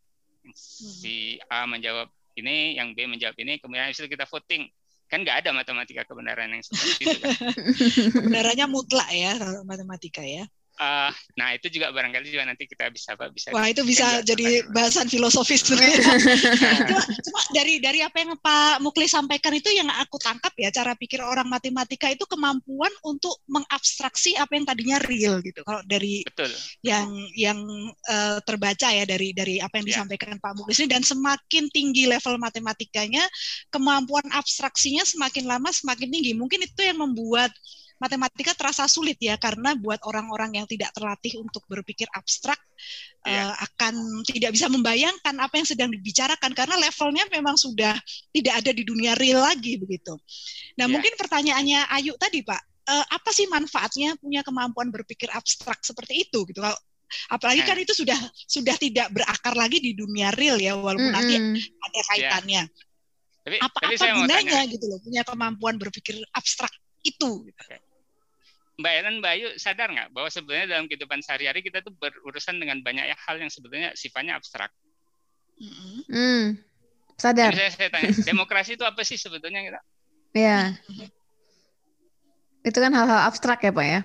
si 0.53 1.37
A 1.47 1.65
menjawab 1.69 2.09
ini, 2.37 2.79
yang 2.79 2.95
B 2.95 3.05
menjawab 3.05 3.35
ini, 3.37 3.59
kemudian 3.59 3.91
itu 3.91 4.07
kita 4.07 4.25
voting. 4.25 4.67
Kan 5.11 5.27
nggak 5.27 5.43
ada 5.43 5.51
matematika 5.51 6.07
kebenaran 6.07 6.55
yang 6.55 6.63
seperti 6.63 7.03
itu. 7.03 7.19
Kan? 7.19 7.35
Kebenarannya 8.15 8.65
mutlak 8.71 9.09
ya 9.11 9.35
matematika 9.67 10.23
ya. 10.23 10.47
Uh, 10.81 11.13
nah 11.37 11.53
itu 11.53 11.69
juga 11.69 11.93
barangkali 11.93 12.33
juga 12.33 12.41
nanti 12.49 12.65
kita 12.65 12.89
bisa 12.89 13.13
apa 13.13 13.29
bisa. 13.29 13.53
Wah 13.53 13.69
itu 13.69 13.85
bisa 13.85 14.25
jadi 14.25 14.65
bahasan 14.73 15.05
filosofis 15.13 15.61
tuh. 15.61 15.77
cuma, 16.89 17.01
cuma 17.05 17.39
dari 17.53 17.77
dari 17.77 18.01
apa 18.01 18.17
yang 18.17 18.33
Pak 18.41 18.81
Mukli 18.81 19.05
sampaikan 19.05 19.53
itu 19.53 19.69
yang 19.69 19.85
aku 19.93 20.17
tangkap 20.17 20.49
ya 20.57 20.73
cara 20.73 20.97
pikir 20.97 21.21
orang 21.21 21.45
matematika 21.45 22.09
itu 22.09 22.25
kemampuan 22.25 22.89
untuk 23.05 23.45
mengabstraksi 23.45 24.33
apa 24.41 24.57
yang 24.57 24.65
tadinya 24.65 24.97
real 25.05 25.37
gitu. 25.45 25.61
Kalau 25.61 25.85
dari 25.85 26.25
Betul. 26.25 26.49
yang 26.81 27.13
yang 27.37 27.61
uh, 28.09 28.41
terbaca 28.41 28.89
ya 28.89 29.05
dari 29.05 29.37
dari 29.37 29.61
apa 29.61 29.77
yang 29.77 29.85
ya. 29.85 29.89
disampaikan 30.01 30.41
Pak 30.41 30.57
Mukli 30.57 30.73
ini 30.81 30.89
dan 30.89 31.05
semakin 31.05 31.69
tinggi 31.69 32.09
level 32.09 32.41
matematikanya 32.41 33.21
kemampuan 33.69 34.25
abstraksinya 34.33 35.05
semakin 35.05 35.45
lama 35.45 35.69
semakin 35.69 36.09
tinggi. 36.09 36.33
Mungkin 36.33 36.65
itu 36.65 36.81
yang 36.81 37.05
membuat 37.05 37.53
matematika 38.01 38.57
terasa 38.57 38.89
sulit 38.89 39.21
ya 39.21 39.37
karena 39.37 39.77
buat 39.77 40.01
orang-orang 40.09 40.57
yang 40.57 40.65
tidak 40.65 40.89
terlatih 40.97 41.37
untuk 41.37 41.61
berpikir 41.69 42.09
abstrak 42.17 42.57
yeah. 43.29 43.53
uh, 43.53 43.55
akan 43.69 44.25
tidak 44.25 44.57
bisa 44.57 44.65
membayangkan 44.73 45.37
apa 45.37 45.61
yang 45.61 45.67
sedang 45.69 45.93
dibicarakan 45.93 46.49
karena 46.57 46.81
levelnya 46.81 47.29
memang 47.29 47.53
sudah 47.53 47.93
tidak 48.33 48.53
ada 48.65 48.71
di 48.73 48.81
dunia 48.81 49.13
real 49.21 49.45
lagi 49.45 49.77
begitu. 49.77 50.17
Nah, 50.81 50.89
yeah. 50.89 50.91
mungkin 50.91 51.13
pertanyaannya 51.13 51.93
Ayu 51.93 52.17
tadi, 52.17 52.41
Pak, 52.41 52.61
uh, 52.89 53.05
apa 53.05 53.29
sih 53.29 53.45
manfaatnya 53.45 54.17
punya 54.17 54.41
kemampuan 54.41 54.89
berpikir 54.89 55.29
abstrak 55.29 55.85
seperti 55.85 56.25
itu 56.25 56.41
gitu? 56.49 56.57
Kalau 56.57 56.77
apalagi 57.29 57.61
kan 57.67 57.77
itu 57.77 57.93
sudah 57.93 58.17
sudah 58.33 58.73
tidak 58.81 59.13
berakar 59.13 59.53
lagi 59.53 59.77
di 59.77 59.93
dunia 59.93 60.33
real 60.33 60.57
ya 60.57 60.73
walaupun 60.73 61.11
mm 61.11 61.21
-hmm. 61.21 61.21
nanti 61.21 61.35
ada 61.77 61.99
iya. 62.01 62.03
kaitannya. 62.09 62.63
Yeah. 62.65 62.89
Tapi, 63.41 63.57
apa 63.57 63.77
tapi 63.81 63.95
apa 63.97 64.05
gunanya 64.21 64.59
gitu 64.69 64.85
loh 64.85 65.01
punya 65.01 65.21
kemampuan 65.25 65.75
berpikir 65.77 66.17
abstrak 66.33 66.69
itu 67.01 67.45
gitu. 67.49 67.61
Okay. 67.61 67.90
Mbak 68.81 68.93
Ellen, 68.97 69.15
Mbak 69.21 69.31
Ayu 69.37 69.47
sadar 69.61 69.87
nggak 69.93 70.09
bahwa 70.11 70.29
sebenarnya 70.33 70.67
dalam 70.77 70.85
kehidupan 70.89 71.21
sehari-hari 71.21 71.61
kita 71.61 71.85
tuh 71.85 71.93
berurusan 71.95 72.57
dengan 72.57 72.81
banyak 72.81 73.13
hal 73.13 73.37
yang 73.37 73.53
sebetulnya 73.53 73.93
sifatnya 73.93 74.41
abstrak. 74.41 74.73
Hmm, 76.09 76.57
sadar. 77.15 77.53
Jadi 77.53 77.61
saya, 77.61 77.71
saya 77.77 77.89
tanya, 77.93 78.09
demokrasi 78.25 78.73
itu 78.75 78.85
apa 78.85 79.01
sih 79.05 79.21
sebetulnya 79.21 79.61
kita? 79.61 79.79
Iya. 80.33 80.59
Itu 82.65 82.77
kan 82.81 82.93
hal-hal 82.93 83.29
abstrak 83.29 83.61
ya 83.61 83.71
Pak 83.73 83.85
ya? 83.85 84.01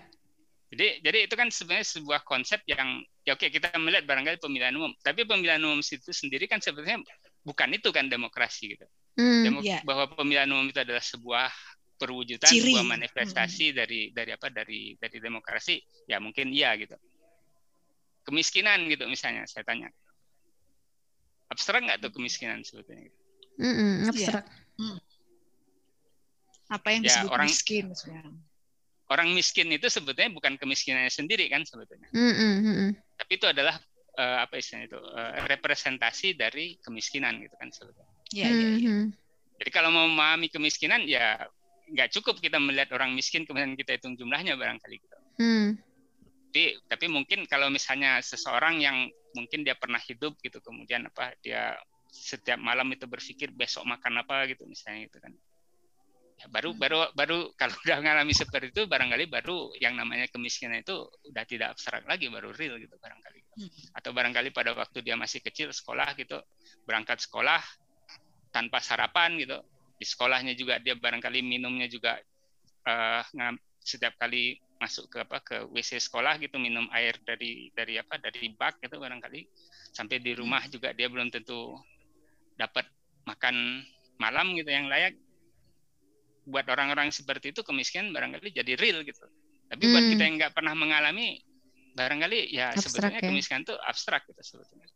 Jadi, 0.66 0.86
jadi 1.00 1.18
itu 1.24 1.34
kan 1.38 1.48
sebenarnya 1.48 1.86
sebuah 1.88 2.20
konsep 2.26 2.60
yang 2.68 3.00
ya 3.24 3.38
oke 3.38 3.48
kita 3.48 3.72
melihat 3.80 4.04
barangkali 4.04 4.36
pemilihan 4.42 4.74
umum, 4.76 4.92
tapi 5.00 5.24
pemilihan 5.24 5.62
umum 5.62 5.80
itu 5.80 6.12
sendiri 6.12 6.44
kan 6.50 6.60
sebetulnya 6.60 7.00
bukan 7.46 7.68
itu 7.72 7.88
kan 7.94 8.10
demokrasi 8.10 8.76
gitu. 8.76 8.86
Hmm, 9.16 9.42
Demo 9.46 9.60
yeah. 9.64 9.80
Bahwa 9.86 10.10
pemilihan 10.12 10.50
umum 10.52 10.68
itu 10.68 10.76
adalah 10.82 11.00
sebuah 11.00 11.48
perwujudan 11.96 12.48
Ciri. 12.48 12.76
sebuah 12.76 12.84
manifestasi 12.84 13.72
hmm. 13.72 13.76
dari 13.76 14.00
dari 14.12 14.30
apa 14.36 14.48
dari 14.52 14.94
dari 15.00 15.16
demokrasi 15.18 15.80
ya 16.06 16.20
mungkin 16.20 16.52
iya 16.52 16.76
gitu 16.76 16.94
kemiskinan 18.28 18.84
gitu 18.92 19.08
misalnya 19.08 19.48
saya 19.48 19.64
tanya 19.64 19.88
abstrak 21.48 21.80
nggak 21.82 21.98
tuh 22.04 22.12
kemiskinan 22.12 22.60
sebetulnya 22.62 23.08
mm 23.56 23.64
-mm, 23.64 23.92
abstrak 24.12 24.44
yeah. 24.76 24.98
apa 26.66 26.88
yang 26.90 27.02
ya, 27.02 27.08
disebut 27.08 27.30
orang, 27.32 27.48
miskin 27.48 27.84
misalnya 27.88 28.22
orang 29.06 29.28
miskin 29.32 29.68
itu 29.70 29.86
sebetulnya 29.86 30.30
bukan 30.34 30.58
kemiskinannya 30.58 31.12
sendiri 31.12 31.48
kan 31.48 31.62
sebetulnya 31.64 32.10
mm 32.12 32.34
-mm. 32.36 32.90
tapi 33.16 33.32
itu 33.38 33.46
adalah 33.46 33.78
uh, 34.18 34.44
apa 34.44 34.58
istilahnya 34.58 34.90
itu 34.90 34.98
uh, 35.00 35.46
representasi 35.46 36.34
dari 36.34 36.76
kemiskinan 36.82 37.40
gitu 37.40 37.54
kan 37.56 37.70
sebetulnya 37.70 38.14
ya, 38.34 38.50
ya, 38.50 38.68
ya. 38.76 38.96
Jadi 39.56 39.70
kalau 39.72 39.88
mau 39.88 40.04
memahami 40.04 40.52
kemiskinan 40.52 41.08
ya 41.08 41.48
nggak 41.86 42.10
cukup 42.18 42.42
kita 42.42 42.58
melihat 42.58 42.90
orang 42.94 43.14
miskin 43.14 43.46
kemudian 43.46 43.78
kita 43.78 43.98
hitung 43.98 44.18
jumlahnya 44.18 44.58
barangkali 44.58 44.96
gitu. 44.98 45.16
Hmm. 45.38 45.78
Tapi, 46.50 46.62
tapi 46.88 47.06
mungkin 47.12 47.44
kalau 47.44 47.68
misalnya 47.68 48.18
seseorang 48.24 48.80
yang 48.80 49.12
mungkin 49.36 49.60
dia 49.60 49.76
pernah 49.76 50.00
hidup 50.00 50.40
gitu 50.40 50.64
kemudian 50.64 51.04
apa 51.12 51.36
dia 51.44 51.76
setiap 52.08 52.56
malam 52.56 52.88
itu 52.96 53.04
berpikir 53.04 53.52
besok 53.52 53.84
makan 53.84 54.24
apa 54.24 54.48
gitu 54.48 54.64
misalnya 54.64 55.04
gitu 55.04 55.20
kan 55.20 55.36
ya 56.36 56.46
baru 56.48 56.72
hmm. 56.72 56.80
baru 56.80 56.96
baru 57.12 57.38
kalau 57.60 57.76
udah 57.84 57.96
mengalami 58.00 58.32
seperti 58.32 58.72
itu 58.72 58.82
barangkali 58.88 59.24
baru 59.28 59.72
yang 59.76 59.96
namanya 60.00 60.28
kemiskinan 60.32 60.80
itu 60.80 61.08
udah 61.28 61.44
tidak 61.44 61.76
abstrak 61.76 62.08
lagi 62.08 62.32
baru 62.32 62.52
real 62.56 62.80
gitu 62.80 62.96
barangkali 62.96 63.40
hmm. 63.60 63.96
atau 64.00 64.10
barangkali 64.16 64.48
pada 64.52 64.72
waktu 64.72 65.04
dia 65.04 65.16
masih 65.16 65.44
kecil 65.44 65.68
sekolah 65.72 66.16
gitu 66.16 66.40
berangkat 66.88 67.20
sekolah 67.20 67.60
tanpa 68.48 68.80
sarapan 68.80 69.36
gitu 69.36 69.60
di 69.96 70.04
sekolahnya 70.04 70.52
juga 70.52 70.76
dia 70.80 70.92
barangkali 70.96 71.40
minumnya 71.40 71.88
juga 71.88 72.20
uh, 72.84 73.22
setiap 73.80 74.16
kali 74.20 74.60
masuk 74.76 75.08
ke 75.08 75.18
apa 75.24 75.40
ke 75.40 75.56
WC 75.72 75.96
sekolah 76.04 76.36
gitu 76.36 76.60
minum 76.60 76.84
air 76.92 77.16
dari 77.24 77.72
dari 77.72 77.96
apa 77.96 78.20
dari 78.20 78.52
bak 78.52 78.76
gitu 78.84 79.00
barangkali 79.00 79.48
sampai 79.96 80.20
di 80.20 80.36
rumah 80.36 80.60
hmm. 80.60 80.72
juga 80.72 80.92
dia 80.92 81.08
belum 81.08 81.32
tentu 81.32 81.80
dapat 82.60 82.84
makan 83.24 83.80
malam 84.20 84.52
gitu 84.52 84.68
yang 84.68 84.92
layak 84.92 85.16
buat 86.46 86.68
orang-orang 86.68 87.08
seperti 87.08 87.56
itu 87.56 87.64
kemiskinan 87.64 88.12
barangkali 88.12 88.52
jadi 88.52 88.76
real 88.76 89.00
gitu 89.00 89.24
tapi 89.72 89.82
hmm. 89.88 89.92
buat 89.96 90.04
kita 90.12 90.22
yang 90.28 90.34
nggak 90.36 90.52
pernah 90.52 90.74
mengalami 90.76 91.40
barangkali 91.96 92.52
ya 92.52 92.76
abstrak 92.76 92.92
sebetulnya 92.92 93.20
ya? 93.24 93.28
kemiskinan 93.32 93.62
itu 93.64 93.74
abstrak 93.80 94.22
gitu 94.28 94.42
sebetulnya 94.44 94.88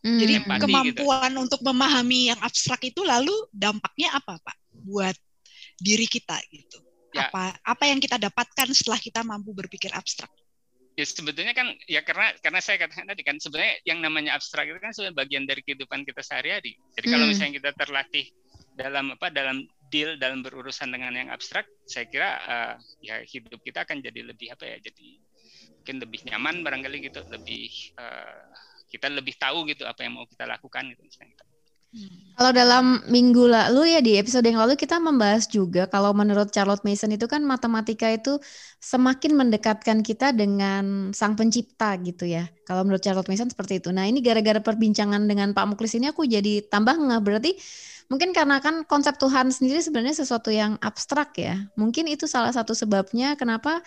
Hmm. 0.00 0.16
Jadi 0.16 0.32
Empati 0.40 0.56
gitu. 0.56 0.64
kemampuan 0.64 1.30
gitu. 1.32 1.40
untuk 1.44 1.60
memahami 1.60 2.32
yang 2.32 2.40
abstrak 2.40 2.80
itu 2.88 3.04
lalu 3.04 3.34
dampaknya 3.52 4.16
apa, 4.16 4.40
Pak? 4.40 4.56
Buat 4.72 5.16
diri 5.76 6.08
kita 6.08 6.40
gitu. 6.48 6.80
Ya. 7.10 7.26
Apa 7.28 7.58
apa 7.66 7.84
yang 7.90 7.98
kita 7.98 8.16
dapatkan 8.16 8.70
setelah 8.70 9.00
kita 9.00 9.20
mampu 9.26 9.50
berpikir 9.52 9.90
abstrak? 9.92 10.30
Ya 10.94 11.04
sebetulnya 11.06 11.56
kan 11.56 11.74
ya 11.88 12.04
karena 12.04 12.36
karena 12.38 12.60
saya 12.60 12.76
katakan 12.86 13.08
tadi 13.08 13.22
kan 13.24 13.36
sebenarnya 13.40 13.74
yang 13.88 13.98
namanya 14.04 14.36
abstrak 14.36 14.68
itu 14.68 14.78
kan 14.78 14.92
sebenarnya 14.92 15.16
bagian 15.16 15.44
dari 15.48 15.60
kehidupan 15.64 16.06
kita 16.06 16.22
sehari-hari. 16.22 16.76
Jadi 16.96 17.06
hmm. 17.08 17.14
kalau 17.16 17.26
misalnya 17.26 17.52
kita 17.60 17.70
terlatih 17.76 18.26
dalam 18.78 19.06
apa 19.16 19.28
dalam 19.28 19.66
deal 19.90 20.14
dalam 20.16 20.40
berurusan 20.40 20.94
dengan 20.94 21.12
yang 21.18 21.28
abstrak, 21.34 21.66
saya 21.84 22.06
kira 22.06 22.30
uh, 22.46 22.74
ya 23.02 23.20
hidup 23.26 23.58
kita 23.60 23.82
akan 23.82 24.00
jadi 24.00 24.20
lebih 24.22 24.54
apa 24.54 24.64
ya 24.70 24.78
jadi 24.78 25.18
mungkin 25.80 25.96
lebih 26.04 26.20
nyaman 26.30 26.56
barangkali 26.62 26.96
gitu, 27.10 27.20
lebih 27.32 27.96
uh, 27.98 28.44
kita 28.90 29.06
lebih 29.06 29.38
tahu 29.38 29.70
gitu 29.70 29.86
apa 29.86 30.02
yang 30.02 30.18
mau 30.18 30.26
kita 30.26 30.44
lakukan 30.50 30.90
gitu 30.90 31.06
misalnya. 31.06 31.38
Hmm. 31.90 32.06
Kalau 32.38 32.52
dalam 32.54 32.84
minggu 33.10 33.50
lalu 33.50 33.98
ya 33.98 34.00
di 34.00 34.14
episode 34.14 34.46
yang 34.46 34.62
lalu 34.62 34.78
kita 34.78 35.02
membahas 35.02 35.50
juga 35.50 35.90
kalau 35.90 36.14
menurut 36.14 36.54
Charlotte 36.54 36.86
Mason 36.86 37.10
itu 37.10 37.26
kan 37.26 37.42
matematika 37.42 38.06
itu 38.06 38.38
semakin 38.78 39.34
mendekatkan 39.34 39.98
kita 40.06 40.30
dengan 40.30 41.10
sang 41.10 41.34
pencipta 41.34 41.98
gitu 41.98 42.30
ya. 42.30 42.46
Kalau 42.62 42.86
menurut 42.86 43.02
Charlotte 43.02 43.26
Mason 43.26 43.50
seperti 43.50 43.82
itu. 43.82 43.90
Nah 43.90 44.06
ini 44.06 44.22
gara-gara 44.22 44.62
perbincangan 44.62 45.26
dengan 45.26 45.50
Pak 45.50 45.66
Muklis 45.74 45.98
ini 45.98 46.08
aku 46.08 46.30
jadi 46.30 46.62
tambah 46.70 46.94
nggak 46.94 47.20
berarti 47.26 47.58
mungkin 48.06 48.30
karena 48.30 48.62
kan 48.62 48.86
konsep 48.86 49.18
Tuhan 49.18 49.50
sendiri 49.50 49.82
sebenarnya 49.82 50.22
sesuatu 50.22 50.54
yang 50.54 50.78
abstrak 50.78 51.34
ya. 51.42 51.58
Mungkin 51.74 52.06
itu 52.06 52.30
salah 52.30 52.54
satu 52.54 52.70
sebabnya 52.70 53.34
kenapa 53.34 53.82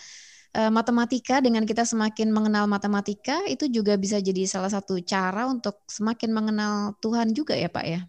uh, 0.54 0.72
matematika 0.72 1.42
dengan 1.42 1.66
kita 1.66 1.84
semakin 1.84 2.30
mengenal 2.30 2.70
matematika 2.70 3.42
itu 3.50 3.68
juga 3.68 3.98
bisa 3.98 4.22
jadi 4.22 4.46
salah 4.46 4.70
satu 4.70 5.02
cara 5.02 5.50
untuk 5.50 5.82
semakin 5.89 6.30
mengenal 6.32 6.94
Tuhan 7.02 7.34
juga 7.34 7.58
ya 7.58 7.70
Pak 7.70 7.86
ya. 7.86 8.02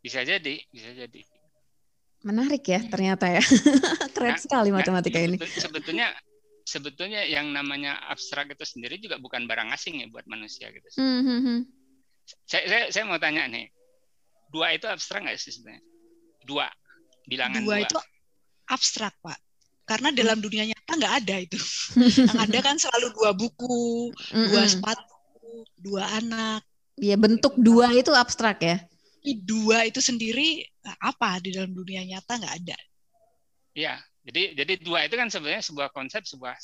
Bisa 0.00 0.24
jadi, 0.24 0.64
bisa 0.72 0.90
jadi. 0.96 1.20
Menarik 2.24 2.64
ya 2.64 2.80
ternyata 2.88 3.28
ya. 3.28 3.40
Keren 4.16 4.36
nah, 4.36 4.40
sekali 4.40 4.68
nah, 4.72 4.80
matematika 4.80 5.20
nah, 5.20 5.26
ini. 5.28 5.36
Sebetulnya 5.40 6.08
sebetulnya 6.64 7.24
yang 7.24 7.52
namanya 7.52 7.96
abstrak 8.08 8.52
itu 8.52 8.64
sendiri 8.64 9.00
juga 9.00 9.16
bukan 9.16 9.44
barang 9.48 9.72
asing 9.72 10.04
ya 10.04 10.06
buat 10.08 10.24
manusia 10.28 10.68
gitu. 10.72 10.88
Mm 11.00 11.20
-hmm. 11.24 11.58
saya, 12.44 12.64
saya 12.68 12.84
saya 12.92 13.04
mau 13.08 13.20
tanya 13.20 13.48
nih. 13.48 13.68
Dua 14.50 14.74
itu 14.74 14.88
abstrak 14.88 15.24
nggak 15.24 15.38
sih 15.40 15.52
sebenarnya? 15.52 15.84
Dua 16.44 16.66
bilangan 17.28 17.62
dua. 17.64 17.76
Dua 17.76 17.78
itu 17.86 17.98
abstrak, 18.68 19.14
Pak 19.20 19.49
karena 19.90 20.14
dalam 20.14 20.38
dunia 20.38 20.70
nyata 20.70 20.92
nggak 20.94 21.14
ada 21.26 21.36
itu. 21.42 21.58
Yang 22.30 22.38
ada 22.38 22.58
kan 22.62 22.76
selalu 22.78 23.10
dua 23.10 23.30
buku, 23.34 24.14
dua 24.30 24.62
sepatu, 24.70 25.66
dua 25.82 26.06
anak. 26.22 26.62
Ya 26.94 27.18
bentuk 27.18 27.58
dua 27.58 27.90
itu 27.90 28.14
abstrak 28.14 28.62
ya. 28.62 28.78
Dua 29.42 29.82
itu 29.90 29.98
sendiri 29.98 30.62
apa 31.02 31.42
di 31.42 31.50
dalam 31.50 31.74
dunia 31.74 32.06
nyata 32.06 32.38
nggak 32.38 32.54
ada. 32.62 32.78
Iya, 33.74 33.98
jadi 34.22 34.54
jadi 34.62 34.72
dua 34.78 35.10
itu 35.10 35.18
kan 35.18 35.26
sebenarnya 35.26 35.66
sebuah 35.66 35.90
konsep, 35.90 36.22
sebuah 36.22 36.54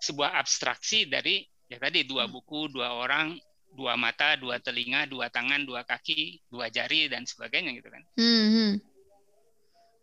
sebuah 0.00 0.40
abstraksi 0.40 1.04
dari 1.12 1.44
ya 1.68 1.76
tadi 1.76 2.08
dua 2.08 2.24
hmm. 2.24 2.32
buku, 2.32 2.72
dua 2.72 2.96
orang, 2.96 3.36
dua 3.76 4.00
mata, 4.00 4.40
dua 4.40 4.56
telinga, 4.64 5.04
dua 5.04 5.28
tangan, 5.28 5.68
dua 5.68 5.84
kaki, 5.84 6.40
dua 6.48 6.72
jari 6.72 7.12
dan 7.12 7.28
sebagainya 7.28 7.76
gitu 7.76 7.92
kan. 7.92 8.02
Hmm. 8.16 8.48
hmm. 8.48 8.72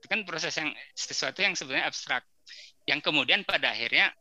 Itu 0.04 0.06
kan 0.12 0.22
proses 0.28 0.54
yang 0.60 0.70
sesuatu 0.94 1.40
yang 1.42 1.56
sebenarnya 1.56 1.88
abstrak 1.88 2.28
yang 2.88 3.00
kemudian 3.00 3.48
pada 3.48 3.72
akhirnya 3.72 4.12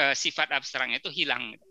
uh, 0.00 0.14
sifat 0.16 0.52
abstraknya 0.52 1.00
itu 1.00 1.12
hilang. 1.12 1.52
Gitu, 1.52 1.66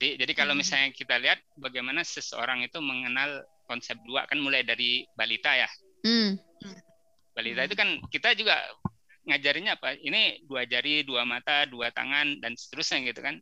jadi, 0.00 0.08
jadi 0.24 0.32
kalau 0.32 0.54
hmm. 0.56 0.60
misalnya 0.62 0.88
kita 0.94 1.20
lihat 1.20 1.38
bagaimana 1.58 2.00
seseorang 2.06 2.64
itu 2.64 2.78
mengenal 2.80 3.44
konsep 3.68 3.98
dua 4.06 4.26
kan 4.26 4.38
mulai 4.40 4.64
dari 4.64 5.04
balita 5.14 5.52
ya. 5.54 5.68
Hmm. 6.06 6.38
Balita 7.36 7.66
itu 7.68 7.76
kan 7.76 7.88
kita 8.08 8.34
juga 8.34 8.56
ngajarinya 9.28 9.76
apa? 9.76 9.94
Ini 10.00 10.48
dua 10.48 10.64
jari, 10.64 11.04
dua 11.04 11.28
mata, 11.28 11.68
dua 11.68 11.92
tangan 11.92 12.40
dan 12.40 12.56
seterusnya 12.56 13.12
gitu 13.12 13.20
kan. 13.20 13.36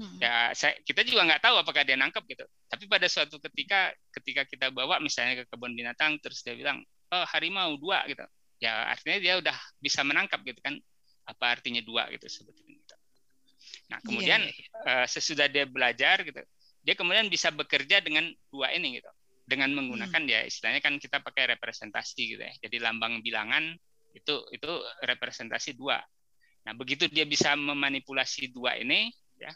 Hmm. 0.00 0.16
Ya, 0.22 0.54
saya, 0.56 0.78
kita 0.86 1.04
juga 1.04 1.28
nggak 1.28 1.42
tahu 1.44 1.56
apakah 1.60 1.84
dia 1.84 1.98
nangkep 2.00 2.24
gitu. 2.30 2.44
Tapi 2.70 2.88
pada 2.88 3.04
suatu 3.10 3.36
ketika, 3.42 3.92
ketika 4.16 4.48
kita 4.48 4.66
bawa 4.72 4.96
misalnya 5.02 5.44
ke 5.44 5.52
kebun 5.52 5.76
binatang, 5.76 6.16
terus 6.22 6.40
dia 6.40 6.56
bilang, 6.56 6.80
oh 7.12 7.24
harimau 7.28 7.76
dua 7.76 8.06
gitu 8.08 8.24
ya 8.62 8.94
artinya 8.94 9.18
dia 9.18 9.34
udah 9.42 9.56
bisa 9.82 10.06
menangkap 10.06 10.38
gitu 10.46 10.62
kan 10.62 10.78
apa 11.26 11.58
artinya 11.58 11.82
dua 11.82 12.06
gitu 12.14 12.30
sebetulnya. 12.30 12.78
Nah 13.90 13.98
iya, 13.98 14.06
kemudian 14.06 14.40
yeah, 14.46 14.54
yeah, 14.54 14.70
yeah. 14.86 15.02
Uh, 15.02 15.06
sesudah 15.10 15.50
dia 15.50 15.66
belajar 15.66 16.22
gitu, 16.22 16.38
dia 16.86 16.94
kemudian 16.94 17.26
bisa 17.26 17.50
bekerja 17.50 17.98
dengan 17.98 18.30
dua 18.54 18.70
ini 18.70 19.02
gitu, 19.02 19.10
dengan 19.50 19.74
menggunakan 19.74 20.22
hmm. 20.22 20.30
ya 20.30 20.40
istilahnya 20.46 20.78
kan 20.78 20.94
kita 21.02 21.18
pakai 21.18 21.58
representasi 21.58 22.22
gitu 22.38 22.42
ya. 22.42 22.54
Jadi 22.62 22.76
lambang 22.78 23.18
bilangan 23.18 23.74
itu 24.14 24.34
itu 24.54 24.70
representasi 25.02 25.74
dua. 25.74 25.98
Nah 26.62 26.72
begitu 26.78 27.10
dia 27.10 27.26
bisa 27.26 27.58
memanipulasi 27.58 28.54
dua 28.54 28.78
ini 28.78 29.10
ya, 29.42 29.50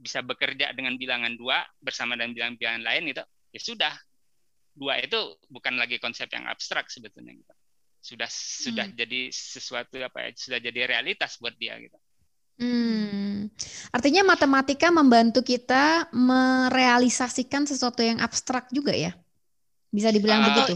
bisa 0.00 0.24
bekerja 0.24 0.72
dengan 0.72 0.96
bilangan 0.96 1.36
dua 1.36 1.60
bersama 1.84 2.16
dengan 2.16 2.32
bilangan-bilangan 2.32 2.82
lain 2.82 3.02
gitu, 3.12 3.22
ya 3.52 3.60
sudah 3.60 3.94
dua 4.74 4.98
itu 4.98 5.38
bukan 5.46 5.78
lagi 5.78 6.02
konsep 6.02 6.26
yang 6.34 6.50
abstrak 6.50 6.90
sebetulnya 6.90 7.30
gitu 7.38 7.54
sudah 8.04 8.28
sudah 8.28 8.84
hmm. 8.84 8.96
jadi 9.00 9.20
sesuatu 9.32 9.96
apa 10.04 10.28
ya 10.28 10.30
sudah 10.36 10.60
jadi 10.60 10.80
realitas 10.84 11.40
buat 11.40 11.56
dia 11.56 11.80
gitu. 11.80 11.96
Hmm. 12.60 13.48
Artinya 13.90 14.22
matematika 14.22 14.92
membantu 14.92 15.40
kita 15.42 16.12
merealisasikan 16.12 17.64
sesuatu 17.64 18.04
yang 18.04 18.20
abstrak 18.20 18.68
juga 18.70 18.92
ya? 18.92 19.16
Bisa 19.88 20.12
dibilang 20.12 20.44
uh, 20.44 20.46
begitu? 20.52 20.74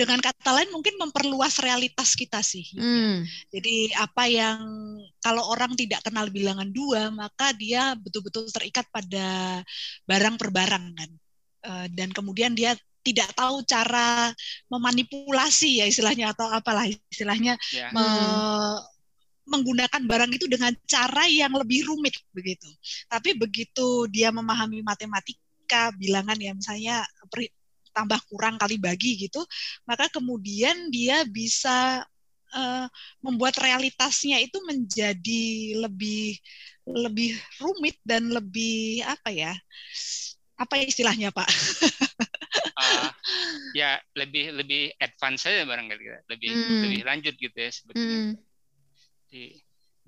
Dengan 0.00 0.22
kata 0.24 0.56
lain 0.56 0.72
mungkin 0.72 0.96
memperluas 0.96 1.60
realitas 1.60 2.16
kita 2.16 2.40
sih. 2.40 2.64
Hmm. 2.72 3.26
Jadi 3.52 3.92
apa 4.00 4.24
yang 4.30 4.60
kalau 5.20 5.44
orang 5.52 5.76
tidak 5.76 6.00
kenal 6.06 6.32
bilangan 6.32 6.70
dua, 6.72 7.12
maka 7.12 7.52
dia 7.52 7.92
betul-betul 7.98 8.48
terikat 8.48 8.88
pada 8.88 9.60
barang 10.08 10.40
per 10.40 10.48
barang 10.54 10.84
kan. 10.96 11.10
Uh, 11.60 11.86
dan 11.92 12.08
kemudian 12.16 12.56
dia 12.56 12.72
tidak 13.00 13.32
tahu 13.32 13.64
cara 13.64 14.32
memanipulasi 14.68 15.80
ya 15.80 15.86
istilahnya 15.88 16.36
atau 16.36 16.46
apalah 16.52 16.84
istilahnya 17.08 17.56
yeah. 17.72 17.88
me 17.92 18.06
menggunakan 19.50 20.06
barang 20.06 20.30
itu 20.30 20.46
dengan 20.46 20.70
cara 20.86 21.26
yang 21.26 21.50
lebih 21.58 21.82
rumit 21.90 22.14
begitu. 22.30 22.70
Tapi 23.10 23.34
begitu 23.34 24.06
dia 24.06 24.30
memahami 24.30 24.78
matematika, 24.86 25.90
bilangan 25.98 26.38
ya 26.38 26.54
misalnya 26.54 27.02
tambah 27.90 28.22
kurang 28.30 28.54
kali 28.62 28.78
bagi 28.78 29.26
gitu, 29.26 29.42
maka 29.82 30.06
kemudian 30.06 30.94
dia 30.94 31.26
bisa 31.26 32.06
uh, 32.54 32.86
membuat 33.18 33.58
realitasnya 33.58 34.38
itu 34.38 34.62
menjadi 34.62 35.74
lebih 35.82 36.38
lebih 36.86 37.34
rumit 37.58 37.98
dan 38.06 38.30
lebih 38.30 39.02
apa 39.02 39.34
ya? 39.34 39.52
Apa 40.54 40.78
istilahnya, 40.78 41.34
Pak? 41.34 41.48
uh, 42.80 43.12
ya 43.76 44.00
lebih 44.16 44.56
lebih 44.56 44.96
advance 44.96 45.44
saja 45.44 45.68
barangkali 45.68 46.02
ya. 46.02 46.18
lebih 46.32 46.50
hmm. 46.50 46.80
lebih 46.88 47.00
lanjut 47.04 47.34
gitu 47.36 47.56
ya 47.56 47.70
sebetulnya. 47.70 48.18
Hmm. 49.30 49.54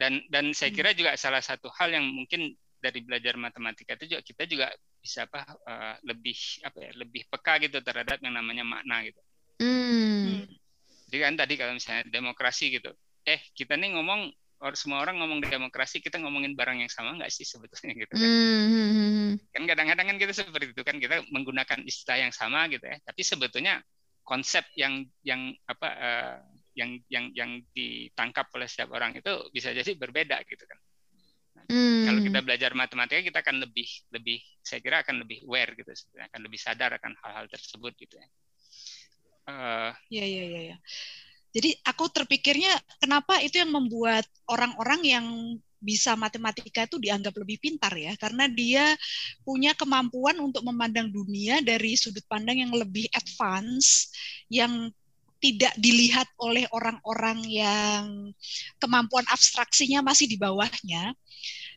Dan 0.01 0.13
dan 0.33 0.45
saya 0.57 0.73
hmm. 0.73 0.79
kira 0.81 0.91
juga 0.97 1.11
salah 1.21 1.45
satu 1.45 1.69
hal 1.77 1.93
yang 1.93 2.09
mungkin 2.09 2.57
dari 2.83 2.99
belajar 3.05 3.39
matematika 3.39 3.95
itu 3.95 4.17
juga 4.19 4.23
kita 4.27 4.43
juga 4.51 4.67
bisa 4.99 5.31
apa 5.31 5.47
uh, 5.47 5.95
lebih 6.03 6.35
apa 6.67 6.79
ya 6.83 6.91
lebih 6.99 7.23
peka 7.31 7.63
gitu 7.63 7.79
terhadap 7.79 8.19
yang 8.19 8.35
namanya 8.35 8.67
makna 8.67 9.07
gitu. 9.07 9.23
Hmm. 9.63 10.43
Jadi 11.07 11.17
kan 11.21 11.35
tadi 11.39 11.55
kalau 11.61 11.77
misalnya 11.77 12.09
demokrasi 12.09 12.73
gitu, 12.73 12.91
eh 13.29 13.39
kita 13.55 13.77
nih 13.79 13.95
ngomong 13.95 14.33
semua 14.79 15.03
orang 15.03 15.19
ngomong 15.19 15.43
demokrasi 15.43 15.99
kita 15.99 16.23
ngomongin 16.23 16.55
barang 16.55 16.79
yang 16.79 16.91
sama 16.93 17.19
nggak 17.19 17.35
sih 17.35 17.43
sebetulnya 17.43 17.99
gitu 17.99 18.15
kan? 18.15 18.23
Mm-hmm. 18.23 19.31
kan 19.51 19.63
kadang-kadang 19.67 20.07
kan 20.15 20.17
kita 20.23 20.33
seperti 20.33 20.71
itu 20.71 20.83
kan 20.87 20.97
kita 21.03 21.27
menggunakan 21.35 21.83
istilah 21.83 22.19
yang 22.23 22.33
sama 22.33 22.71
gitu 22.71 22.87
ya. 22.87 22.97
Tapi 23.03 23.23
sebetulnya 23.27 23.83
konsep 24.23 24.63
yang 24.79 25.03
yang 25.27 25.51
apa 25.67 25.89
uh, 25.99 26.37
yang 26.79 27.03
yang 27.11 27.35
yang 27.35 27.51
ditangkap 27.75 28.47
oleh 28.55 28.71
setiap 28.71 28.95
orang 28.95 29.19
itu 29.19 29.33
bisa 29.51 29.75
jadi 29.75 29.99
berbeda 29.99 30.39
gitu 30.47 30.63
kan. 30.63 30.79
Nah, 31.59 31.65
mm. 31.69 32.05
kalau 32.07 32.21
kita 32.23 32.41
belajar 32.47 32.71
matematika 32.73 33.21
kita 33.21 33.39
akan 33.43 33.67
lebih 33.67 33.89
lebih 34.15 34.39
saya 34.63 34.79
kira 34.79 35.03
akan 35.03 35.27
lebih 35.27 35.43
aware 35.45 35.75
gitu 35.75 35.91
akan 36.17 36.41
lebih 36.41 36.59
sadar 36.63 36.97
akan 36.97 37.13
hal-hal 37.19 37.51
tersebut 37.51 37.93
gitu 37.99 38.15
ya. 38.15 38.29
Uh, 39.43 39.91
ya 40.07 40.23
ya 40.23 40.45
ya 40.47 40.61
ya 40.71 40.77
jadi 41.53 41.77
aku 41.85 42.09
terpikirnya 42.09 42.73
kenapa 42.97 43.37
itu 43.45 43.61
yang 43.61 43.73
membuat 43.73 44.25
orang-orang 44.49 45.01
yang 45.05 45.27
bisa 45.83 46.15
matematika 46.15 46.87
itu 46.87 46.97
dianggap 46.97 47.35
lebih 47.37 47.59
pintar 47.59 47.93
ya? 47.93 48.15
Karena 48.17 48.47
dia 48.49 48.95
punya 49.43 49.75
kemampuan 49.75 50.39
untuk 50.41 50.65
memandang 50.65 51.11
dunia 51.11 51.61
dari 51.61 51.99
sudut 51.99 52.25
pandang 52.31 52.63
yang 52.63 52.73
lebih 52.73 53.11
advance 53.13 54.09
yang 54.49 54.89
tidak 55.43 55.75
dilihat 55.75 56.31
oleh 56.39 56.71
orang-orang 56.71 57.43
yang 57.51 58.31
kemampuan 58.79 59.27
abstraksinya 59.27 59.99
masih 59.99 60.31
di 60.31 60.39
bawahnya 60.39 61.19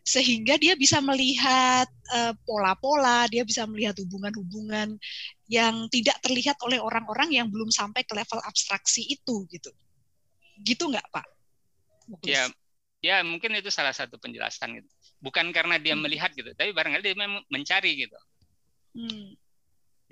sehingga 0.06 0.62
dia 0.62 0.78
bisa 0.78 1.02
melihat 1.02 1.90
eh, 2.14 2.34
pola-pola, 2.46 3.26
uh, 3.26 3.28
dia 3.28 3.42
bisa 3.42 3.66
melihat 3.66 3.98
hubungan-hubungan 3.98 5.02
yang 5.50 5.90
tidak 5.90 6.22
terlihat 6.22 6.62
oleh 6.62 6.78
orang-orang 6.78 7.34
yang 7.34 7.50
belum 7.50 7.74
sampai 7.74 8.06
ke 8.06 8.14
level 8.14 8.38
abstraksi 8.46 9.02
itu 9.02 9.50
gitu. 9.50 9.74
Gitu 10.62 10.86
nggak 10.86 11.10
Pak? 11.10 11.26
Muklis. 12.06 12.38
Ya, 12.38 12.46
ya 13.02 13.16
mungkin 13.26 13.58
itu 13.58 13.74
salah 13.74 13.98
satu 13.98 14.22
penjelasan 14.22 14.78
gitu. 14.78 14.90
Bukan 15.26 15.50
karena 15.50 15.82
dia 15.82 15.98
hmm. 15.98 16.06
melihat 16.06 16.30
gitu, 16.38 16.54
tapi 16.54 16.70
barangkali 16.70 17.02
dia 17.02 17.18
memang 17.18 17.42
mencari 17.50 18.06
gitu. 18.06 18.18
Hmm. 18.94 19.34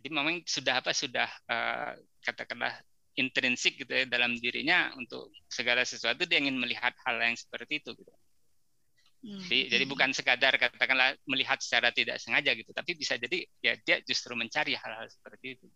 Jadi 0.02 0.08
memang 0.10 0.42
sudah 0.42 0.82
apa 0.82 0.90
sudah 0.90 1.30
uh, 1.46 1.94
katakanlah 2.26 2.74
intrinsik 3.14 3.78
gitu 3.78 3.94
ya 3.94 4.10
dalam 4.10 4.34
dirinya 4.42 4.90
untuk 4.98 5.30
segala 5.46 5.86
sesuatu 5.86 6.26
dia 6.26 6.42
ingin 6.42 6.58
melihat 6.58 6.98
hal 7.06 7.22
yang 7.22 7.38
seperti 7.38 7.78
itu 7.78 7.94
gitu. 7.94 8.10
Hmm. 9.24 9.40
Jadi, 9.40 9.72
jadi 9.72 9.86
bukan 9.88 10.12
sekadar 10.12 10.60
katakanlah 10.60 11.16
melihat 11.24 11.56
secara 11.64 11.96
tidak 11.96 12.20
sengaja 12.20 12.52
gitu, 12.60 12.76
tapi 12.76 12.92
bisa 13.00 13.16
jadi 13.16 13.40
ya 13.64 13.80
dia 13.80 14.04
justru 14.04 14.36
mencari 14.36 14.76
hal-hal 14.76 15.08
seperti 15.08 15.56
itu. 15.56 15.68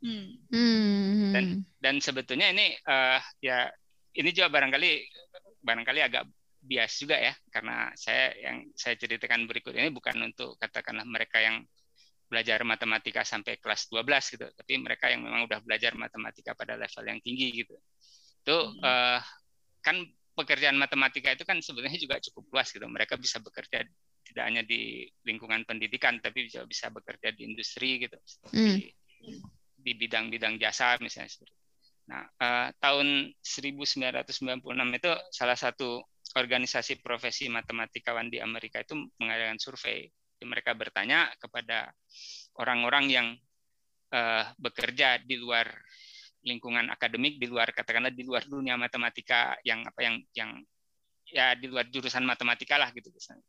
Hmm. 0.00 0.40
hmm. 0.48 1.32
Dan 1.36 1.44
dan 1.76 1.94
sebetulnya 2.00 2.48
ini 2.56 2.72
uh, 2.88 3.20
ya 3.44 3.68
ini 4.16 4.32
juga 4.32 4.48
barangkali 4.48 4.90
barangkali 5.60 6.00
agak 6.08 6.24
bias 6.64 6.96
juga 6.96 7.20
ya 7.20 7.36
karena 7.52 7.92
saya 7.92 8.32
yang 8.40 8.64
saya 8.72 8.96
ceritakan 8.96 9.44
berikut 9.44 9.76
ini 9.76 9.92
bukan 9.92 10.16
untuk 10.24 10.56
katakanlah 10.56 11.04
mereka 11.04 11.44
yang 11.44 11.60
belajar 12.24 12.64
matematika 12.64 13.20
sampai 13.22 13.60
kelas 13.60 13.92
12 13.92 14.34
gitu, 14.34 14.46
tapi 14.48 14.72
mereka 14.80 15.12
yang 15.12 15.22
memang 15.22 15.44
udah 15.44 15.60
belajar 15.60 15.92
matematika 15.92 16.56
pada 16.56 16.74
level 16.80 17.04
yang 17.04 17.20
tinggi 17.20 17.62
gitu. 17.62 17.76
Itu 18.40 18.56
hmm. 18.56 18.80
uh, 18.80 19.20
kan 19.84 20.00
pekerjaan 20.34 20.74
matematika 20.74 21.30
itu 21.30 21.46
kan 21.46 21.62
sebenarnya 21.62 21.98
juga 21.98 22.18
cukup 22.18 22.44
luas 22.50 22.68
gitu. 22.74 22.84
Mereka 22.84 23.14
bisa 23.16 23.38
bekerja 23.38 23.86
tidak 24.24 24.44
hanya 24.44 24.62
di 24.66 25.06
lingkungan 25.22 25.62
pendidikan, 25.68 26.18
tapi 26.18 26.50
juga 26.50 26.66
bisa 26.66 26.90
bekerja 26.90 27.30
di 27.30 27.44
industri 27.44 28.02
gitu, 28.02 28.16
hmm. 28.50 28.78
di 29.78 29.92
bidang-bidang 29.94 30.58
jasa 30.58 30.96
misalnya. 30.98 31.30
Nah, 32.04 32.24
uh, 32.40 32.68
tahun 32.80 33.32
1996 33.40 34.60
itu 34.98 35.10
salah 35.32 35.56
satu 35.56 36.04
organisasi 36.36 37.00
profesi 37.00 37.48
matematikawan 37.48 38.28
di 38.28 38.42
Amerika 38.42 38.82
itu 38.82 38.96
mengadakan 39.20 39.56
survei. 39.60 40.08
Jadi 40.08 40.44
mereka 40.44 40.74
bertanya 40.74 41.30
kepada 41.38 41.94
orang-orang 42.58 43.04
yang 43.08 43.28
uh, 44.12 44.44
bekerja 44.58 45.22
di 45.22 45.38
luar 45.38 45.68
lingkungan 46.44 46.92
akademik 46.92 47.40
di 47.40 47.48
luar 47.48 47.72
katakanlah 47.72 48.12
di 48.12 48.22
luar 48.22 48.44
dunia 48.44 48.76
matematika 48.76 49.56
yang 49.64 49.80
apa 49.88 50.00
yang 50.04 50.16
yang 50.36 50.50
ya 51.24 51.56
di 51.56 51.66
luar 51.72 51.88
jurusan 51.88 52.22
matematika 52.22 52.76
lah 52.76 52.92
gitu 52.92 53.08
misalnya. 53.08 53.44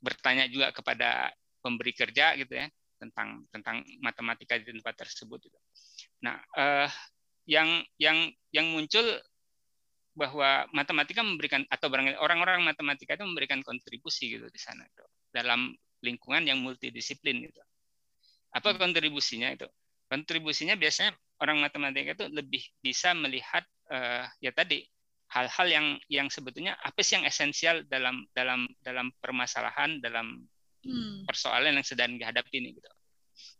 Bertanya 0.00 0.44
juga 0.46 0.72
kepada 0.76 1.32
pemberi 1.64 1.92
kerja 1.96 2.36
gitu 2.36 2.52
ya 2.52 2.68
tentang 3.00 3.48
tentang 3.48 3.80
matematika 4.04 4.60
di 4.60 4.68
tempat 4.68 4.94
tersebut 5.00 5.40
gitu. 5.40 5.58
Nah, 6.20 6.36
eh, 6.56 6.88
yang 7.48 7.80
yang 7.96 8.28
yang 8.52 8.68
muncul 8.68 9.04
bahwa 10.12 10.68
matematika 10.76 11.24
memberikan 11.24 11.64
atau 11.72 11.88
orang-orang 12.20 12.60
matematika 12.60 13.16
itu 13.16 13.24
memberikan 13.24 13.64
kontribusi 13.64 14.36
gitu 14.36 14.52
di 14.52 14.60
sana 14.60 14.84
itu 14.84 15.04
dalam 15.32 15.72
lingkungan 16.04 16.44
yang 16.44 16.60
multidisiplin 16.60 17.40
gitu. 17.48 17.60
Apa 18.52 18.76
kontribusinya 18.76 19.48
itu? 19.54 19.64
Kontribusinya 20.10 20.74
biasanya 20.74 21.14
orang 21.40 21.58
matematika 21.64 22.12
itu 22.16 22.26
lebih 22.30 22.62
bisa 22.84 23.16
melihat 23.16 23.64
uh, 23.88 24.28
ya 24.38 24.52
tadi 24.52 24.84
hal-hal 25.30 25.66
yang 25.70 25.86
yang 26.10 26.26
sebetulnya 26.28 26.74
apa 26.82 27.00
sih 27.00 27.16
yang 27.18 27.24
esensial 27.24 27.86
dalam 27.86 28.26
dalam 28.34 28.66
dalam 28.82 29.14
permasalahan 29.22 30.02
dalam 30.02 30.42
hmm. 30.84 31.24
persoalan 31.24 31.78
yang 31.78 31.86
sedang 31.86 32.18
dihadapi 32.18 32.54
ini 32.60 32.76
gitu. 32.76 32.90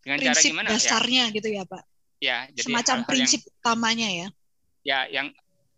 Dengan 0.05 0.19
prinsip 0.21 0.51
cara 0.51 0.51
gimana 0.53 0.69
ya? 0.69 0.75
dasarnya 0.77 1.25
ya, 1.31 1.37
gitu 1.37 1.49
ya, 1.49 1.63
Pak. 1.65 1.83
Ya, 2.21 2.39
jadi 2.53 2.67
semacam 2.69 2.97
hal 3.01 3.01
-hal 3.01 3.09
prinsip 3.09 3.41
yang, 3.41 3.55
utamanya 3.57 4.09
ya. 4.13 4.29
Ya, 4.81 4.99
yang 5.09 5.27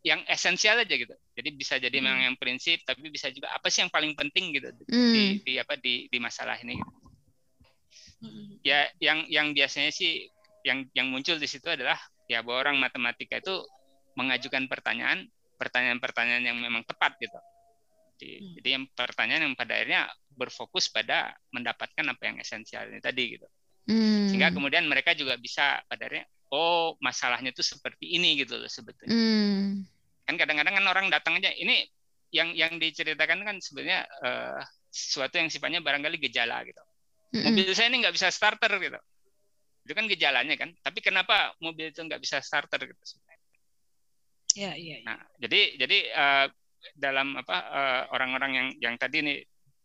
yang 0.02 0.20
esensial 0.26 0.82
aja 0.82 0.94
gitu. 0.98 1.14
Jadi 1.38 1.48
bisa 1.54 1.78
jadi 1.78 1.94
hmm. 1.94 2.04
memang 2.04 2.22
yang 2.26 2.36
prinsip 2.40 2.82
tapi 2.82 3.06
bisa 3.12 3.30
juga 3.30 3.54
apa 3.54 3.70
sih 3.70 3.86
yang 3.86 3.92
paling 3.92 4.18
penting 4.18 4.50
gitu 4.50 4.74
hmm. 4.90 5.14
di, 5.14 5.22
di 5.46 5.52
apa 5.62 5.78
di 5.78 6.10
di 6.10 6.18
masalah 6.18 6.58
ini 6.58 6.80
gitu. 6.80 6.92
Hmm. 8.22 8.58
Ya, 8.62 8.86
yang 8.98 9.26
yang 9.30 9.54
biasanya 9.54 9.90
sih 9.94 10.30
yang 10.62 10.86
yang 10.94 11.10
muncul 11.10 11.36
di 11.36 11.48
situ 11.50 11.66
adalah 11.66 11.98
ya 12.30 12.40
bahwa 12.40 12.70
orang 12.70 12.76
matematika 12.78 13.38
itu 13.42 13.62
mengajukan 14.14 14.70
pertanyaan 14.70 15.26
pertanyaan-pertanyaan 15.58 16.42
yang 16.42 16.58
memang 16.58 16.82
tepat 16.82 17.14
gitu. 17.22 17.38
Jadi, 18.18 18.34
hmm. 18.38 18.52
jadi 18.58 18.68
yang 18.78 18.84
pertanyaan 18.94 19.42
yang 19.50 19.54
pada 19.54 19.78
akhirnya 19.78 20.02
berfokus 20.32 20.90
pada 20.90 21.34
mendapatkan 21.54 22.02
apa 22.06 22.22
yang 22.22 22.36
esensial 22.42 22.90
ini 22.90 22.98
tadi 23.02 23.38
gitu. 23.38 23.46
Hmm. 23.86 24.30
Sehingga 24.30 24.54
kemudian 24.54 24.86
mereka 24.86 25.14
juga 25.14 25.34
bisa 25.38 25.82
pada 25.86 26.06
akhirnya 26.06 26.26
oh 26.54 26.94
masalahnya 27.02 27.50
itu 27.50 27.62
seperti 27.62 28.14
ini 28.18 28.38
gitu 28.42 28.58
loh 28.58 28.70
sebetulnya. 28.70 29.10
Hmm. 29.10 29.86
Kan 30.26 30.34
kadang-kadang 30.38 30.82
kan 30.82 30.86
orang 30.86 31.06
datang 31.10 31.38
aja 31.38 31.50
ini 31.54 31.86
yang 32.32 32.54
yang 32.54 32.78
diceritakan 32.78 33.44
kan 33.44 33.56
sebenarnya 33.58 34.06
uh, 34.22 34.60
sesuatu 34.88 35.38
yang 35.38 35.50
sifatnya 35.50 35.82
barangkali 35.82 36.18
gejala 36.22 36.62
gitu. 36.66 36.82
Hmm. 37.32 37.54
Mobil 37.54 37.70
saya 37.74 37.90
ini 37.90 38.06
nggak 38.06 38.14
bisa 38.14 38.30
starter 38.30 38.70
gitu 38.78 39.00
itu 39.82 39.92
kan 39.92 40.06
gejalanya 40.06 40.54
kan 40.54 40.70
tapi 40.80 40.98
kenapa 41.02 41.54
mobil 41.58 41.90
itu 41.90 42.00
nggak 42.02 42.22
bisa 42.22 42.38
starter 42.38 42.86
gitu 42.86 43.02
ya 44.54 44.72
iya, 44.72 44.72
iya. 44.76 44.96
nah 45.02 45.18
jadi 45.40 45.60
jadi 45.80 45.98
uh, 46.14 46.46
dalam 46.98 47.38
apa 47.38 47.56
uh, 47.56 48.02
orang-orang 48.14 48.52
yang 48.52 48.68
yang 48.78 48.94
tadi 48.98 49.22
nih 49.22 49.38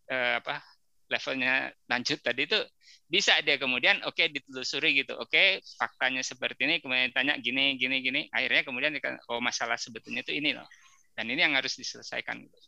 uh, 0.09 0.41
apa 0.41 0.61
levelnya 1.07 1.71
lanjut 1.87 2.19
tadi 2.19 2.45
itu 2.45 2.59
bisa 3.07 3.39
dia 3.39 3.55
kemudian 3.55 4.03
oke 4.03 4.19
okay, 4.19 4.27
ditelusuri 4.27 5.01
gitu 5.01 5.15
oke 5.15 5.31
okay, 5.31 5.63
faktanya 5.79 6.19
seperti 6.19 6.67
ini 6.67 6.75
kemudian 6.83 7.15
tanya 7.15 7.39
gini 7.39 7.79
gini 7.79 8.03
gini 8.03 8.21
akhirnya 8.27 8.67
kemudian 8.67 8.91
oh 9.31 9.39
masalah 9.39 9.79
sebetulnya 9.79 10.27
itu 10.27 10.35
ini 10.35 10.51
loh 10.51 10.67
dan 11.15 11.25
ini 11.31 11.41
yang 11.41 11.57
harus 11.57 11.73
diselesaikan 11.73 12.45
gitu. 12.45 12.59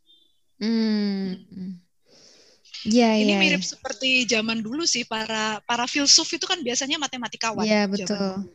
Hmm. 0.60 1.78
Ya, 2.88 3.12
Ini 3.12 3.36
ya, 3.36 3.38
mirip 3.40 3.62
ya. 3.64 3.76
seperti 3.76 4.24
zaman 4.24 4.64
dulu 4.64 4.88
sih 4.88 5.04
para 5.04 5.60
para 5.68 5.84
filsuf 5.84 6.28
itu 6.32 6.48
kan 6.48 6.64
biasanya 6.64 6.96
matematikawan. 6.96 7.64
Iya 7.68 7.84
betul. 7.84 8.48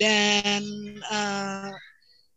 Dan 0.00 0.62
uh, 1.06 1.70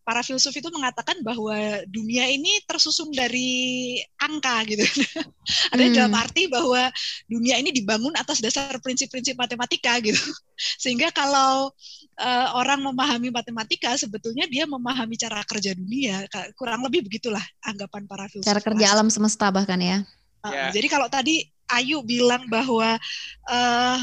para 0.04 0.22
filsuf 0.22 0.52
itu 0.52 0.68
mengatakan 0.70 1.24
bahwa 1.24 1.56
dunia 1.88 2.28
ini 2.28 2.60
tersusun 2.68 3.10
dari 3.16 3.98
angka 4.20 4.68
gitu. 4.68 4.84
Ada 5.74 5.84
hmm. 5.88 5.96
dalam 5.96 6.14
arti 6.14 6.52
bahwa 6.52 6.92
dunia 7.26 7.56
ini 7.58 7.72
dibangun 7.72 8.12
atas 8.20 8.44
dasar 8.44 8.70
prinsip-prinsip 8.84 9.34
matematika 9.40 9.98
gitu. 10.04 10.20
Sehingga 10.84 11.10
kalau 11.16 11.72
uh, 12.20 12.48
orang 12.60 12.84
memahami 12.84 13.32
matematika 13.32 13.96
sebetulnya 13.96 14.46
dia 14.52 14.68
memahami 14.68 15.16
cara 15.16 15.42
kerja 15.48 15.72
dunia. 15.74 16.28
Kurang 16.60 16.84
lebih 16.84 17.08
begitulah 17.08 17.42
anggapan 17.64 18.04
para 18.06 18.28
filsuf. 18.28 18.46
Cara 18.46 18.62
kerja 18.62 18.92
alam 18.92 19.08
semesta 19.08 19.50
bahkan 19.50 19.80
ya. 19.80 20.04
Yeah. 20.44 20.72
Jadi 20.76 20.88
kalau 20.92 21.08
tadi 21.08 21.48
Ayu 21.72 22.04
bilang 22.04 22.46
bahwa 22.52 23.00
uh, 23.48 24.00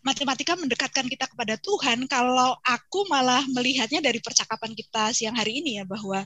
matematika 0.00 0.56
mendekatkan 0.56 1.04
kita 1.06 1.28
kepada 1.28 1.60
Tuhan, 1.60 2.08
kalau 2.08 2.56
aku 2.64 3.04
malah 3.12 3.44
melihatnya 3.52 4.00
dari 4.00 4.18
percakapan 4.18 4.72
kita 4.72 5.12
siang 5.12 5.36
hari 5.36 5.60
ini 5.60 5.78
ya 5.78 5.84
bahwa 5.84 6.24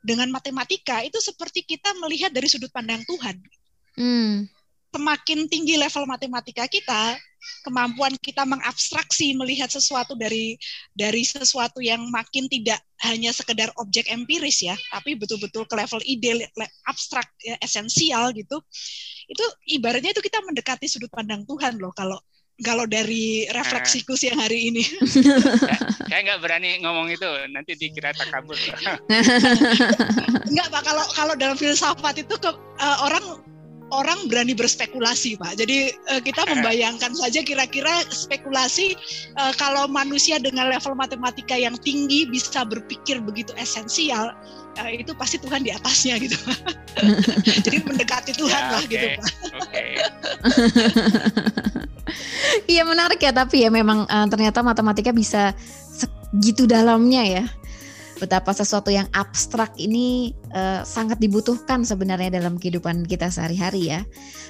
dengan 0.00 0.32
matematika 0.32 1.04
itu 1.04 1.20
seperti 1.20 1.64
kita 1.64 1.92
melihat 2.00 2.32
dari 2.32 2.48
sudut 2.48 2.72
pandang 2.72 3.04
Tuhan. 3.04 3.36
Hmm 3.94 4.48
semakin 4.94 5.50
tinggi 5.50 5.74
level 5.74 6.06
matematika 6.06 6.70
kita, 6.70 7.18
kemampuan 7.64 8.12
kita 8.20 8.44
mengabstraksi 8.44 9.32
melihat 9.34 9.72
sesuatu 9.72 10.12
dari 10.14 10.54
dari 10.92 11.24
sesuatu 11.24 11.80
yang 11.80 12.04
makin 12.12 12.46
tidak 12.48 12.80
hanya 13.04 13.32
sekedar 13.32 13.68
objek 13.80 14.08
empiris 14.08 14.64
ya, 14.64 14.76
tapi 14.92 15.16
betul-betul 15.16 15.68
ke 15.68 15.74
level 15.76 16.00
ide, 16.04 16.48
abstrak, 16.88 17.28
ya, 17.40 17.56
esensial 17.60 18.32
gitu. 18.32 18.60
Itu 19.28 19.44
ibaratnya 19.76 20.12
itu 20.12 20.22
kita 20.24 20.40
mendekati 20.44 20.88
sudut 20.88 21.12
pandang 21.12 21.44
Tuhan 21.48 21.80
loh 21.80 21.92
kalau 21.92 22.16
kalau 22.62 22.86
dari 22.86 23.50
refleksiku 23.50 24.14
siang 24.14 24.38
hari 24.38 24.70
ini. 24.70 24.86
saya 26.10 26.20
nggak 26.22 26.38
berani 26.38 26.78
ngomong 26.86 27.10
itu, 27.10 27.26
nanti 27.50 27.74
dikira 27.74 28.14
takabur. 28.14 28.54
Enggak 30.46 30.68
Pak, 30.74 30.82
kalau 30.86 31.04
kalau 31.18 31.34
dalam 31.34 31.58
filsafat 31.58 32.22
itu 32.22 32.34
ke, 32.38 32.50
uh, 32.54 32.98
orang 33.02 33.23
orang 33.94 34.26
berani 34.26 34.52
berspekulasi, 34.56 35.38
Pak. 35.38 35.58
Jadi 35.58 35.94
uh, 36.10 36.20
kita 36.20 36.42
membayangkan 36.52 37.14
saja 37.14 37.40
kira-kira 37.46 38.02
spekulasi 38.10 38.98
uh, 39.38 39.52
kalau 39.54 39.86
manusia 39.86 40.42
dengan 40.42 40.70
level 40.70 40.98
matematika 40.98 41.54
yang 41.54 41.78
tinggi 41.80 42.26
bisa 42.26 42.66
berpikir 42.66 43.22
begitu 43.22 43.54
esensial, 43.54 44.34
uh, 44.78 44.90
itu 44.90 45.14
pasti 45.14 45.38
Tuhan 45.38 45.62
di 45.62 45.70
atasnya 45.70 46.18
gitu. 46.18 46.36
Jadi 47.64 47.78
mendekati 47.86 48.32
Tuhan 48.34 48.62
ya, 48.62 48.72
lah 48.74 48.82
okay. 48.82 48.90
gitu, 48.90 49.06
Pak. 49.14 49.28
Okay. 49.68 49.88
Iya 52.68 52.84
menarik 52.84 53.18
ya, 53.18 53.32
tapi 53.32 53.64
ya 53.64 53.72
memang 53.72 54.04
uh, 54.04 54.26
ternyata 54.28 54.60
matematika 54.60 55.10
bisa 55.10 55.56
segitu 55.90 56.68
dalamnya 56.68 57.22
ya 57.24 57.44
betapa 58.18 58.54
sesuatu 58.54 58.90
yang 58.90 59.10
abstrak 59.12 59.74
ini 59.78 60.32
uh, 60.54 60.86
sangat 60.86 61.18
dibutuhkan 61.18 61.82
sebenarnya 61.82 62.38
dalam 62.40 62.56
kehidupan 62.56 63.06
kita 63.06 63.28
sehari-hari 63.30 63.90
ya. 63.90 64.00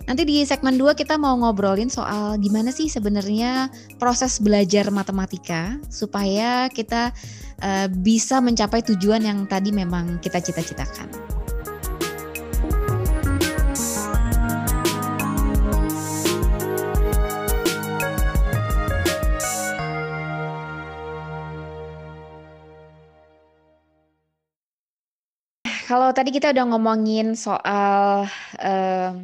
Nanti 0.04 0.22
di 0.28 0.44
segmen 0.44 0.76
2 0.76 0.94
kita 0.96 1.16
mau 1.16 1.34
ngobrolin 1.40 1.88
soal 1.88 2.36
gimana 2.40 2.70
sih 2.70 2.86
sebenarnya 2.92 3.72
proses 3.96 4.38
belajar 4.38 4.92
matematika 4.92 5.80
supaya 5.88 6.68
kita 6.68 7.10
uh, 7.64 7.88
bisa 7.90 8.38
mencapai 8.44 8.84
tujuan 8.84 9.24
yang 9.24 9.48
tadi 9.48 9.72
memang 9.72 10.20
kita 10.20 10.38
cita-citakan. 10.44 11.33
Kalau 25.94 26.10
tadi 26.10 26.34
kita 26.34 26.50
udah 26.50 26.74
ngomongin 26.74 27.38
soal 27.38 28.26
um, 28.58 29.14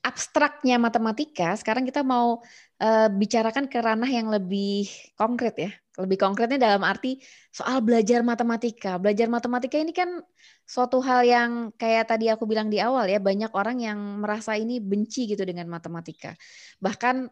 abstraknya 0.00 0.80
matematika, 0.80 1.52
sekarang 1.60 1.84
kita 1.84 2.00
mau 2.00 2.40
uh, 2.80 3.08
bicarakan 3.12 3.68
ke 3.68 3.76
ranah 3.84 4.08
yang 4.08 4.32
lebih 4.32 4.88
konkret 5.12 5.60
ya. 5.60 5.68
Lebih 6.00 6.16
konkretnya 6.16 6.56
dalam 6.56 6.88
arti 6.88 7.20
soal 7.52 7.84
belajar 7.84 8.24
matematika. 8.24 8.96
Belajar 8.96 9.28
matematika 9.28 9.76
ini 9.76 9.92
kan 9.92 10.24
suatu 10.64 11.04
hal 11.04 11.20
yang 11.20 11.68
kayak 11.76 12.08
tadi 12.08 12.32
aku 12.32 12.48
bilang 12.48 12.72
di 12.72 12.80
awal 12.80 13.04
ya, 13.04 13.20
banyak 13.20 13.52
orang 13.52 13.84
yang 13.84 14.24
merasa 14.24 14.56
ini 14.56 14.80
benci 14.80 15.28
gitu 15.28 15.44
dengan 15.44 15.68
matematika. 15.68 16.32
Bahkan 16.80 17.28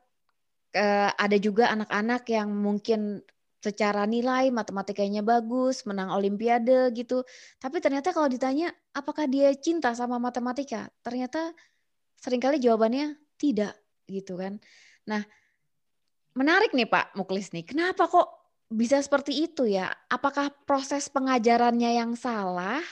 uh, 0.77 1.11
ada 1.17 1.37
juga 1.41 1.73
anak-anak 1.73 2.21
yang 2.29 2.53
mungkin 2.53 3.25
secara 3.59 4.07
nilai 4.07 4.55
matematikanya 4.55 5.23
bagus, 5.27 5.83
menang 5.83 6.15
olimpiade 6.15 6.95
gitu. 6.95 7.27
Tapi 7.59 7.83
ternyata 7.83 8.15
kalau 8.15 8.31
ditanya 8.31 8.71
apakah 8.95 9.27
dia 9.27 9.51
cinta 9.59 9.91
sama 9.99 10.23
matematika, 10.23 10.87
ternyata 11.03 11.53
sering 12.19 12.43
kali 12.43 12.63
jawabannya 12.63 13.19
tidak 13.39 13.75
gitu 14.07 14.39
kan. 14.39 14.63
Nah, 15.07 15.23
menarik 16.39 16.71
nih 16.75 16.87
Pak 16.87 17.19
Muklis 17.19 17.51
nih. 17.51 17.67
Kenapa 17.67 18.07
kok 18.07 18.29
bisa 18.71 19.03
seperti 19.03 19.47
itu 19.47 19.67
ya? 19.67 19.91
Apakah 20.07 20.55
proses 20.67 21.11
pengajarannya 21.11 21.99
yang 21.99 22.13
salah 22.15 22.83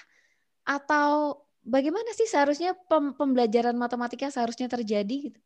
atau 0.66 1.38
bagaimana 1.62 2.10
sih 2.14 2.26
seharusnya 2.26 2.74
pembelajaran 3.14 3.78
matematika 3.78 4.30
seharusnya 4.30 4.66
terjadi 4.66 5.30
gitu? 5.30 5.40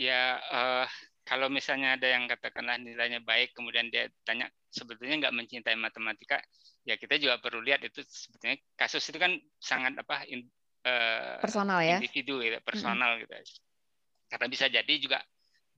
Ya, 0.00 0.40
uh, 0.48 0.88
kalau 1.22 1.46
misalnya 1.46 1.94
ada 1.94 2.08
yang 2.10 2.26
katakanlah 2.26 2.78
nilainya 2.82 3.22
baik, 3.22 3.54
kemudian 3.54 3.88
dia 3.88 4.10
tanya 4.26 4.50
sebetulnya 4.68 5.28
nggak 5.28 5.34
mencintai 5.34 5.78
matematika, 5.78 6.42
ya 6.82 6.98
kita 6.98 7.18
juga 7.18 7.38
perlu 7.38 7.62
lihat 7.62 7.86
itu 7.86 8.02
sebetulnya 8.02 8.58
kasus 8.74 9.06
itu 9.06 9.18
kan 9.22 9.38
sangat 9.62 9.94
apa 10.02 10.26
in, 10.26 10.50
uh, 10.82 11.38
personal 11.38 11.78
ya, 11.78 12.02
individu 12.02 12.42
gitu, 12.42 12.58
personal 12.66 13.16
hmm. 13.16 13.26
gitu. 13.26 13.34
Karena 14.26 14.46
bisa 14.50 14.66
jadi 14.66 14.94
juga 14.98 15.22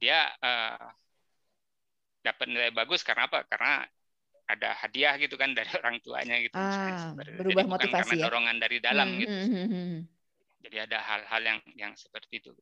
dia 0.00 0.32
uh, 0.40 0.88
dapat 2.24 2.46
nilai 2.48 2.72
bagus 2.72 3.04
karena 3.04 3.28
apa? 3.28 3.44
Karena 3.44 3.84
ada 4.44 4.76
hadiah 4.80 5.16
gitu 5.20 5.36
kan 5.36 5.52
dari 5.52 5.68
orang 5.80 6.00
tuanya 6.00 6.40
gitu. 6.40 6.56
Ah, 6.56 7.12
berubah 7.12 7.68
jadi 7.68 7.68
motivasi 7.68 8.16
karena 8.16 8.16
ya. 8.16 8.24
dorongan 8.28 8.56
dari 8.56 8.76
dalam 8.80 9.08
hmm, 9.12 9.20
gitu. 9.20 9.36
Hmm, 9.36 9.52
hmm, 9.52 9.68
hmm. 9.68 10.00
Jadi 10.64 10.76
ada 10.80 10.98
hal-hal 11.04 11.42
yang 11.44 11.58
yang 11.76 11.92
seperti 11.92 12.40
itu 12.40 12.56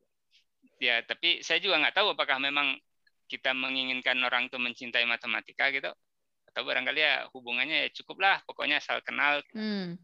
ya 0.83 0.99
tapi 1.07 1.39
saya 1.47 1.63
juga 1.63 1.79
nggak 1.79 1.95
tahu 1.95 2.19
apakah 2.19 2.43
memang 2.43 2.75
kita 3.31 3.55
menginginkan 3.55 4.19
orang 4.27 4.51
itu 4.51 4.59
mencintai 4.59 5.07
matematika 5.07 5.71
gitu 5.71 5.95
atau 6.53 6.63
barangkali 6.67 7.01
ya 7.01 7.25
hubungannya 7.33 7.87
ya 7.87 7.89
cukuplah 7.95 8.45
pokoknya 8.45 8.83
asal 8.83 9.01
kenal. 9.01 9.41
Hmm. 9.57 9.97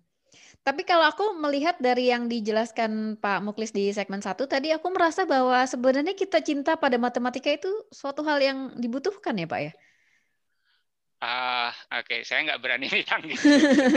Tapi 0.65 0.85
kalau 0.85 1.09
aku 1.09 1.37
melihat 1.37 1.81
dari 1.81 2.13
yang 2.13 2.29
dijelaskan 2.29 3.17
Pak 3.21 3.41
Muklis 3.45 3.73
di 3.73 3.89
segmen 3.93 4.21
satu 4.21 4.45
tadi, 4.45 4.69
aku 4.73 4.93
merasa 4.93 5.25
bahwa 5.25 5.65
sebenarnya 5.65 6.13
kita 6.13 6.45
cinta 6.45 6.77
pada 6.77 7.01
matematika 7.01 7.49
itu 7.49 7.69
suatu 7.89 8.21
hal 8.25 8.41
yang 8.41 8.59
dibutuhkan 8.77 9.37
ya 9.37 9.49
Pak 9.49 9.61
ya? 9.61 9.73
Ah, 11.19 11.75
uh, 11.91 11.99
oke, 11.99 12.07
okay. 12.07 12.21
saya 12.23 12.47
nggak 12.47 12.61
berani 12.63 12.87
bilang 12.95 13.23
gitu. 13.27 13.45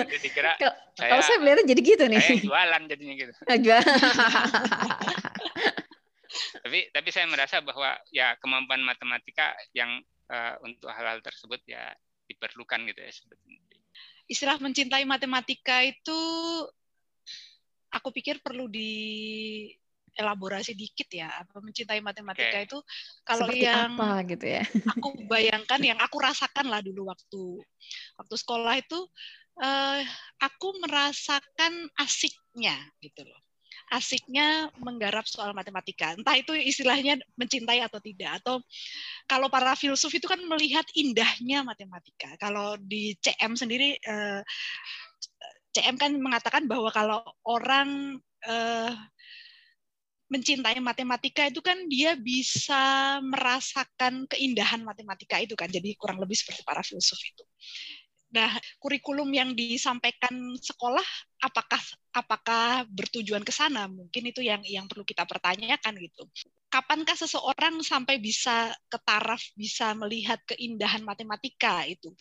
Jadi 0.09 0.29
kira 0.31 0.55
kalau 0.59 1.21
saya, 1.21 1.21
saya 1.21 1.37
melihatnya 1.43 1.65
jadi 1.75 1.81
gitu 1.83 2.03
nih. 2.07 2.19
Saya 2.23 2.39
jualan 2.39 2.81
jadinya 2.87 3.13
gitu. 3.19 3.31
jualan 3.67 3.85
tapi 6.63 6.87
tapi 6.91 7.09
saya 7.11 7.27
merasa 7.27 7.59
bahwa 7.59 7.95
ya 8.09 8.35
kemampuan 8.39 8.81
matematika 8.83 9.55
yang 9.75 9.99
uh, 10.31 10.55
untuk 10.63 10.87
hal-hal 10.91 11.19
tersebut 11.19 11.59
ya 11.67 11.91
diperlukan 12.27 12.87
gitu 12.87 12.99
ya 13.03 13.11
sebetulnya. 13.11 13.59
Istilah 14.31 14.57
mencintai 14.63 15.03
matematika 15.03 15.83
itu 15.83 16.19
aku 17.91 18.09
pikir 18.15 18.39
perlu 18.39 18.71
di 18.71 18.91
elaborasi 20.11 20.75
dikit 20.75 21.07
ya 21.07 21.31
apa 21.31 21.63
mencintai 21.63 22.03
matematika 22.03 22.59
okay. 22.59 22.67
itu 22.67 22.79
kalau 23.23 23.47
Seperti 23.47 23.63
yang 23.63 23.95
apa 23.95 24.09
gitu 24.27 24.45
ya 24.59 24.63
aku 24.91 25.07
bayangkan 25.31 25.79
yang 25.79 25.99
aku 26.03 26.19
rasakan 26.19 26.67
lah 26.67 26.83
dulu 26.83 27.07
waktu 27.07 27.43
waktu 28.19 28.35
sekolah 28.35 28.75
itu 28.75 28.99
uh, 29.63 30.03
aku 30.43 30.67
merasakan 30.83 31.87
asiknya 31.95 32.75
gitu 32.99 33.23
loh 33.23 33.39
asiknya 33.91 34.71
menggarap 34.79 35.27
soal 35.27 35.51
matematika. 35.51 36.15
Entah 36.15 36.39
itu 36.39 36.55
istilahnya 36.55 37.19
mencintai 37.35 37.83
atau 37.83 37.99
tidak. 37.99 38.39
Atau 38.41 38.63
kalau 39.27 39.51
para 39.51 39.75
filsuf 39.75 40.15
itu 40.15 40.25
kan 40.25 40.39
melihat 40.47 40.87
indahnya 40.95 41.67
matematika. 41.67 42.39
Kalau 42.39 42.79
di 42.79 43.13
CM 43.19 43.59
sendiri, 43.59 43.99
eh, 43.99 44.41
CM 45.75 45.99
kan 45.99 46.15
mengatakan 46.15 46.65
bahwa 46.71 46.89
kalau 46.95 47.19
orang 47.43 48.19
eh, 48.47 48.91
mencintai 50.31 50.79
matematika 50.79 51.51
itu 51.51 51.59
kan 51.59 51.75
dia 51.91 52.15
bisa 52.15 53.19
merasakan 53.19 54.23
keindahan 54.31 54.79
matematika 54.87 55.35
itu 55.43 55.59
kan. 55.59 55.67
Jadi 55.67 55.99
kurang 55.99 56.23
lebih 56.23 56.39
seperti 56.39 56.63
para 56.63 56.79
filsuf 56.79 57.19
itu. 57.19 57.43
Nah, 58.31 58.47
kurikulum 58.79 59.27
yang 59.27 59.51
disampaikan 59.51 60.31
sekolah 60.55 61.03
apakah 61.43 61.83
apakah 62.15 62.87
bertujuan 62.87 63.43
ke 63.43 63.51
sana? 63.51 63.91
Mungkin 63.91 64.31
itu 64.31 64.39
yang 64.39 64.63
yang 64.63 64.87
perlu 64.87 65.03
kita 65.03 65.27
pertanyakan 65.27 65.99
gitu. 65.99 66.23
Kapankah 66.71 67.19
seseorang 67.19 67.83
sampai 67.83 68.23
bisa 68.23 68.71
ke 68.87 68.95
taraf 69.03 69.43
bisa 69.59 69.91
melihat 69.99 70.39
keindahan 70.47 71.03
matematika 71.03 71.83
itu? 71.83 72.15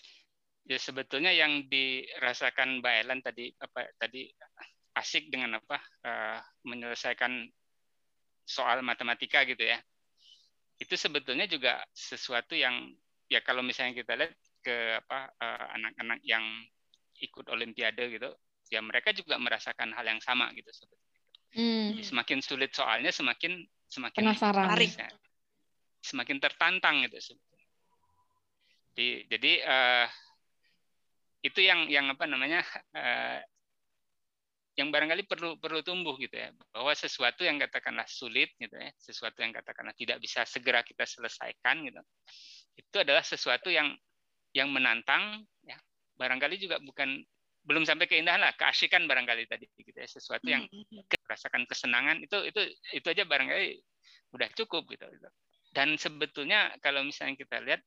Ya 0.66 0.82
sebetulnya 0.82 1.30
yang 1.30 1.70
dirasakan 1.70 2.82
Mbak 2.82 2.94
Ellen 3.06 3.20
tadi 3.22 3.54
apa 3.62 3.86
tadi 3.94 4.26
asik 4.98 5.30
dengan 5.30 5.62
apa 5.62 5.78
uh, 6.02 6.38
menyelesaikan 6.66 7.46
soal 8.42 8.82
matematika 8.82 9.46
gitu 9.46 9.62
ya. 9.62 9.78
Itu 10.74 10.98
sebetulnya 10.98 11.46
juga 11.46 11.78
sesuatu 11.94 12.58
yang 12.58 12.90
ya 13.30 13.38
kalau 13.46 13.62
misalnya 13.62 13.94
kita 13.94 14.18
lihat 14.18 14.34
ke 14.60 15.00
apa 15.00 15.32
uh, 15.40 15.66
anak-anak 15.76 16.20
yang 16.24 16.44
ikut 17.20 17.46
olimpiade 17.52 18.04
gitu 18.12 18.30
ya 18.70 18.80
mereka 18.80 19.10
juga 19.12 19.36
merasakan 19.36 19.92
hal 19.92 20.06
yang 20.06 20.22
sama 20.22 20.52
gitu 20.54 20.70
hmm. 21.56 22.00
semakin 22.00 22.38
sulit 22.40 22.70
soalnya 22.72 23.10
semakin 23.10 23.66
semakin 23.90 24.22
penasaran. 24.22 24.76
Ya, 24.78 25.10
semakin 26.00 26.38
tertantang 26.38 27.04
gitu 27.08 27.36
jadi, 28.94 29.08
jadi 29.30 29.52
uh, 29.64 30.06
itu 31.40 31.60
yang 31.64 31.88
yang 31.88 32.06
apa 32.12 32.24
namanya 32.26 32.60
uh, 32.92 33.40
yang 34.76 34.92
barangkali 34.92 35.28
perlu 35.28 35.56
perlu 35.60 35.80
tumbuh 35.84 36.16
gitu 36.20 36.36
ya. 36.36 36.52
Bahwa 36.72 36.92
sesuatu 36.92 37.44
yang 37.44 37.60
katakanlah 37.60 38.04
sulit 38.08 38.52
gitu 38.60 38.76
ya 38.76 38.90
sesuatu 39.00 39.40
yang 39.40 39.54
katakanlah 39.54 39.96
tidak 39.96 40.20
bisa 40.20 40.44
segera 40.44 40.84
kita 40.84 41.04
selesaikan 41.04 41.84
gitu 41.86 42.00
itu 42.78 42.96
adalah 42.96 43.20
sesuatu 43.20 43.68
yang 43.68 43.92
yang 44.56 44.70
menantang 44.74 45.46
ya 45.62 45.78
barangkali 46.18 46.58
juga 46.58 46.82
bukan 46.82 47.22
belum 47.60 47.84
sampai 47.84 48.08
keindahan 48.08 48.40
lah 48.40 48.56
keasikan 48.56 49.04
barangkali 49.04 49.44
tadi 49.46 49.68
gitu 49.76 49.94
ya 49.94 50.08
sesuatu 50.08 50.46
yang 50.48 50.64
mm-hmm. 50.64 51.04
merasakan 51.28 51.68
kesenangan 51.68 52.16
itu 52.24 52.36
itu 52.48 52.60
itu 52.96 53.06
aja 53.06 53.24
barangkali 53.28 53.78
udah 54.30 54.48
cukup 54.54 54.86
gitu, 54.94 55.10
dan 55.74 55.98
sebetulnya 55.98 56.70
kalau 56.78 57.02
misalnya 57.02 57.34
kita 57.34 57.58
lihat 57.66 57.82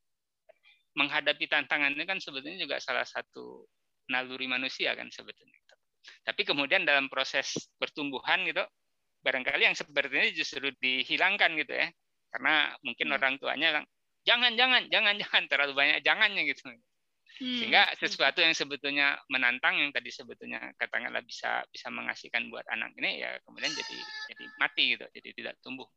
menghadapi 0.94 1.48
tantangan 1.48 1.96
ini 1.96 2.04
kan 2.04 2.20
sebetulnya 2.20 2.60
juga 2.60 2.78
salah 2.84 3.08
satu 3.08 3.64
naluri 4.12 4.46
manusia 4.46 4.92
kan 4.94 5.08
sebetulnya 5.08 5.56
gitu. 5.56 5.76
tapi 6.28 6.44
kemudian 6.44 6.84
dalam 6.84 7.08
proses 7.08 7.72
pertumbuhan 7.80 8.44
gitu 8.44 8.62
barangkali 9.24 9.64
yang 9.72 9.76
seperti 9.76 10.14
ini 10.20 10.30
justru 10.36 10.68
dihilangkan 10.84 11.56
gitu 11.64 11.74
ya 11.74 11.88
karena 12.30 12.76
mungkin 12.84 13.08
hmm. 13.10 13.16
orang 13.16 13.34
tuanya 13.40 13.70
jangan 14.28 14.56
jangan 14.56 14.88
jangan 14.90 15.16
jangan. 15.22 15.44
Terlalu 15.48 15.74
banyak 15.76 16.00
jangannya 16.04 16.44
gitu. 16.50 16.72
Hmm. 17.34 17.58
sehingga 17.58 17.90
sesuatu 17.98 18.46
yang 18.46 18.54
sebetulnya 18.54 19.18
menantang 19.26 19.82
yang 19.82 19.90
tadi 19.90 20.14
sebetulnya 20.14 20.70
katakanlah 20.78 21.26
bisa 21.26 21.66
bisa 21.74 21.90
mengasihkan 21.90 22.46
buat 22.54 22.62
anak 22.70 22.94
ini 23.02 23.26
ya 23.26 23.42
kemudian 23.42 23.74
jadi 23.74 23.98
jadi 24.30 24.44
mati 24.62 24.84
gitu. 24.94 25.06
Jadi 25.10 25.30
tidak 25.42 25.58
tumbuh. 25.66 25.90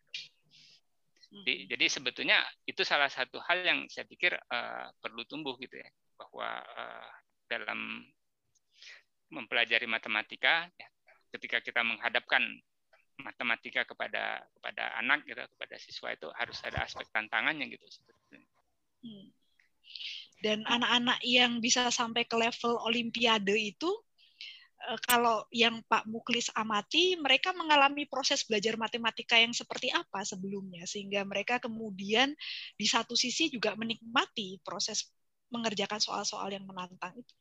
Jadi, 1.27 1.53
hmm. 1.53 1.67
jadi 1.77 1.87
sebetulnya 1.93 2.39
itu 2.65 2.81
salah 2.87 3.13
satu 3.13 3.37
hal 3.45 3.61
yang 3.67 3.85
saya 3.93 4.09
pikir 4.09 4.33
uh, 4.33 4.89
perlu 5.03 5.29
tumbuh 5.29 5.59
gitu 5.61 5.77
ya. 5.77 5.89
Bahwa 6.17 6.65
uh, 6.65 7.11
dalam 7.51 8.01
mempelajari 9.29 9.85
matematika 9.91 10.71
ya, 10.79 10.89
ketika 11.37 11.61
kita 11.61 11.83
menghadapkan 11.83 12.43
matematika 13.21 13.89
kepada 13.89 14.45
kepada 14.59 14.93
anak 15.01 15.25
gitu 15.25 15.41
kepada 15.57 15.77
siswa 15.81 16.13
itu 16.13 16.29
harus 16.37 16.59
ada 16.65 16.85
aspek 16.85 17.09
tantangannya 17.13 17.73
gitu. 17.73 17.85
Hmm. 19.01 19.29
Dan 20.45 20.69
anak-anak 20.69 21.25
yang 21.25 21.65
bisa 21.65 21.89
sampai 21.89 22.29
ke 22.29 22.37
level 22.37 22.77
olimpiade 22.85 23.57
itu 23.57 23.89
eh, 24.85 24.99
kalau 25.09 25.49
yang 25.49 25.81
Pak 25.89 26.05
Muklis 26.05 26.53
amati 26.53 27.17
mereka 27.17 27.57
mengalami 27.57 28.05
proses 28.05 28.45
belajar 28.45 28.77
matematika 28.77 29.41
yang 29.41 29.57
seperti 29.57 29.89
apa 29.89 30.23
sebelumnya 30.29 30.85
sehingga 30.85 31.25
mereka 31.25 31.57
kemudian 31.57 32.37
di 32.77 32.85
satu 32.85 33.17
sisi 33.17 33.49
juga 33.49 33.73
menikmati 33.75 34.61
proses 34.61 35.09
mengerjakan 35.49 36.03
soal-soal 36.03 36.53
yang 36.53 36.69
menantang 36.69 37.17
itu. 37.17 37.33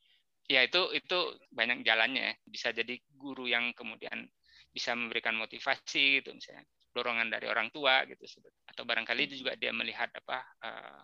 Ya 0.46 0.62
itu 0.62 0.78
itu 0.94 1.18
banyak 1.50 1.82
jalannya 1.82 2.38
bisa 2.46 2.70
jadi 2.70 3.02
guru 3.18 3.50
yang 3.50 3.74
kemudian 3.74 4.30
bisa 4.76 4.92
memberikan 4.92 5.32
motivasi 5.32 6.20
gitu 6.20 6.36
misalnya 6.36 6.68
dorongan 6.92 7.32
dari 7.32 7.48
orang 7.48 7.72
tua 7.72 8.04
gitu 8.04 8.28
atau 8.68 8.84
barangkali 8.84 9.32
itu 9.32 9.40
juga 9.40 9.56
dia 9.56 9.72
melihat 9.72 10.12
apa 10.12 10.44
uh, 10.60 11.00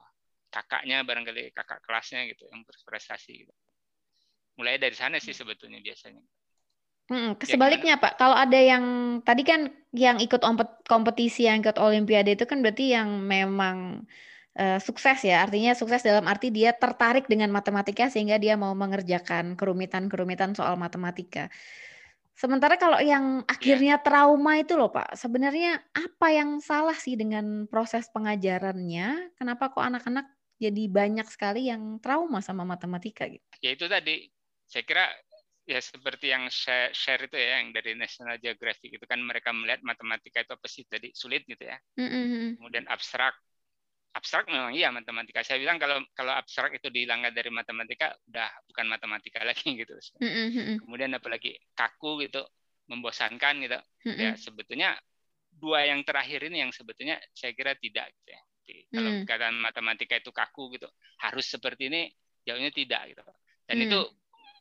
kakaknya 0.52 1.00
barangkali 1.00 1.56
kakak 1.56 1.80
kelasnya 1.80 2.28
gitu 2.28 2.44
yang 2.52 2.60
berprestasi 2.68 3.48
gitu. 3.48 3.52
mulai 4.60 4.76
dari 4.76 4.92
sana 4.92 5.16
sih 5.16 5.32
sebetulnya 5.32 5.80
biasanya 5.80 6.20
Hmm, 7.10 7.34
ya, 7.36 7.98
Pak, 7.98 8.16
kalau 8.16 8.32
ada 8.32 8.56
yang 8.56 8.84
tadi 9.20 9.44
kan 9.44 9.68
yang 9.92 10.16
ikut 10.22 10.40
kompetisi 10.88 11.44
yang 11.44 11.60
ikut 11.60 11.76
Olimpiade 11.76 12.38
itu 12.38 12.48
kan 12.48 12.62
berarti 12.64 12.94
yang 12.94 13.20
memang 13.20 14.06
uh, 14.56 14.78
sukses 14.80 15.20
ya. 15.20 15.44
Artinya 15.44 15.76
sukses 15.76 16.00
dalam 16.00 16.24
arti 16.24 16.48
dia 16.48 16.72
tertarik 16.72 17.28
dengan 17.28 17.52
matematika 17.52 18.08
sehingga 18.08 18.40
dia 18.40 18.56
mau 18.56 18.72
mengerjakan 18.72 19.58
kerumitan-kerumitan 19.60 20.56
soal 20.56 20.78
matematika. 20.80 21.52
Sementara 22.42 22.74
kalau 22.74 22.98
yang 22.98 23.46
akhirnya 23.46 23.94
yeah. 23.94 24.02
trauma 24.02 24.58
itu 24.58 24.74
loh 24.74 24.90
Pak, 24.90 25.14
sebenarnya 25.14 25.78
apa 25.94 26.34
yang 26.34 26.58
salah 26.58 26.98
sih 26.98 27.14
dengan 27.14 27.70
proses 27.70 28.10
pengajarannya? 28.10 29.30
Kenapa 29.38 29.70
kok 29.70 29.86
anak-anak 29.86 30.26
jadi 30.58 30.90
banyak 30.90 31.30
sekali 31.30 31.70
yang 31.70 32.02
trauma 32.02 32.42
sama 32.42 32.66
matematika 32.66 33.30
gitu? 33.30 33.46
Ya 33.62 33.78
itu 33.78 33.86
tadi, 33.86 34.26
saya 34.66 34.82
kira 34.82 35.06
ya 35.70 35.78
seperti 35.78 36.34
yang 36.34 36.50
share, 36.50 36.90
share 36.90 37.30
itu 37.30 37.38
ya 37.38 37.62
yang 37.62 37.70
dari 37.70 37.94
National 37.94 38.34
Geographic 38.42 38.90
itu 38.90 39.06
kan 39.06 39.22
mereka 39.22 39.54
melihat 39.54 39.86
matematika 39.86 40.42
itu 40.42 40.50
apa 40.50 40.66
sih 40.66 40.82
tadi 40.90 41.14
sulit 41.14 41.46
gitu 41.46 41.62
ya. 41.62 41.78
Mm-hmm. 41.94 42.58
Kemudian 42.58 42.90
abstrak, 42.90 43.38
abstrak 44.12 44.44
memang 44.48 44.76
iya 44.76 44.92
matematika. 44.92 45.40
Saya 45.40 45.58
bilang 45.60 45.80
kalau 45.80 46.04
kalau 46.12 46.36
abstrak 46.36 46.76
itu 46.76 46.92
dihilangkan 46.92 47.32
dari 47.32 47.48
matematika 47.48 48.12
udah 48.28 48.48
bukan 48.68 48.86
matematika 48.88 49.40
lagi 49.48 49.72
gitu. 49.72 49.96
Mm-hmm. 50.20 50.84
Kemudian 50.84 51.10
apalagi 51.16 51.56
kaku 51.72 52.28
gitu, 52.28 52.44
membosankan 52.92 53.54
gitu. 53.64 53.80
Mm-hmm. 54.04 54.20
Ya 54.20 54.30
sebetulnya 54.36 54.90
dua 55.52 55.88
yang 55.88 56.04
terakhir 56.04 56.44
ini 56.48 56.64
yang 56.64 56.72
sebetulnya 56.72 57.16
saya 57.32 57.56
kira 57.56 57.72
tidak 57.76 58.12
gitu 58.20 58.30
ya. 58.32 58.42
Jadi, 58.62 58.80
mm. 58.88 58.94
kalau 58.94 59.10
kata 59.26 59.46
matematika 59.58 60.14
itu 60.22 60.30
kaku 60.30 60.78
gitu, 60.78 60.88
harus 61.18 61.46
seperti 61.50 61.90
ini, 61.90 62.02
jauhnya 62.46 62.70
tidak 62.70 63.10
gitu. 63.10 63.22
Dan 63.66 63.76
mm. 63.82 63.84
itu 63.90 64.00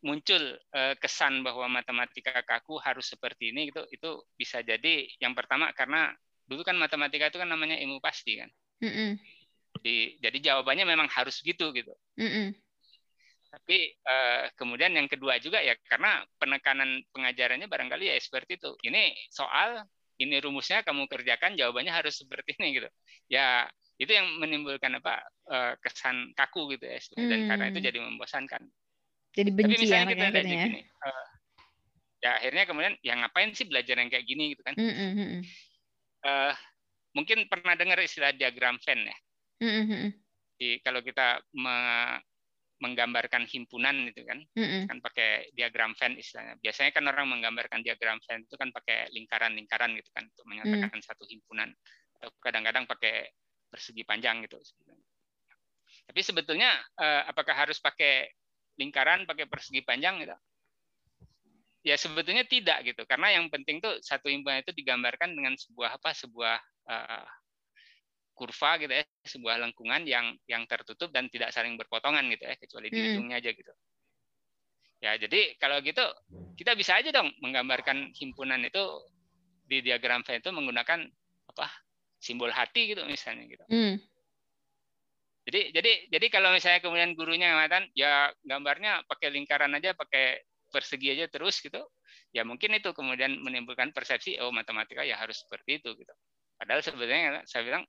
muncul 0.01 0.43
uh, 0.73 0.97
kesan 0.97 1.45
bahwa 1.45 1.69
matematika 1.69 2.33
kaku 2.41 2.81
harus 2.81 3.05
seperti 3.07 3.53
ini 3.53 3.69
gitu, 3.69 3.85
itu 3.93 4.09
bisa 4.33 4.65
jadi 4.65 5.05
yang 5.21 5.37
pertama 5.37 5.69
karena 5.77 6.09
dulu 6.49 6.65
kan 6.65 6.75
matematika 6.75 7.29
itu 7.29 7.37
kan 7.37 7.47
namanya 7.47 7.77
ilmu 7.77 8.01
pasti 8.01 8.41
kan. 8.41 8.49
Mm 8.81 8.89
-mm 8.91 9.40
di, 9.81 10.15
jadi 10.21 10.37
jawabannya 10.53 10.85
memang 10.85 11.09
harus 11.09 11.41
gitu 11.41 11.73
gitu. 11.73 11.91
Mm 12.15 12.29
-mm. 12.29 12.47
Tapi 13.51 13.77
uh, 14.07 14.47
kemudian 14.55 14.95
yang 14.95 15.11
kedua 15.11 15.35
juga 15.43 15.59
ya 15.59 15.75
karena 15.89 16.23
penekanan 16.39 17.03
pengajarannya 17.11 17.67
barangkali 17.67 18.07
ya 18.07 18.15
seperti 18.21 18.61
itu. 18.61 18.71
Ini 18.87 19.11
soal, 19.27 19.83
ini 20.21 20.39
rumusnya 20.39 20.85
kamu 20.87 21.09
kerjakan, 21.11 21.59
jawabannya 21.59 21.91
harus 21.91 22.21
seperti 22.21 22.55
ini 22.61 22.79
gitu. 22.79 22.89
Ya 23.27 23.67
itu 23.99 24.07
yang 24.07 24.39
menimbulkan 24.39 25.03
apa 25.03 25.19
uh, 25.51 25.73
kesan 25.83 26.31
kaku 26.31 26.77
gitu 26.77 26.87
ya. 26.87 26.97
Dan 27.17 27.39
mm. 27.43 27.47
karena 27.51 27.65
itu 27.75 27.79
jadi 27.83 27.99
membosankan. 27.99 28.63
Jadi 29.35 29.49
benci 29.51 29.75
Tapi 29.75 29.83
misalnya 29.83 30.05
ya, 30.05 30.11
kita 30.11 30.25
lihat 30.31 30.47
ya. 30.47 30.65
gini, 30.67 30.81
uh, 30.83 31.27
ya 32.21 32.29
akhirnya 32.39 32.63
kemudian 32.67 32.93
ya 33.03 33.13
ngapain 33.19 33.51
sih 33.55 33.67
belajar 33.67 33.95
yang 33.99 34.09
kayak 34.11 34.25
gini 34.27 34.55
gitu 34.55 34.61
kan? 34.63 34.75
Mm 34.75 34.91
-hmm. 34.91 35.39
uh, 36.23 36.53
mungkin 37.15 37.47
pernah 37.51 37.75
dengar 37.75 37.99
istilah 37.99 38.31
diagram 38.31 38.79
Venn 38.79 39.11
ya. 39.11 39.17
Jadi 40.57 40.69
kalau 40.81 41.01
kita 41.05 41.41
me 41.57 41.77
menggambarkan 42.81 43.45
himpunan 43.45 44.09
itu 44.09 44.25
kan, 44.25 44.41
mm-hmm. 44.57 44.89
kan 44.89 44.97
pakai 45.05 45.53
diagram 45.53 45.93
Venn 45.93 46.17
istilahnya. 46.17 46.57
Biasanya 46.65 46.89
kan 46.89 47.05
orang 47.05 47.29
menggambarkan 47.29 47.85
diagram 47.85 48.17
Venn 48.25 48.41
itu 48.41 48.57
kan 48.57 48.73
pakai 48.73 49.05
lingkaran-lingkaran 49.13 49.93
gitu 50.01 50.09
kan 50.09 50.25
untuk 50.25 50.45
menyatakan 50.49 50.97
mm. 50.97 51.05
satu 51.05 51.29
himpunan. 51.29 51.69
Atau 52.17 52.33
kadang-kadang 52.41 52.89
pakai 52.89 53.29
persegi 53.69 54.01
panjang 54.01 54.41
gitu. 54.49 54.57
Tapi 56.09 56.19
sebetulnya 56.25 56.73
eh, 56.97 57.21
apakah 57.29 57.53
harus 57.53 57.77
pakai 57.77 58.33
lingkaran, 58.81 59.29
pakai 59.29 59.45
persegi 59.45 59.85
panjang 59.85 60.25
gitu? 60.25 60.33
Ya 61.81 61.97
sebetulnya 61.97 62.45
tidak 62.45 62.85
gitu, 62.85 63.09
karena 63.09 63.33
yang 63.33 63.49
penting 63.49 63.81
tuh 63.81 63.97
satu 64.05 64.29
himpunan 64.29 64.61
itu 64.61 64.69
digambarkan 64.69 65.33
dengan 65.33 65.57
sebuah 65.57 65.97
apa? 65.97 66.13
Sebuah 66.13 66.61
uh, 66.85 67.25
kurva 68.33 68.79
gitu 68.81 68.93
ya, 68.93 69.03
sebuah 69.27 69.55
lengkungan 69.67 70.07
yang 70.07 70.33
yang 70.49 70.65
tertutup 70.65 71.13
dan 71.13 71.29
tidak 71.29 71.53
saling 71.53 71.77
berpotongan 71.77 72.25
gitu 72.31 72.43
ya, 72.47 72.55
kecuali 72.57 72.87
di 72.89 72.99
hmm. 72.99 73.07
ujungnya 73.15 73.37
aja 73.37 73.51
gitu. 73.53 73.73
Ya, 75.01 75.17
jadi 75.17 75.57
kalau 75.57 75.81
gitu 75.81 76.05
kita 76.57 76.77
bisa 76.77 77.01
aja 77.01 77.09
dong 77.09 77.33
menggambarkan 77.41 78.13
himpunan 78.13 78.61
itu 78.61 78.83
di 79.65 79.81
diagram 79.81 80.21
Venn 80.21 80.43
itu 80.43 80.51
menggunakan 80.53 80.99
apa? 81.51 81.67
simbol 82.21 82.53
hati 82.53 82.93
gitu 82.93 83.01
misalnya 83.09 83.49
gitu. 83.49 83.65
Hmm. 83.65 83.97
Jadi 85.41 85.73
jadi 85.73 85.91
jadi 86.13 86.25
kalau 86.29 86.53
misalnya 86.53 86.85
kemudian 86.85 87.17
gurunya 87.17 87.49
mengatakan 87.57 87.89
ya 87.97 88.29
gambarnya 88.45 89.01
pakai 89.09 89.33
lingkaran 89.33 89.73
aja, 89.73 89.97
pakai 89.97 90.45
persegi 90.69 91.17
aja 91.17 91.25
terus 91.33 91.57
gitu, 91.65 91.81
ya 92.29 92.45
mungkin 92.45 92.77
itu 92.77 92.93
kemudian 92.93 93.41
menimbulkan 93.41 93.89
persepsi 93.89 94.37
oh 94.37 94.53
matematika 94.53 95.01
ya 95.01 95.17
harus 95.17 95.41
seperti 95.41 95.81
itu 95.81 95.97
gitu. 95.97 96.13
Padahal 96.61 96.85
sebenarnya 96.85 97.41
saya 97.49 97.65
bilang 97.65 97.83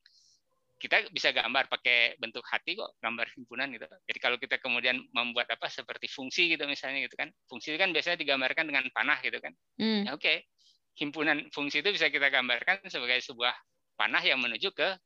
kita 0.83 1.07
bisa 1.14 1.30
gambar 1.30 1.70
pakai 1.70 2.18
bentuk 2.18 2.43
hati 2.43 2.74
kok 2.74 2.99
gambar 2.99 3.30
himpunan 3.39 3.70
gitu. 3.70 3.87
Jadi 3.87 4.18
kalau 4.18 4.35
kita 4.35 4.59
kemudian 4.59 4.99
membuat 5.14 5.47
apa 5.55 5.70
seperti 5.70 6.11
fungsi 6.11 6.51
gitu 6.51 6.66
misalnya 6.66 7.07
gitu 7.07 7.14
kan. 7.14 7.30
Fungsi 7.47 7.70
itu 7.70 7.78
kan 7.78 7.95
biasanya 7.95 8.18
digambarkan 8.18 8.66
dengan 8.66 8.91
panah 8.91 9.22
gitu 9.22 9.39
kan. 9.39 9.55
Hmm. 9.78 10.11
Ya, 10.11 10.18
Oke. 10.18 10.26
Okay. 10.26 10.37
Himpunan 10.99 11.49
fungsi 11.55 11.80
itu 11.80 11.89
bisa 11.95 12.11
kita 12.11 12.28
gambarkan 12.35 12.83
sebagai 12.91 13.22
sebuah 13.22 13.55
panah 13.95 14.20
yang 14.26 14.43
menuju 14.43 14.74
ke 14.74 14.99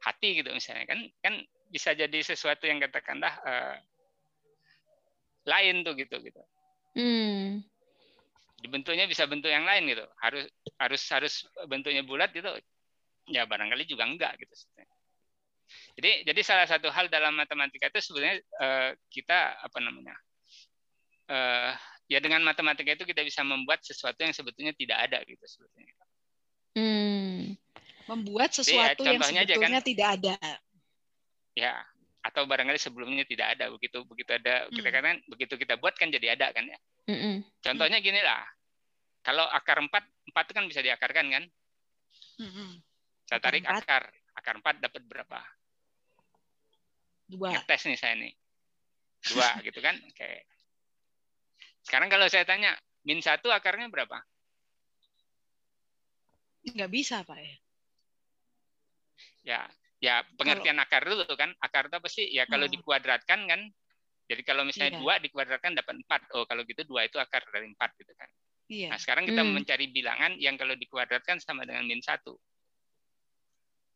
hati 0.00 0.38
gitu 0.40 0.48
misalnya 0.54 0.88
kan 0.88 1.00
kan 1.20 1.34
bisa 1.68 1.92
jadi 1.92 2.18
sesuatu 2.24 2.64
yang 2.64 2.80
katakanlah 2.80 3.34
uh, 3.42 3.76
lain 5.48 5.82
tuh 5.82 5.96
gitu 5.96 6.20
gitu. 6.20 6.42
Hmm. 6.94 7.64
Dibentuknya 8.60 9.08
bisa 9.08 9.24
bentuk 9.24 9.48
yang 9.48 9.64
lain 9.64 9.88
gitu. 9.88 10.04
Harus 10.20 10.46
harus 10.76 11.02
harus 11.08 11.34
bentuknya 11.66 12.04
bulat 12.04 12.30
gitu 12.36 12.52
ya 13.30 13.46
barangkali 13.46 13.86
juga 13.86 14.04
enggak 14.06 14.36
gitu. 14.42 14.54
Jadi 15.96 16.26
jadi 16.26 16.40
salah 16.42 16.66
satu 16.66 16.90
hal 16.90 17.06
dalam 17.06 17.38
matematika 17.38 17.86
itu 17.88 18.02
sebenarnya 18.10 18.42
uh, 18.58 18.90
kita 19.06 19.62
apa 19.62 19.78
namanya 19.78 20.14
uh, 21.30 21.72
ya 22.10 22.18
dengan 22.18 22.42
matematika 22.42 22.90
itu 22.98 23.04
kita 23.06 23.22
bisa 23.22 23.46
membuat 23.46 23.86
sesuatu 23.86 24.18
yang 24.18 24.34
sebetulnya 24.34 24.74
tidak 24.74 24.98
ada 25.06 25.22
gitu 25.22 25.44
sebetulnya. 25.46 25.94
Hmm. 26.74 27.54
Membuat 28.10 28.50
sesuatu 28.50 29.06
Jadi, 29.06 29.06
ya, 29.06 29.10
yang 29.14 29.22
sebetulnya 29.22 29.44
aja, 29.46 29.54
kan, 29.54 29.86
tidak 29.86 30.08
ada. 30.18 30.36
Ya 31.54 31.74
atau 32.20 32.44
barangkali 32.44 32.76
sebelumnya 32.76 33.24
tidak 33.24 33.56
ada 33.56 33.72
begitu 33.72 34.04
begitu 34.04 34.36
ada 34.36 34.68
hmm. 34.68 34.76
kita 34.76 34.88
kan 34.92 35.16
begitu 35.24 35.54
kita 35.56 35.74
buat 35.80 35.96
kan 35.96 36.12
jadi 36.12 36.36
ada 36.36 36.52
kan 36.52 36.68
ya. 36.68 36.78
Hmm. 37.08 37.40
Contohnya 37.64 37.98
gini 38.04 38.20
lah 38.20 38.44
kalau 39.24 39.44
akar 39.48 39.80
empat 39.80 40.04
empat 40.28 40.44
itu 40.48 40.54
kan 40.56 40.64
bisa 40.68 40.80
diakarkan 40.84 41.26
kan. 41.32 41.44
Hmm. 42.40 42.69
Saya 43.30 43.38
tarik 43.38 43.62
akar, 43.62 44.10
akar 44.34 44.58
4 44.58 44.82
dapat 44.82 45.02
berapa? 45.06 45.38
Dua. 47.30 47.54
Ngetes 47.54 47.86
nih 47.86 47.94
saya 47.94 48.18
nih. 48.18 48.34
Dua 49.30 49.48
gitu 49.70 49.78
kan. 49.78 49.94
Oke. 50.02 50.50
Sekarang 51.86 52.10
kalau 52.10 52.26
saya 52.26 52.42
tanya, 52.42 52.74
min 53.06 53.22
satu 53.22 53.54
akarnya 53.54 53.86
berapa? 53.86 54.18
Nggak 56.74 56.90
bisa, 56.90 57.22
Pak 57.22 57.38
ya. 57.38 57.54
Ya, 59.40 59.60
ya 60.02 60.14
pengertian 60.34 60.82
kalau, 60.82 60.90
akar 60.90 61.02
dulu 61.06 61.24
kan. 61.38 61.54
Akar 61.62 61.86
itu 61.86 61.96
apa 62.02 62.08
sih? 62.10 62.26
Ya 62.34 62.50
kalau 62.50 62.66
oh. 62.66 62.72
dikuadratkan 62.74 63.46
kan. 63.46 63.62
Jadi 64.26 64.42
kalau 64.42 64.66
misalnya 64.66 64.98
iya. 64.98 65.02
dua 65.06 65.14
dikuadratkan 65.22 65.78
dapat 65.78 66.02
empat. 66.02 66.34
Oh 66.34 66.50
kalau 66.50 66.66
gitu 66.66 66.82
dua 66.82 67.06
itu 67.06 67.22
akar 67.22 67.46
dari 67.46 67.70
empat 67.70 67.94
gitu 67.94 68.10
kan. 68.18 68.26
Iya. 68.66 68.90
Nah 68.90 68.98
sekarang 68.98 69.30
kita 69.30 69.46
hmm. 69.46 69.54
mencari 69.54 69.86
bilangan 69.94 70.34
yang 70.42 70.58
kalau 70.58 70.74
dikuadratkan 70.74 71.38
sama 71.38 71.62
dengan 71.62 71.86
min 71.86 72.02
satu 72.02 72.34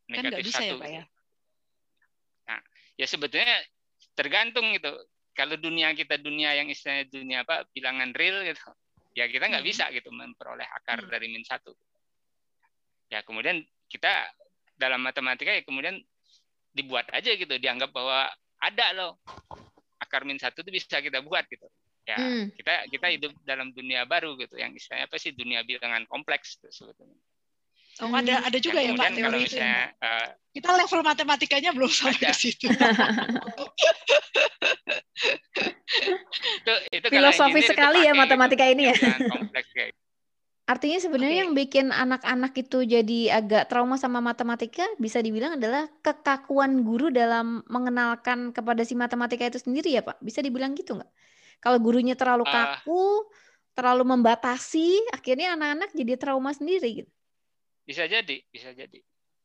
negatif 0.08 0.36
kan 0.36 0.44
bisa 0.44 0.60
ya, 0.60 0.60
satu. 0.60 0.66
Ya, 0.66 0.80
Pak, 0.80 0.90
ya? 0.90 1.04
Nah, 2.44 2.60
ya 3.00 3.06
sebetulnya 3.08 3.56
tergantung 4.14 4.66
gitu. 4.76 4.92
Kalau 5.34 5.58
dunia 5.58 5.90
kita 5.98 6.14
dunia 6.14 6.54
yang 6.54 6.70
istilahnya 6.70 7.10
dunia 7.10 7.42
apa 7.42 7.66
bilangan 7.74 8.14
real 8.14 8.46
gitu, 8.46 8.70
ya 9.18 9.26
kita 9.26 9.50
nggak 9.50 9.66
hmm. 9.66 9.72
bisa 9.74 9.90
gitu 9.90 10.14
memperoleh 10.14 10.62
akar 10.62 11.02
hmm. 11.02 11.10
dari 11.10 11.26
min 11.26 11.42
satu. 11.42 11.74
Ya 13.10 13.26
kemudian 13.26 13.66
kita 13.90 14.30
dalam 14.78 15.02
matematika 15.02 15.50
ya 15.50 15.66
kemudian 15.66 15.98
dibuat 16.70 17.10
aja 17.10 17.34
gitu, 17.34 17.50
dianggap 17.58 17.90
bahwa 17.90 18.30
ada 18.62 18.86
loh 18.94 19.18
akar 19.98 20.22
min 20.22 20.38
satu 20.38 20.62
itu 20.62 20.70
bisa 20.70 21.02
kita 21.02 21.18
buat 21.18 21.50
gitu. 21.50 21.66
Ya 22.06 22.14
hmm. 22.14 22.54
kita 22.54 22.74
kita 22.94 23.06
hidup 23.18 23.32
dalam 23.42 23.74
dunia 23.74 24.06
baru 24.06 24.38
gitu, 24.38 24.54
yang 24.54 24.70
istilahnya 24.70 25.10
apa 25.10 25.18
sih 25.18 25.34
dunia 25.34 25.66
bilangan 25.66 26.06
kompleks 26.06 26.62
gitu, 26.62 26.70
sebetulnya. 26.70 27.18
Oh, 28.02 28.10
ada 28.10 28.42
ada 28.42 28.58
juga 28.58 28.82
ya, 28.82 28.90
Mbak 28.90 29.10
teori 29.14 29.46
itu. 29.46 29.54
Ya, 29.54 29.94
uh, 30.02 30.34
kita 30.50 30.70
level 30.74 31.02
matematikanya 31.06 31.70
belum 31.70 31.90
sampai 31.90 32.26
ke 32.26 32.34
situ. 32.34 32.66
itu, 36.58 36.72
itu 36.90 37.06
Filosofis 37.06 37.70
sekali 37.70 38.02
ya 38.02 38.18
matematika 38.18 38.66
ini 38.66 38.90
ya. 38.90 38.96
Artinya 40.64 40.96
sebenarnya 40.96 41.36
okay. 41.38 41.44
yang 41.44 41.52
bikin 41.52 41.86
anak-anak 41.92 42.56
itu 42.56 42.88
jadi 42.88 43.36
agak 43.36 43.68
trauma 43.68 44.00
sama 44.00 44.24
matematika 44.24 44.88
bisa 44.96 45.20
dibilang 45.20 45.60
adalah 45.60 45.86
kekakuan 46.00 46.80
guru 46.82 47.12
dalam 47.12 47.60
mengenalkan 47.68 48.48
kepada 48.48 48.80
si 48.80 48.96
matematika 48.96 49.44
itu 49.44 49.60
sendiri 49.60 49.92
ya 49.92 50.00
Pak? 50.00 50.24
Bisa 50.24 50.40
dibilang 50.40 50.72
gitu 50.72 50.96
nggak? 50.96 51.12
Kalau 51.60 51.78
gurunya 51.78 52.16
terlalu 52.16 52.48
eh. 52.48 52.52
kaku, 52.52 52.96
uh, 52.96 53.20
terlalu 53.74 54.06
membatasi, 54.06 55.10
akhirnya 55.10 55.58
anak-anak 55.58 55.90
jadi 55.92 56.14
trauma 56.16 56.54
sendiri 56.54 57.04
gitu. 57.04 57.10
Bisa 57.84 58.08
jadi, 58.08 58.40
bisa 58.48 58.72
jadi. 58.72 58.98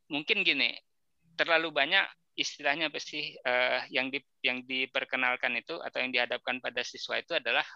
Mungkin 0.10 0.42
gini, 0.48 0.74
terlalu 1.36 1.76
banyak 1.76 2.08
istilahnya 2.40 2.88
apa 2.88 3.04
sih 3.04 3.36
uh, 3.44 3.84
yang 3.92 4.08
di 4.08 4.24
yang 4.40 4.64
diperkenalkan 4.64 5.60
itu 5.60 5.76
atau 5.76 6.00
yang 6.00 6.16
dihadapkan 6.16 6.64
pada 6.64 6.80
siswa 6.88 7.20
itu 7.20 7.36
adalah 7.36 7.68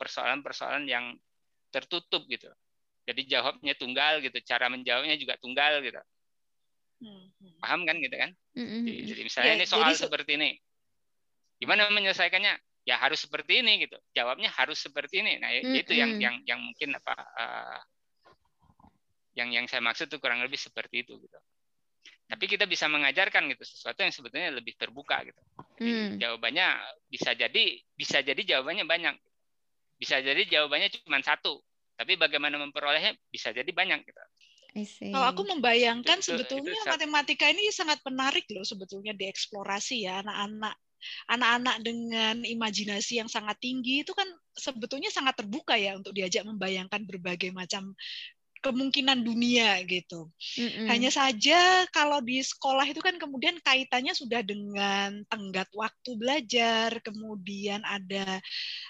persoalan-persoalan 0.00 0.88
uh, 0.88 0.90
yang 0.90 1.04
tertutup 1.68 2.24
gitu. 2.24 2.48
Jadi 3.06 3.28
jawabnya 3.28 3.76
tunggal 3.76 4.24
gitu, 4.24 4.34
cara 4.42 4.72
menjawabnya 4.72 5.14
juga 5.20 5.36
tunggal 5.36 5.84
gitu. 5.84 6.00
Hmm. 6.96 7.28
Paham 7.60 7.84
kan 7.84 8.00
gitu 8.00 8.16
kan? 8.16 8.32
Hmm. 8.56 8.88
Jadi, 8.88 9.04
jadi 9.04 9.22
misalnya 9.28 9.52
ya, 9.52 9.58
ini 9.60 9.66
soal 9.68 9.92
jadi... 9.92 10.00
seperti 10.00 10.30
ini, 10.40 10.50
gimana 11.60 11.92
menyelesaikannya? 11.92 12.56
Ya 12.86 12.96
harus 13.02 13.18
seperti 13.20 13.66
ini 13.66 13.82
gitu. 13.82 13.98
Jawabnya 14.14 14.48
harus 14.54 14.78
seperti 14.78 15.18
ini. 15.20 15.42
Nah 15.42 15.50
hmm. 15.50 15.74
itu 15.74 15.92
yang 15.92 16.16
yang 16.22 16.38
yang 16.46 16.62
mungkin 16.62 16.94
apa 16.94 17.14
uh, 17.18 17.78
yang 19.36 19.52
yang 19.52 19.68
saya 19.68 19.84
maksud 19.84 20.08
tuh 20.08 20.18
kurang 20.18 20.40
lebih 20.40 20.56
seperti 20.56 21.04
itu 21.04 21.20
gitu 21.20 21.38
tapi 22.26 22.44
kita 22.50 22.66
bisa 22.66 22.90
mengajarkan 22.90 23.46
gitu 23.54 23.62
sesuatu 23.62 24.02
yang 24.02 24.10
sebetulnya 24.10 24.50
lebih 24.50 24.74
terbuka 24.74 25.22
gitu. 25.22 25.42
hmm. 25.78 26.18
jawabannya 26.18 26.74
bisa 27.06 27.38
jadi 27.38 27.64
bisa 27.94 28.18
jadi 28.18 28.42
jawabannya 28.42 28.82
banyak. 28.82 29.14
Bisa 29.96 30.20
jadi 30.20 30.42
jawabannya 30.44 30.92
cuma 30.92 31.22
satu, 31.22 31.62
tapi 31.96 32.18
bagaimana 32.20 32.60
memperolehnya 32.60 33.16
bisa 33.30 33.54
jadi 33.54 33.70
banyak 33.70 34.04
gitu. 34.04 34.22
Kalau 35.08 35.24
aku 35.32 35.48
membayangkan 35.48 36.20
itu, 36.20 36.36
sebetulnya 36.36 36.76
itu, 36.76 36.90
matematika 36.92 37.48
ini 37.48 37.72
sangat 37.72 38.04
menarik 38.04 38.44
loh 38.52 38.60
sebetulnya 38.60 39.16
dieksplorasi 39.16 40.04
ya 40.04 40.20
anak-anak 40.20 40.76
anak-anak 41.32 41.76
dengan 41.80 42.44
imajinasi 42.44 43.24
yang 43.24 43.30
sangat 43.30 43.56
tinggi 43.60 44.04
itu 44.04 44.12
kan 44.12 44.26
sebetulnya 44.52 45.08
sangat 45.08 45.38
terbuka 45.40 45.76
ya 45.76 45.96
untuk 45.96 46.12
diajak 46.12 46.44
membayangkan 46.44 47.08
berbagai 47.08 47.52
macam 47.56 47.96
kemungkinan 48.66 49.22
dunia 49.22 49.78
gitu. 49.86 50.26
Mm-hmm. 50.58 50.86
Hanya 50.90 51.10
saja 51.14 51.86
kalau 51.94 52.18
di 52.18 52.42
sekolah 52.42 52.82
itu 52.90 52.98
kan 52.98 53.14
kemudian 53.16 53.62
kaitannya 53.62 54.12
sudah 54.12 54.42
dengan 54.42 55.22
tenggat 55.30 55.70
waktu 55.70 56.10
belajar, 56.18 56.98
kemudian 57.06 57.86
ada 57.86 58.42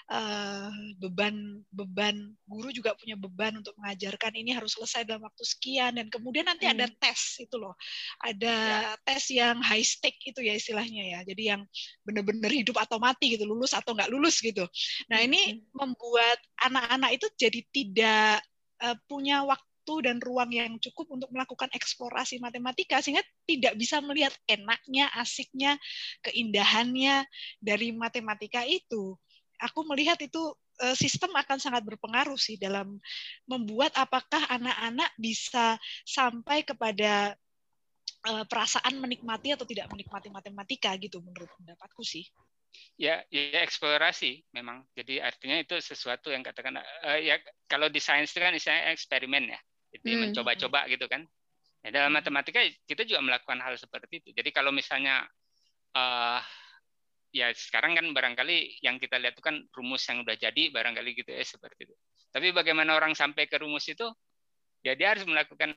uh, 0.09 0.73
beban 0.97 1.61
beban 1.69 2.33
guru 2.49 2.73
juga 2.73 2.97
punya 2.97 3.13
beban 3.13 3.61
untuk 3.61 3.77
mengajarkan 3.77 4.33
ini 4.33 4.57
harus 4.57 4.73
selesai 4.73 5.05
dalam 5.05 5.23
waktu 5.23 5.43
sekian 5.45 6.01
dan 6.01 6.09
kemudian 6.09 6.49
nanti 6.49 6.65
mm. 6.65 6.73
ada 6.73 6.85
tes 6.97 7.37
itu 7.37 7.55
loh. 7.55 7.77
Ada 8.25 8.55
yeah. 8.57 8.97
tes 9.05 9.23
yang 9.29 9.61
high 9.61 9.85
stake 9.85 10.17
itu 10.25 10.41
ya 10.41 10.57
istilahnya 10.57 11.03
ya. 11.17 11.19
Jadi 11.27 11.43
yang 11.53 11.61
benar-benar 12.01 12.49
hidup 12.49 12.81
atau 12.81 12.97
mati 12.97 13.37
gitu, 13.37 13.45
lulus 13.45 13.77
atau 13.77 13.93
nggak 13.93 14.09
lulus 14.09 14.41
gitu. 14.41 14.65
Nah, 15.11 15.21
ini 15.21 15.61
mm-hmm. 15.61 15.75
membuat 15.77 16.39
anak-anak 16.65 17.11
itu 17.21 17.27
jadi 17.37 17.59
tidak 17.69 18.41
uh, 18.81 18.97
punya 19.05 19.43
waktu 19.45 19.66
dan 20.03 20.19
ruang 20.19 20.51
yang 20.51 20.75
cukup 20.83 21.07
untuk 21.15 21.31
melakukan 21.31 21.71
eksplorasi 21.71 22.43
matematika 22.43 22.99
sehingga 22.99 23.23
tidak 23.47 23.73
bisa 23.79 24.03
melihat 24.03 24.35
enaknya, 24.45 25.07
asiknya, 25.15 25.79
keindahannya 26.19 27.23
dari 27.63 27.95
matematika 27.95 28.67
itu. 28.67 29.15
Aku 29.57 29.87
melihat 29.89 30.19
itu 30.21 30.53
uh, 30.83 30.95
sistem 30.95 31.33
akan 31.33 31.57
sangat 31.57 31.81
berpengaruh 31.87 32.37
sih 32.37 32.59
dalam 32.59 32.99
membuat 33.49 33.95
apakah 33.97 34.43
anak-anak 34.51 35.09
bisa 35.17 35.79
sampai 36.05 36.61
kepada 36.61 37.33
uh, 38.29 38.45
perasaan 38.45 39.01
menikmati 39.01 39.55
atau 39.55 39.65
tidak 39.65 39.89
menikmati 39.89 40.29
matematika 40.29 40.93
gitu 40.99 41.23
menurut 41.23 41.49
pendapatku 41.57 42.03
sih. 42.05 42.27
Ya 42.99 43.25
ya 43.33 43.65
eksplorasi 43.65 44.45
memang. 44.53 44.85
Jadi 44.93 45.17
artinya 45.17 45.57
itu 45.57 45.73
sesuatu 45.81 46.29
yang 46.29 46.45
katakan 46.45 46.77
uh, 46.77 47.19
ya 47.21 47.41
kalau 47.65 47.89
di 47.89 47.97
sains 47.97 48.29
itu 48.29 48.43
kan 48.43 48.53
istilahnya 48.53 48.93
eksperimen 48.93 49.57
ya 49.57 49.59
itu 49.97 50.07
hmm. 50.13 50.29
mencoba-coba 50.29 50.85
gitu 50.87 51.05
kan. 51.09 51.25
Ya, 51.85 51.89
dalam 51.93 52.13
matematika 52.13 52.61
kita 52.85 53.05
juga 53.05 53.21
melakukan 53.21 53.59
hal 53.61 53.77
seperti 53.77 54.21
itu. 54.21 54.29
Jadi 54.33 54.49
kalau 54.53 54.73
misalnya 54.73 55.25
uh, 55.93 56.41
ya 57.33 57.53
sekarang 57.53 57.97
kan 57.97 58.05
barangkali 58.13 58.81
yang 58.81 58.97
kita 58.97 59.19
lihat 59.21 59.37
itu 59.37 59.43
kan 59.45 59.61
rumus 59.75 60.03
yang 60.09 60.25
udah 60.25 60.35
jadi 60.37 60.73
barangkali 60.73 61.09
gitu 61.17 61.31
ya 61.33 61.43
seperti 61.45 61.89
itu. 61.89 61.95
Tapi 62.33 62.53
bagaimana 62.53 62.97
orang 62.97 63.13
sampai 63.13 63.45
ke 63.49 63.61
rumus 63.61 63.85
itu? 63.89 64.07
Ya 64.85 64.93
dia 64.93 65.17
harus 65.17 65.25
melakukan 65.25 65.73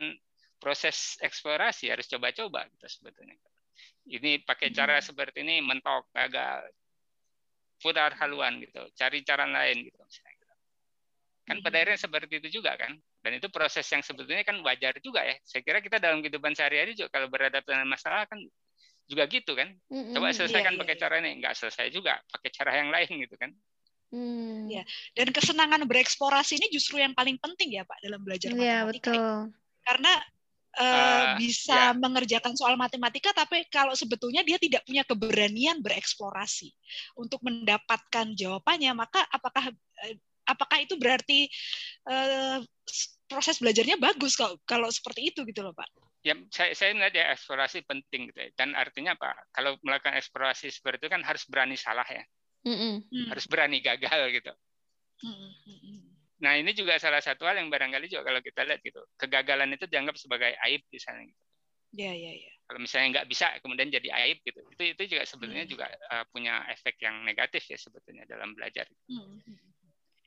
proses 0.60 1.16
eksplorasi 1.24 1.88
harus 1.88 2.04
coba-coba 2.06 2.68
gitu 2.76 2.86
sebetulnya. 2.86 3.34
Ini 4.04 4.44
pakai 4.44 4.68
cara 4.72 5.00
seperti 5.00 5.40
ini 5.40 5.64
mentok 5.64 6.12
agak 6.12 6.68
putar 7.80 8.12
haluan 8.20 8.60
gitu, 8.60 8.84
cari 8.92 9.24
cara 9.24 9.48
lain 9.48 9.88
gitu 9.88 9.96
misalnya. 10.04 10.39
Kan 11.48 11.64
pada 11.64 11.82
akhirnya 11.82 11.98
seperti 11.98 12.34
itu 12.38 12.60
juga 12.60 12.76
kan. 12.78 12.94
Dan 13.20 13.40
itu 13.40 13.48
proses 13.50 13.84
yang 13.90 14.02
sebetulnya 14.04 14.46
kan 14.46 14.60
wajar 14.62 14.96
juga 15.02 15.24
ya. 15.26 15.34
Saya 15.42 15.66
kira 15.66 15.82
kita 15.82 15.98
dalam 15.98 16.22
kehidupan 16.22 16.54
sehari-hari 16.54 16.94
juga 16.94 17.10
kalau 17.10 17.28
berhadapan 17.28 17.82
dengan 17.82 17.88
masalah 17.90 18.24
kan 18.30 18.38
juga 19.10 19.26
gitu 19.26 19.58
kan. 19.58 19.74
Coba 19.90 20.30
selesaikan 20.30 20.78
iya, 20.78 20.80
pakai 20.80 20.94
iya. 20.94 21.02
cara 21.02 21.14
ini, 21.18 21.30
nggak 21.42 21.54
selesai 21.58 21.86
juga 21.90 22.22
pakai 22.30 22.50
cara 22.54 22.70
yang 22.78 22.88
lain 22.94 23.10
gitu 23.26 23.34
kan. 23.34 23.50
Hmm. 24.10 24.66
Ya. 24.66 24.82
Dan 25.14 25.30
kesenangan 25.30 25.82
bereksplorasi 25.86 26.58
ini 26.58 26.66
justru 26.70 26.98
yang 26.98 27.14
paling 27.14 27.38
penting 27.38 27.78
ya 27.78 27.82
Pak 27.86 27.98
dalam 28.02 28.20
belajar 28.22 28.50
ya, 28.54 28.86
matematika. 28.86 29.10
Betul. 29.10 29.34
Karena 29.80 30.12
uh, 30.78 31.24
bisa 31.38 31.94
ya. 31.94 31.96
mengerjakan 31.98 32.54
soal 32.54 32.74
matematika, 32.78 33.34
tapi 33.34 33.66
kalau 33.70 33.94
sebetulnya 33.94 34.46
dia 34.46 34.58
tidak 34.58 34.86
punya 34.86 35.02
keberanian 35.02 35.82
bereksplorasi 35.82 36.70
untuk 37.18 37.42
mendapatkan 37.42 38.34
jawabannya, 38.34 38.92
maka 38.94 39.22
apakah 39.30 39.70
uh, 39.70 40.14
apakah 40.50 40.82
itu 40.82 40.98
berarti 40.98 41.46
uh, 42.10 42.58
proses 43.30 43.62
belajarnya 43.62 43.96
bagus 44.02 44.34
kalau 44.34 44.58
kalau 44.66 44.88
seperti 44.90 45.30
itu 45.30 45.46
gitu 45.46 45.62
loh 45.62 45.70
Pak? 45.70 45.86
Ya, 46.20 46.36
saya 46.52 46.76
saya 46.76 46.92
melihat 46.92 47.16
ya 47.16 47.24
eksplorasi 47.32 47.86
penting 47.88 48.28
gitu 48.28 48.38
ya. 48.44 48.50
Dan 48.52 48.76
artinya 48.76 49.16
apa? 49.16 49.32
Kalau 49.54 49.80
melakukan 49.80 50.18
eksplorasi 50.18 50.68
seperti 50.68 51.06
itu 51.06 51.10
kan 51.14 51.24
harus 51.24 51.48
berani 51.48 51.80
salah 51.80 52.04
ya, 52.04 52.20
mm 52.68 52.76
-mm. 52.76 53.26
harus 53.32 53.46
berani 53.48 53.80
gagal 53.80 54.28
gitu. 54.34 54.52
Mm 55.24 55.32
-mm. 55.32 55.98
Nah 56.40 56.56
ini 56.56 56.72
juga 56.72 56.96
salah 56.96 57.20
satu 57.20 57.44
hal 57.44 57.60
yang 57.60 57.68
barangkali 57.68 58.08
juga 58.08 58.32
kalau 58.32 58.40
kita 58.40 58.64
lihat 58.64 58.80
gitu, 58.80 59.00
kegagalan 59.20 59.76
itu 59.76 59.84
dianggap 59.84 60.16
sebagai 60.16 60.56
aib 60.68 60.82
di 60.88 60.98
sana. 61.00 61.24
Gitu. 61.24 61.40
Ya, 61.90 62.12
ya, 62.14 62.32
ya. 62.32 62.52
Kalau 62.64 62.80
misalnya 62.80 63.20
nggak 63.20 63.28
bisa, 63.28 63.50
kemudian 63.60 63.90
jadi 63.90 64.08
aib 64.24 64.38
gitu. 64.46 64.60
Itu 64.72 64.82
itu 64.96 65.02
juga 65.16 65.22
sebetulnya 65.28 65.66
hmm. 65.66 65.72
juga 65.72 65.86
uh, 65.90 66.24
punya 66.32 66.64
efek 66.72 66.96
yang 67.02 67.26
negatif 67.26 67.66
ya 67.66 67.76
sebetulnya 67.76 68.24
dalam 68.24 68.56
belajar. 68.56 68.88
Hmm. 69.10 69.42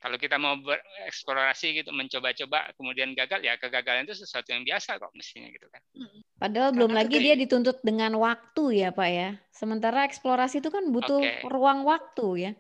Kalau 0.04 0.20
kita 0.20 0.36
mau 0.36 0.60
bereksplorasi 0.60 1.80
gitu, 1.80 1.95
mencoba-coba, 1.95 2.76
kemudian 2.76 3.16
gagal, 3.16 3.39
ya 3.39 3.56
kegagalan 3.56 4.04
itu 4.04 4.20
sesuatu 4.20 4.51
yang 4.51 4.68
biasa 4.68 4.99
kok 4.99 5.16
mestinya 5.16 5.47
gitu 5.47 5.72
kan. 5.72 5.80
Hmm. 5.95 6.20
Padahal 6.36 6.76
Karena 6.76 6.78
belum 6.84 6.91
lagi 6.91 7.18
dia 7.24 7.36
dituntut 7.39 7.80
dengan 7.88 8.12
waktu 8.20 8.84
ya 8.84 8.91
Pak 8.91 9.08
ya. 9.08 9.39
Sementara 9.56 10.04
eksplorasi 10.04 10.60
itu 10.60 10.68
kan 10.68 10.91
butuh 10.91 11.24
okay. 11.24 11.47
ruang 11.47 11.88
waktu 11.88 12.28
ya. 12.36 12.51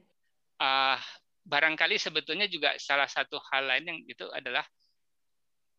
Uh, 0.55 0.95
barangkali 1.43 1.99
sebetulnya 1.99 2.47
juga 2.47 2.79
salah 2.79 3.11
satu 3.11 3.35
hal 3.51 3.67
lain 3.67 3.91
yang 3.91 3.99
itu 4.07 4.23
adalah 4.31 4.63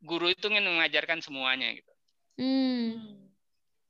guru 0.05 0.29
itu 0.29 0.53
ingin 0.53 0.69
mengajarkan 0.69 1.25
semuanya 1.25 1.73
gitu. 1.73 1.93
Hmm. 2.37 3.24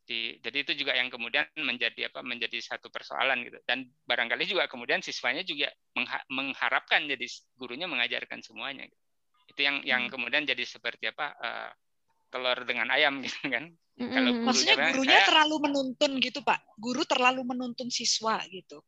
Di, 0.04 0.36
jadi 0.44 0.68
itu 0.68 0.84
juga 0.84 0.92
yang 0.92 1.08
kemudian 1.08 1.48
menjadi 1.56 2.12
apa 2.12 2.20
menjadi 2.20 2.60
satu 2.60 2.92
persoalan 2.92 3.40
gitu 3.40 3.56
dan 3.64 3.88
barangkali 4.04 4.44
juga 4.44 4.68
kemudian 4.68 5.00
siswanya 5.00 5.40
juga 5.48 5.72
mengha 5.96 6.20
mengharapkan 6.28 7.08
jadi 7.08 7.24
gurunya 7.56 7.88
mengajarkan 7.88 8.44
semuanya 8.44 8.84
gitu. 8.84 9.00
itu 9.56 9.60
yang 9.64 9.76
yang 9.80 10.02
hmm. 10.04 10.12
kemudian 10.12 10.44
jadi 10.44 10.60
seperti 10.68 11.08
apa 11.08 11.32
uh, 11.40 11.72
telur 12.28 12.68
dengan 12.68 12.92
ayam 12.92 13.24
gitu 13.24 13.48
kan 13.54 13.64
mm-hmm. 13.72 14.12
kalau 14.12 14.30
gurunya, 14.36 14.44
maksudnya 14.44 14.76
gurunya 14.92 15.18
saya, 15.24 15.28
terlalu 15.32 15.56
menuntun 15.72 16.12
gitu 16.20 16.40
pak 16.44 16.60
guru 16.76 17.02
terlalu 17.08 17.40
menuntun 17.48 17.88
siswa 17.88 18.44
gitu 18.52 18.84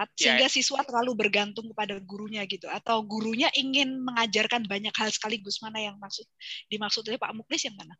Ya. 0.00 0.06
sehingga 0.16 0.48
yeah. 0.48 0.54
siswa 0.54 0.80
terlalu 0.86 1.12
bergantung 1.12 1.66
kepada 1.74 2.00
gurunya 2.00 2.46
gitu 2.48 2.64
atau 2.72 3.04
gurunya 3.04 3.52
ingin 3.52 4.00
mengajarkan 4.00 4.64
banyak 4.64 4.94
hal 4.96 5.12
sekaligus 5.12 5.60
mana 5.60 5.76
yang 5.76 5.96
maksud 6.00 6.24
dimaksud 6.72 7.04
oleh 7.04 7.20
Pak 7.20 7.36
Muklis 7.36 7.68
yang 7.68 7.76
mana? 7.76 7.92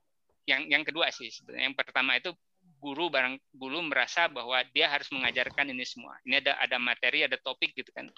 Yang 0.48 0.62
yang 0.72 0.82
kedua 0.86 1.12
sih 1.12 1.28
sebenarnya 1.28 1.68
yang 1.68 1.76
pertama 1.76 2.16
itu 2.16 2.32
guru 2.80 3.12
barang 3.12 3.36
guru 3.52 3.84
merasa 3.84 4.26
bahwa 4.32 4.56
dia 4.72 4.88
harus 4.88 5.06
mengajarkan 5.12 5.68
ini 5.68 5.84
semua. 5.84 6.16
Ini 6.24 6.40
ada 6.40 6.56
ada 6.56 6.76
materi, 6.80 7.28
ada 7.28 7.36
topik 7.36 7.76
gitu 7.76 7.92
kan. 7.92 8.08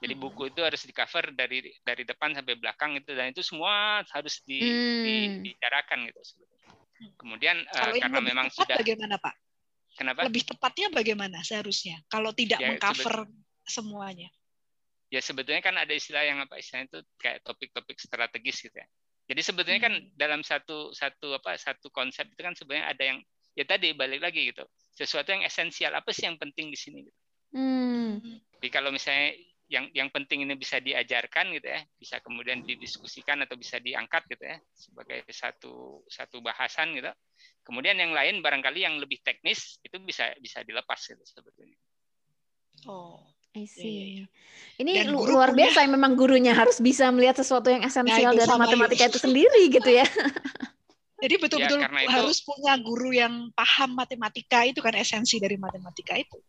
Jadi 0.00 0.14
hmm. 0.16 0.22
buku 0.26 0.50
itu 0.50 0.60
harus 0.66 0.82
di 0.82 0.90
cover 0.90 1.30
dari 1.30 1.70
dari 1.86 2.02
depan 2.02 2.34
sampai 2.34 2.58
belakang 2.58 2.98
itu 2.98 3.14
dan 3.14 3.30
itu 3.30 3.44
semua 3.46 4.02
harus 4.10 4.42
di, 4.42 4.58
hmm. 4.58 5.04
di 5.06 5.14
bicarakan 5.46 6.10
gitu 6.10 6.20
sebetulnya. 6.24 6.70
Kemudian 7.16 7.56
uh, 7.64 7.92
karena 7.96 8.20
memang 8.20 8.46
sudah 8.52 8.76
bagaimana 8.76 9.16
Pak? 9.16 9.34
Kenapa? 9.96 10.24
Lebih 10.26 10.42
tepatnya 10.48 10.88
bagaimana 10.92 11.38
seharusnya 11.44 12.00
kalau 12.08 12.32
tidak 12.32 12.60
ya, 12.60 12.74
mengcover 12.74 13.28
semuanya? 13.68 14.28
Ya 15.10 15.20
sebetulnya 15.20 15.60
kan 15.60 15.76
ada 15.76 15.90
istilah 15.90 16.22
yang 16.22 16.40
apa 16.40 16.56
istilah 16.56 16.86
itu 16.86 16.98
kayak 17.20 17.44
topik-topik 17.44 17.98
strategis 18.00 18.64
gitu 18.64 18.76
ya. 18.76 18.88
Jadi 19.30 19.40
sebetulnya 19.46 19.80
kan 19.84 19.94
hmm. 19.94 20.10
kan 20.10 20.18
dalam 20.18 20.40
satu 20.42 20.90
satu 20.96 21.36
apa 21.36 21.54
satu 21.60 21.92
konsep 21.92 22.26
itu 22.32 22.40
kan 22.40 22.56
sebenarnya 22.56 22.86
ada 22.90 23.04
yang 23.04 23.18
ya 23.60 23.64
tadi 23.68 23.92
balik 23.92 24.24
lagi 24.24 24.48
gitu. 24.48 24.64
Sesuatu 24.96 25.36
yang 25.36 25.44
esensial 25.44 25.92
apa 25.92 26.08
sih 26.16 26.24
yang 26.24 26.40
penting 26.40 26.72
di 26.72 26.78
sini 26.80 27.04
gitu. 27.04 27.20
Hmm. 27.52 28.16
Jadi 28.56 28.68
kalau 28.72 28.88
misalnya 28.88 29.36
yang 29.70 29.86
yang 29.94 30.08
penting 30.10 30.42
ini 30.42 30.58
bisa 30.58 30.82
diajarkan 30.82 31.54
gitu 31.54 31.68
ya, 31.68 31.80
bisa 31.94 32.18
kemudian 32.24 32.66
didiskusikan 32.66 33.38
atau 33.46 33.54
bisa 33.54 33.78
diangkat 33.78 34.26
gitu 34.26 34.44
ya 34.48 34.58
sebagai 34.74 35.22
satu 35.30 36.02
satu 36.08 36.40
bahasan 36.42 36.96
gitu. 36.96 37.12
Kemudian 37.62 38.00
yang 38.00 38.10
lain 38.10 38.40
barangkali 38.40 38.82
yang 38.82 38.98
lebih 38.98 39.20
teknis 39.22 39.78
itu 39.84 40.00
bisa 40.02 40.32
bisa 40.40 40.64
dilepas 40.64 40.98
gitu 41.04 41.22
sebetulnya. 41.22 41.78
Oh, 42.88 43.20
I 43.54 43.68
see. 43.68 43.84
Ya, 43.84 43.90
ya, 43.92 44.06
ya. 44.08 44.26
Ini 44.80 44.92
Dan 45.04 45.06
luar 45.14 45.52
punya, 45.52 45.68
biasa 45.68 45.86
memang 45.86 46.12
gurunya 46.16 46.56
harus 46.56 46.80
bisa 46.80 47.12
melihat 47.12 47.38
sesuatu 47.38 47.68
yang 47.68 47.84
esensial 47.84 48.32
nah, 48.32 48.42
dari 48.42 48.52
matematika 48.56 49.04
itu. 49.06 49.12
itu 49.14 49.18
sendiri 49.22 49.62
gitu 49.68 49.90
ya. 49.90 50.06
Jadi 51.20 51.34
betul-betul 51.36 51.78
ya, 51.84 51.88
harus 52.16 52.40
itu, 52.40 52.48
punya 52.48 52.74
guru 52.80 53.12
yang 53.12 53.52
paham 53.52 53.92
matematika 53.92 54.64
itu 54.64 54.80
kan 54.80 54.96
esensi 54.96 55.36
dari 55.36 55.60
matematika 55.60 56.16
itu. 56.16 56.40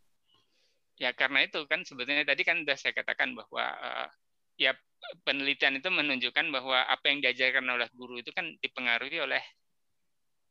Ya 0.96 1.12
karena 1.12 1.44
itu 1.44 1.60
kan 1.68 1.84
sebetulnya 1.84 2.24
tadi 2.24 2.48
kan 2.48 2.64
sudah 2.64 2.78
saya 2.80 2.94
katakan 2.96 3.36
bahwa 3.36 3.66
uh, 3.68 4.08
ya 4.56 4.72
penelitian 5.28 5.82
itu 5.82 5.90
menunjukkan 5.92 6.46
bahwa 6.54 6.88
apa 6.88 7.10
yang 7.10 7.20
diajarkan 7.20 7.66
oleh 7.68 7.90
guru 7.92 8.22
itu 8.22 8.32
kan 8.32 8.48
dipengaruhi 8.62 9.20
oleh 9.20 9.42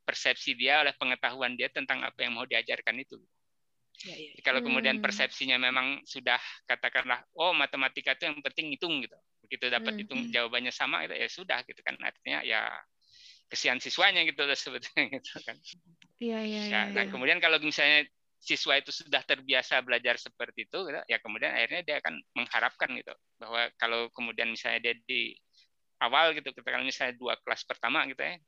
persepsi 0.04 0.58
dia, 0.58 0.82
oleh 0.82 0.92
pengetahuan 0.98 1.54
dia 1.54 1.70
tentang 1.70 2.02
apa 2.02 2.18
yang 2.20 2.34
mau 2.34 2.44
diajarkan 2.44 2.98
itu. 2.98 3.16
Ya, 4.04 4.16
ya. 4.16 4.32
Jadi 4.36 4.42
kalau 4.42 4.60
kemudian 4.64 4.98
hmm. 4.98 5.04
persepsinya 5.04 5.56
memang 5.60 6.02
sudah 6.08 6.40
katakanlah 6.64 7.20
oh 7.36 7.52
matematika 7.52 8.16
itu 8.16 8.28
yang 8.28 8.36
penting 8.42 8.74
hitung 8.74 9.00
gitu. 9.00 9.16
Begitu 9.46 9.70
dapat 9.70 9.92
hmm. 9.96 10.00
hitung 10.04 10.20
hmm. 10.26 10.32
jawabannya 10.32 10.72
sama 10.74 11.06
gitu 11.06 11.14
ya 11.14 11.28
sudah 11.28 11.58
gitu 11.64 11.80
kan 11.84 11.94
artinya 12.00 12.40
ya 12.42 12.68
kesian 13.51 13.82
siswanya 13.82 14.22
gitu 14.22 14.46
loh 14.46 14.55
sebetulnya 14.55 15.11
gitu 15.18 15.42
kan. 15.42 15.59
Iya 16.22 16.38
iya. 16.46 16.62
Ya, 16.62 16.70
ya, 16.70 16.80
nah 16.94 17.05
ya. 17.05 17.11
kemudian 17.11 17.42
kalau 17.42 17.59
misalnya 17.59 18.07
siswa 18.40 18.78
itu 18.80 18.88
sudah 18.88 19.20
terbiasa 19.20 19.84
belajar 19.84 20.16
seperti 20.16 20.64
itu, 20.64 20.78
gitu, 20.88 21.01
ya 21.05 21.18
kemudian 21.20 21.53
akhirnya 21.53 21.84
dia 21.84 21.96
akan 22.01 22.14
mengharapkan 22.32 22.88
gitu 22.96 23.12
bahwa 23.36 23.68
kalau 23.76 24.09
kemudian 24.16 24.48
misalnya 24.48 24.80
dia 24.80 24.94
di 25.05 25.36
awal 26.01 26.32
gitu, 26.32 26.48
kita 26.57 26.80
misalnya 26.80 27.20
dua 27.20 27.36
kelas 27.44 27.68
pertama 27.68 28.09
gitu 28.09 28.24
ya, 28.24 28.40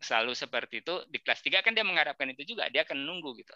selalu 0.00 0.32
seperti 0.32 0.80
itu 0.80 0.94
di 1.12 1.20
kelas 1.20 1.44
tiga 1.44 1.60
kan 1.60 1.76
dia 1.76 1.84
mengharapkan 1.84 2.32
itu 2.32 2.56
juga, 2.56 2.72
dia 2.72 2.88
akan 2.88 2.96
nunggu 2.96 3.36
gitu. 3.44 3.54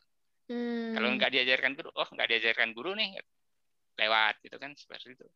Hmm. 0.52 0.94
Kalau 0.94 1.08
nggak 1.16 1.30
diajarkan 1.32 1.72
guru, 1.74 1.90
oh 1.96 2.08
nggak 2.12 2.28
diajarkan 2.36 2.68
guru 2.76 2.92
nih, 2.92 3.16
lewat 3.96 4.34
gitu 4.44 4.56
kan 4.60 4.76
seperti 4.76 5.16
itu. 5.16 5.26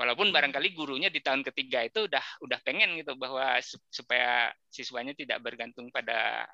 Walaupun 0.00 0.32
barangkali 0.32 0.72
gurunya 0.72 1.12
di 1.12 1.20
tahun 1.20 1.44
ketiga 1.44 1.84
itu 1.84 2.08
udah 2.08 2.24
udah 2.40 2.58
pengen 2.64 2.96
gitu 2.96 3.20
bahwa 3.20 3.60
supaya 3.92 4.48
siswanya 4.72 5.12
tidak 5.12 5.44
bergantung 5.44 5.92
pada 5.92 6.48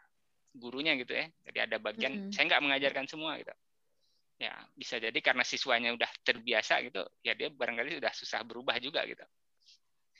gurunya 0.50 0.98
gitu 0.98 1.14
ya. 1.14 1.30
Jadi 1.46 1.58
ada 1.62 1.76
bagian 1.78 2.10
mm 2.10 2.20
-hmm. 2.26 2.32
saya 2.34 2.44
nggak 2.50 2.62
mengajarkan 2.66 3.06
semua 3.06 3.38
gitu. 3.38 3.54
Ya 4.42 4.50
bisa 4.74 4.98
jadi 4.98 5.14
karena 5.22 5.46
siswanya 5.46 5.94
udah 5.94 6.10
terbiasa 6.26 6.82
gitu, 6.90 7.06
ya 7.22 7.38
dia 7.38 7.48
barangkali 7.54 8.02
sudah 8.02 8.12
susah 8.18 8.42
berubah 8.42 8.82
juga 8.82 9.06
gitu. 9.06 9.22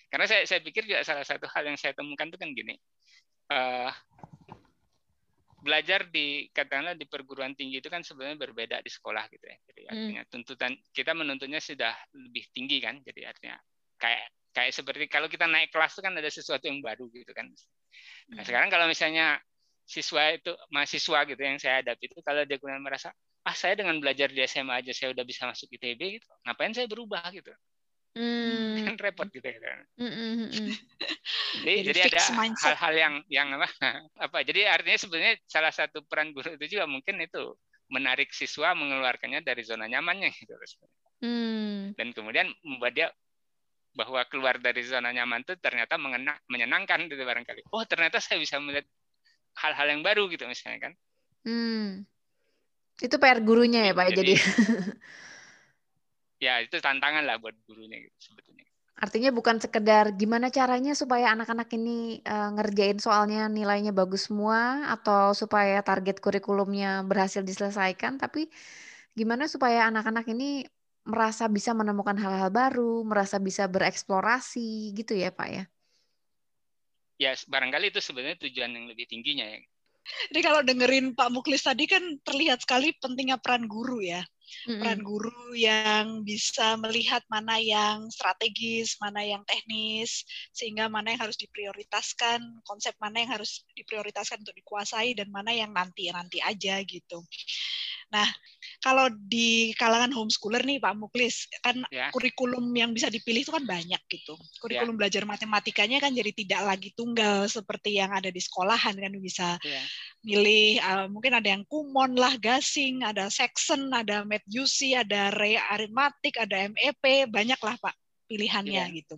Karena 0.07 0.31
saya 0.31 0.47
saya 0.47 0.63
pikir 0.63 0.87
juga 0.87 1.03
salah 1.03 1.27
satu 1.27 1.51
hal 1.51 1.67
yang 1.67 1.77
saya 1.77 1.99
temukan 1.99 2.31
itu 2.31 2.39
kan 2.39 2.49
gini, 2.55 2.79
uh, 3.51 3.91
belajar 5.67 6.07
di 6.07 6.47
katakanlah 6.55 6.95
di 6.95 7.11
perguruan 7.11 7.59
tinggi 7.59 7.83
itu 7.83 7.91
kan 7.91 8.07
sebenarnya 8.07 8.39
berbeda 8.39 8.77
di 8.79 8.91
sekolah 8.91 9.27
gitu 9.27 9.43
ya. 9.43 9.57
Jadi 9.67 9.81
mm. 9.83 9.91
artinya 9.91 10.23
tuntutan 10.31 10.73
kita 10.95 11.13
menuntutnya 11.19 11.59
sudah 11.59 11.93
lebih 12.15 12.47
tinggi 12.55 12.79
kan. 12.79 13.03
Jadi 13.03 13.27
artinya 13.27 13.59
kayak 13.99 14.31
kayak 14.55 14.73
seperti 14.73 15.05
kalau 15.11 15.27
kita 15.27 15.51
naik 15.51 15.75
kelas 15.75 15.99
itu 15.99 16.03
kan 16.07 16.15
ada 16.15 16.31
sesuatu 16.31 16.65
yang 16.71 16.79
baru 16.79 17.11
gitu 17.11 17.35
kan. 17.35 17.51
Nah, 18.31 18.41
mm. 18.41 18.47
sekarang 18.47 18.71
kalau 18.71 18.87
misalnya 18.87 19.43
siswa 19.87 20.35
itu 20.35 20.55
mahasiswa 20.71 21.19
gitu 21.31 21.43
yang 21.43 21.59
saya 21.63 21.83
hadapi 21.83 22.11
itu 22.11 22.19
kalau 22.23 22.43
dia 22.43 22.59
kemudian 22.59 22.83
merasa 22.83 23.15
ah 23.47 23.55
saya 23.55 23.79
dengan 23.79 24.03
belajar 24.03 24.27
di 24.35 24.43
SMA 24.43 24.83
aja 24.83 24.91
saya 24.91 25.15
udah 25.15 25.23
bisa 25.23 25.47
masuk 25.47 25.71
ITB 25.71 26.19
gitu 26.19 26.27
ngapain 26.43 26.75
saya 26.75 26.91
berubah 26.91 27.23
gitu 27.31 27.55
hmm. 28.17 28.89
kan 28.89 28.95
repot 28.97 29.29
gitu 29.29 29.45
kan 29.45 29.85
hmm, 30.01 30.13
hmm, 30.13 30.35
hmm, 30.49 30.69
jadi, 31.69 31.93
jadi, 31.93 32.01
ada 32.09 32.21
hal-hal 32.65 32.95
yang 32.97 33.15
yang 33.29 33.49
apa 33.61 33.69
apa 34.25 34.39
jadi 34.43 34.73
artinya 34.73 34.99
sebenarnya 34.99 35.35
salah 35.45 35.73
satu 35.73 36.01
peran 36.09 36.33
guru 36.33 36.57
itu 36.57 36.77
juga 36.77 36.89
mungkin 36.89 37.21
itu 37.21 37.55
menarik 37.93 38.33
siswa 38.33 38.75
mengeluarkannya 38.75 39.45
dari 39.45 39.63
zona 39.63 39.87
nyamannya 39.87 40.33
gitu 40.35 40.57
hmm. 41.23 41.95
dan 41.95 42.09
kemudian 42.17 42.51
membuat 42.65 42.93
dia 42.97 43.09
bahwa 43.97 44.21
keluar 44.29 44.61
dari 44.61 44.85
zona 44.85 45.09
nyaman 45.09 45.41
itu 45.41 45.57
ternyata 45.57 45.97
mengenak, 45.97 46.45
menyenangkan 46.53 47.09
gitu 47.09 47.25
barangkali. 47.25 47.65
Oh 47.73 47.83
ternyata 47.89 48.21
saya 48.21 48.37
bisa 48.37 48.61
melihat 48.61 48.85
hal-hal 49.57 49.89
yang 49.89 50.05
baru 50.05 50.29
gitu 50.29 50.45
misalnya 50.45 50.93
kan. 50.93 50.93
Hmm. 51.49 52.05
Itu 53.01 53.17
PR 53.17 53.41
gurunya 53.41 53.89
ya 53.89 53.97
Pak 53.97 54.13
jadi. 54.13 54.37
ya 56.37 56.61
itu 56.61 56.77
tantangan 56.81 57.25
lah 57.25 57.41
buat 57.41 57.57
gurunya 57.65 58.01
gitu 58.01 58.33
sebetulnya. 58.33 58.65
Artinya 58.97 59.29
bukan 59.29 59.61
sekedar 59.61 60.17
gimana 60.17 60.49
caranya 60.49 60.97
supaya 60.97 61.37
anak-anak 61.37 61.69
ini 61.77 62.25
uh, 62.25 62.49
ngerjain 62.57 62.97
soalnya 62.97 63.45
nilainya 63.45 63.93
bagus 63.93 64.33
semua 64.33 64.89
atau 64.89 65.37
supaya 65.37 65.85
target 65.85 66.17
kurikulumnya 66.25 67.05
berhasil 67.05 67.45
diselesaikan, 67.45 68.17
tapi 68.17 68.49
gimana 69.13 69.53
supaya 69.53 69.85
anak-anak 69.93 70.25
ini 70.33 70.65
merasa 71.05 71.45
bisa 71.47 71.77
menemukan 71.77 72.17
hal-hal 72.17 72.49
baru, 72.49 73.05
merasa 73.05 73.37
bisa 73.37 73.69
bereksplorasi 73.69 74.97
gitu 74.97 75.13
ya 75.13 75.29
Pak 75.29 75.49
ya? 75.53 75.65
ya 77.17 77.33
barangkali 77.33 77.93
itu 77.93 78.01
sebenarnya 78.01 78.37
tujuan 78.49 78.71
yang 78.77 78.87
lebih 78.89 79.09
tingginya 79.09 79.45
ya. 79.45 79.61
Jadi 80.31 80.41
kalau 80.43 80.61
dengerin 80.63 81.15
Pak 81.15 81.31
Muklis 81.33 81.65
tadi 81.65 81.85
kan 81.91 82.03
terlihat 82.23 82.63
sekali 82.63 82.95
pentingnya 82.99 83.39
peran 83.41 83.67
guru 83.67 84.03
ya. 84.03 84.23
Mm-hmm. 84.67 84.79
Peran 84.79 85.01
guru 85.03 85.47
yang 85.59 86.07
bisa 86.23 86.79
melihat 86.79 87.27
mana 87.27 87.59
yang 87.59 88.07
strategis, 88.15 88.95
mana 89.03 89.27
yang 89.27 89.43
teknis, 89.43 90.23
sehingga 90.55 90.87
mana 90.87 91.15
yang 91.15 91.27
harus 91.27 91.35
diprioritaskan, 91.35 92.63
konsep 92.63 92.95
mana 93.03 93.27
yang 93.27 93.31
harus 93.35 93.67
diprioritaskan 93.75 94.47
untuk 94.47 94.55
dikuasai 94.55 95.19
dan 95.19 95.35
mana 95.35 95.51
yang 95.51 95.75
nanti-nanti 95.75 96.39
aja 96.39 96.79
gitu. 96.87 97.27
Nah, 98.07 98.29
kalau 98.79 99.11
di 99.11 99.75
kalangan 99.75 100.15
homeschooler 100.15 100.63
nih 100.63 100.79
Pak 100.79 100.95
Muklis, 100.95 101.51
kan 101.59 101.83
ya. 101.91 102.15
kurikulum 102.15 102.71
yang 102.71 102.95
bisa 102.95 103.11
dipilih 103.11 103.43
itu 103.43 103.51
kan 103.51 103.67
banyak 103.67 103.99
gitu. 104.07 104.39
Kurikulum 104.63 104.95
ya. 104.95 104.99
belajar 105.05 105.23
matematikanya 105.27 105.99
kan 105.99 106.15
jadi 106.15 106.31
tidak 106.31 106.61
lagi 106.63 106.91
tunggal 106.95 107.51
seperti 107.51 107.99
yang 107.99 108.15
ada 108.15 108.31
di 108.31 108.39
sekolahan 108.39 108.95
kan 108.95 109.13
bisa 109.19 109.59
ya. 109.59 109.83
milih 110.23 110.79
uh, 110.83 111.07
mungkin 111.11 111.35
ada 111.35 111.49
yang 111.51 111.67
kumon 111.67 112.15
lah, 112.15 112.39
gasing, 112.39 113.03
ada 113.03 113.27
section, 113.27 113.91
ada 113.91 114.23
math 114.23 114.47
UC, 114.47 114.95
ada 114.95 115.35
re 115.35 115.59
aritmatik, 115.59 116.39
ada 116.39 116.71
MEP, 116.71 117.27
banyak 117.27 117.59
lah 117.59 117.75
Pak 117.83 117.95
pilihannya 118.27 118.91
ya. 118.91 118.95
gitu. 118.95 119.17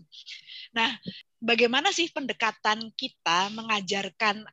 Nah, 0.76 0.93
bagaimana 1.41 1.91
sih 1.91 2.12
pendekatan 2.12 2.93
kita 2.93 3.49
mengajarkan 3.57 4.45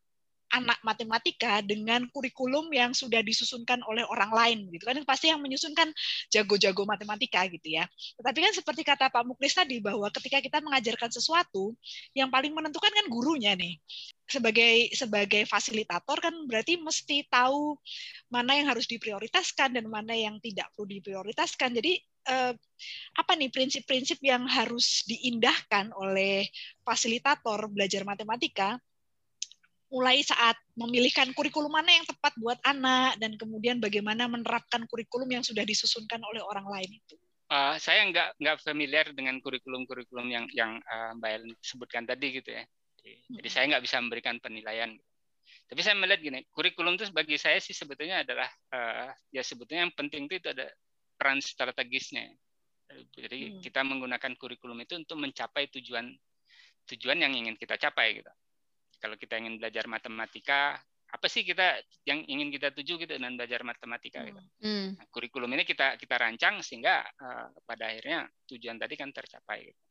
anak 0.55 0.79
matematika 0.87 1.59
dengan 1.59 2.07
kurikulum 2.15 2.71
yang 2.71 2.95
sudah 2.95 3.19
disusunkan 3.19 3.83
oleh 3.83 4.07
orang 4.07 4.31
lain 4.31 4.57
gitu 4.71 4.87
kan. 4.87 4.95
Pasti 5.03 5.27
yang 5.27 5.43
menyusunkan 5.43 5.91
jago-jago 6.31 6.87
matematika 6.87 7.43
gitu 7.51 7.75
ya. 7.75 7.83
Tetapi 8.15 8.39
kan 8.39 8.53
seperti 8.55 8.81
kata 8.87 9.11
Pak 9.11 9.23
Muklis 9.27 9.51
tadi 9.51 9.83
bahwa 9.83 10.07
ketika 10.15 10.39
kita 10.39 10.63
mengajarkan 10.63 11.11
sesuatu 11.11 11.75
yang 12.15 12.31
paling 12.31 12.55
menentukan 12.55 12.89
kan 12.89 13.05
gurunya 13.11 13.51
nih. 13.59 13.75
Sebagai 14.25 14.89
sebagai 14.95 15.43
fasilitator 15.45 16.17
kan 16.17 16.33
berarti 16.49 16.81
mesti 16.81 17.27
tahu 17.29 17.77
mana 18.31 18.57
yang 18.57 18.71
harus 18.71 18.89
diprioritaskan 18.89 19.77
dan 19.77 19.85
mana 19.85 20.15
yang 20.17 20.39
tidak 20.39 20.71
perlu 20.73 20.89
diprioritaskan. 20.97 21.77
Jadi 21.77 21.99
eh, 22.31 22.53
apa 23.15 23.31
nih 23.37 23.53
prinsip-prinsip 23.53 24.17
yang 24.25 24.49
harus 24.49 25.05
diindahkan 25.05 25.93
oleh 25.93 26.47
fasilitator 26.81 27.69
belajar 27.69 28.01
matematika 28.01 28.81
mulai 29.95 30.19
saat 30.27 30.59
memilihkan 30.75 31.31
kurikulum 31.31 31.71
mana 31.71 31.87
yang 31.87 32.03
tepat 32.03 32.35
buat 32.35 32.59
anak 32.67 33.15
dan 33.15 33.39
kemudian 33.39 33.79
bagaimana 33.79 34.27
menerapkan 34.27 34.83
kurikulum 34.91 35.31
yang 35.31 35.39
sudah 35.39 35.63
disusunkan 35.63 36.19
oleh 36.19 36.43
orang 36.43 36.67
lain 36.67 36.99
itu? 36.99 37.15
Uh, 37.47 37.79
saya 37.79 38.03
nggak 38.11 38.35
nggak 38.35 38.57
familiar 38.59 39.07
dengan 39.15 39.39
kurikulum-kurikulum 39.39 40.27
yang 40.27 40.45
yang 40.51 40.75
uh, 40.83 41.15
Mbak 41.15 41.31
Ellen 41.31 41.53
sebutkan 41.63 42.03
tadi 42.03 42.43
gitu 42.43 42.51
ya. 42.51 42.67
Jadi, 43.05 43.47
hmm. 43.47 43.53
saya 43.53 43.63
nggak 43.71 43.83
bisa 43.87 43.95
memberikan 44.03 44.35
penilaian. 44.43 44.91
Tapi 45.65 45.79
saya 45.79 45.95
melihat 45.95 46.19
gini, 46.19 46.43
kurikulum 46.51 46.99
itu 46.99 47.07
bagi 47.15 47.39
saya 47.39 47.63
sih 47.63 47.71
sebetulnya 47.71 48.27
adalah 48.27 48.49
uh, 48.75 49.15
ya 49.31 49.45
sebetulnya 49.45 49.87
yang 49.87 49.95
penting 49.95 50.27
itu, 50.27 50.43
itu 50.43 50.49
ada 50.51 50.67
peran 51.15 51.39
strategisnya. 51.39 52.35
Jadi 53.15 53.55
hmm. 53.55 53.61
kita 53.63 53.79
menggunakan 53.87 54.35
kurikulum 54.35 54.75
itu 54.83 54.99
untuk 54.99 55.23
mencapai 55.23 55.71
tujuan 55.71 56.11
tujuan 56.85 57.17
yang 57.17 57.33
ingin 57.33 57.57
kita 57.57 57.81
capai 57.81 58.21
gitu 58.21 58.29
kalau 59.01 59.15
kita 59.19 59.39
ingin 59.39 59.59
belajar 59.61 59.85
matematika 59.85 60.79
apa 61.05 61.31
sih 61.31 61.47
kita 61.47 61.79
yang 62.03 62.27
ingin 62.27 62.51
kita 62.51 62.75
tuju 62.75 62.99
gitu 62.99 63.13
dengan 63.15 63.39
belajar 63.39 63.63
matematika 63.63 64.19
gitu. 64.27 64.41
Hmm. 64.59 64.99
Nah, 64.99 65.05
kurikulum 65.13 65.47
ini 65.55 65.63
kita 65.63 65.95
kita 65.95 66.15
rancang 66.19 66.59
sehingga 66.59 67.07
uh, 67.07 67.47
pada 67.63 67.87
akhirnya 67.87 68.27
tujuan 68.51 68.75
tadi 68.75 68.99
kan 68.99 69.15
tercapai. 69.15 69.71
Gitu. 69.71 69.81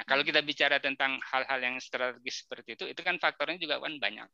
Nah 0.00 0.04
kalau 0.08 0.24
kita 0.24 0.40
bicara 0.40 0.80
tentang 0.80 1.20
hal-hal 1.20 1.60
yang 1.60 1.76
strategis 1.76 2.46
seperti 2.46 2.72
itu, 2.72 2.84
itu 2.88 3.00
kan 3.04 3.20
faktornya 3.20 3.60
juga 3.60 3.84
kan 3.84 4.00
banyak. 4.00 4.28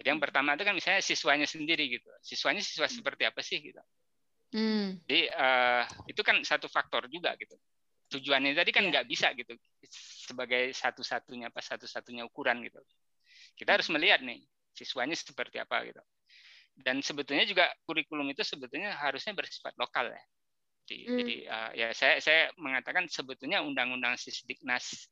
Jadi 0.00 0.08
yang 0.08 0.22
pertama 0.22 0.56
itu 0.56 0.64
kan 0.64 0.72
misalnya 0.72 1.02
siswanya 1.04 1.44
sendiri 1.44 1.84
gitu. 1.92 2.08
Siswanya 2.24 2.64
siswa 2.64 2.88
seperti 2.88 3.28
apa 3.28 3.44
sih 3.44 3.60
gitu. 3.60 3.82
Hmm. 4.56 4.96
Jadi 5.04 5.28
uh, 5.28 5.84
itu 6.08 6.20
kan 6.24 6.40
satu 6.40 6.72
faktor 6.72 7.04
juga 7.12 7.36
gitu. 7.36 7.58
Tujuannya 8.08 8.56
tadi 8.56 8.70
kan 8.72 8.84
iya. 8.84 8.90
nggak 8.90 9.04
yeah. 9.04 9.12
bisa 9.12 9.26
gitu 9.36 9.52
sebagai 10.28 10.72
satu-satunya 10.72 11.52
apa 11.52 11.60
satu-satunya 11.60 12.24
ukuran 12.24 12.64
gitu. 12.64 12.80
Kita 13.56 13.76
harus 13.76 13.88
melihat 13.92 14.24
nih 14.24 14.40
siswanya 14.72 15.16
seperti 15.16 15.60
apa 15.60 15.84
gitu. 15.84 16.00
Dan 16.78 17.02
sebetulnya 17.02 17.44
juga 17.44 17.66
kurikulum 17.84 18.30
itu 18.32 18.46
sebetulnya 18.46 18.94
harusnya 18.96 19.34
bersifat 19.34 19.74
lokal 19.76 20.14
ya. 20.14 20.22
Jadi, 20.88 21.04
hmm. 21.04 21.16
jadi 21.20 21.36
uh, 21.52 21.70
ya 21.76 21.88
saya 21.92 22.14
saya 22.22 22.48
mengatakan 22.56 23.04
sebetulnya 23.12 23.60
undang-undang 23.60 24.16
Sisdiknas 24.16 25.10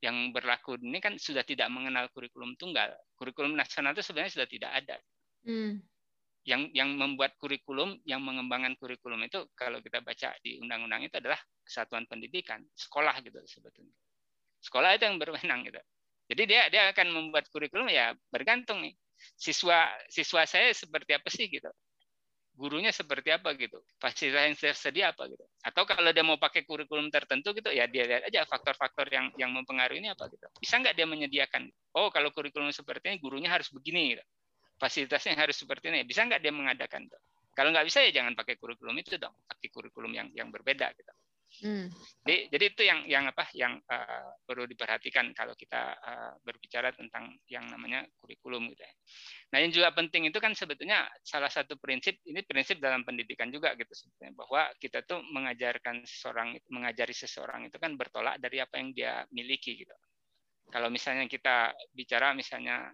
yang 0.00 0.32
berlaku 0.32 0.78
ini 0.80 1.02
kan 1.04 1.18
sudah 1.20 1.44
tidak 1.44 1.68
mengenal 1.68 2.08
kurikulum 2.14 2.56
tunggal. 2.56 2.94
Kurikulum 3.18 3.52
nasional 3.52 3.92
itu 3.92 4.00
sebenarnya 4.00 4.32
sudah 4.40 4.48
tidak 4.48 4.70
ada. 4.72 4.96
Hmm 5.44 5.84
yang 6.48 6.72
yang 6.72 6.96
membuat 6.96 7.36
kurikulum, 7.36 8.00
yang 8.08 8.24
mengembangkan 8.24 8.72
kurikulum 8.80 9.20
itu 9.28 9.44
kalau 9.52 9.84
kita 9.84 10.00
baca 10.00 10.32
di 10.40 10.56
undang-undang 10.56 11.04
itu 11.04 11.20
adalah 11.20 11.36
kesatuan 11.60 12.08
pendidikan, 12.08 12.64
sekolah 12.72 13.20
gitu 13.20 13.36
sebetulnya. 13.44 13.92
Sekolah 14.64 14.96
itu 14.96 15.04
yang 15.04 15.20
berwenang 15.20 15.68
gitu. 15.68 15.76
Jadi 16.32 16.42
dia 16.48 16.72
dia 16.72 16.88
akan 16.88 17.12
membuat 17.12 17.52
kurikulum 17.52 17.92
ya 17.92 18.16
bergantung 18.32 18.80
nih. 18.80 18.96
Siswa 19.36 19.92
siswa 20.08 20.48
saya 20.48 20.72
seperti 20.72 21.12
apa 21.12 21.28
sih 21.28 21.52
gitu. 21.52 21.68
Gurunya 22.56 22.96
seperti 22.96 23.28
apa 23.28 23.52
gitu. 23.54 23.84
Fasilitas 24.00 24.48
yang 24.48 24.56
tersedia 24.56 25.04
apa 25.12 25.28
gitu. 25.28 25.44
Atau 25.60 25.84
kalau 25.84 26.10
dia 26.16 26.24
mau 26.24 26.40
pakai 26.40 26.64
kurikulum 26.64 27.12
tertentu 27.12 27.52
gitu 27.52 27.68
ya 27.76 27.84
dia 27.92 28.08
lihat 28.08 28.24
aja 28.24 28.48
faktor-faktor 28.48 29.04
yang 29.12 29.28
yang 29.36 29.52
mempengaruhi 29.52 30.00
ini 30.00 30.08
apa 30.08 30.32
gitu. 30.32 30.48
Bisa 30.56 30.80
nggak 30.80 30.96
dia 30.96 31.04
menyediakan? 31.04 31.68
Oh, 31.92 32.08
kalau 32.08 32.32
kurikulum 32.32 32.72
seperti 32.72 33.12
ini 33.12 33.16
gurunya 33.20 33.52
harus 33.52 33.68
begini 33.68 34.16
gitu 34.16 34.24
fasilitasnya 34.78 35.34
harus 35.36 35.58
seperti 35.58 35.90
ini. 35.92 36.06
Bisa 36.06 36.24
nggak 36.24 36.40
dia 36.40 36.54
mengadakan? 36.54 37.10
Tuh? 37.10 37.22
Kalau 37.52 37.74
nggak 37.74 37.86
bisa 37.90 38.06
ya 38.06 38.10
jangan 38.22 38.38
pakai 38.38 38.54
kurikulum 38.54 38.94
itu 39.02 39.18
dong, 39.18 39.34
pakai 39.50 39.68
kurikulum 39.74 40.14
yang 40.14 40.30
yang 40.30 40.48
berbeda 40.54 40.94
gitu. 40.94 41.12
Hmm. 41.58 41.88
Jadi, 42.22 42.52
jadi 42.52 42.64
itu 42.70 42.82
yang 42.84 43.00
yang 43.08 43.24
apa 43.26 43.48
yang 43.56 43.80
uh, 43.88 44.30
perlu 44.44 44.68
diperhatikan 44.68 45.32
kalau 45.32 45.56
kita 45.56 45.96
uh, 45.96 46.32
berbicara 46.44 46.92
tentang 46.92 47.34
yang 47.48 47.66
namanya 47.66 48.04
kurikulum 48.20 48.68
gitu 48.70 48.84
ya. 48.84 48.94
Nah 49.56 49.58
yang 49.64 49.72
juga 49.72 49.90
penting 49.96 50.28
itu 50.28 50.38
kan 50.38 50.52
sebetulnya 50.52 51.08
salah 51.24 51.48
satu 51.48 51.80
prinsip 51.80 52.20
ini 52.28 52.44
prinsip 52.44 52.78
dalam 52.78 53.02
pendidikan 53.02 53.48
juga 53.48 53.74
gitu 53.74 53.90
sebetulnya 53.90 54.38
bahwa 54.38 54.70
kita 54.76 55.02
tuh 55.08 55.24
mengajarkan 55.24 56.04
seseorang 56.04 56.54
mengajari 56.68 57.16
seseorang 57.16 57.66
itu 57.66 57.80
kan 57.80 57.96
bertolak 57.96 58.36
dari 58.38 58.60
apa 58.60 58.78
yang 58.78 58.92
dia 58.92 59.24
miliki 59.32 59.82
gitu. 59.82 59.96
Kalau 60.68 60.92
misalnya 60.92 61.24
kita 61.26 61.72
bicara 61.96 62.36
misalnya 62.36 62.92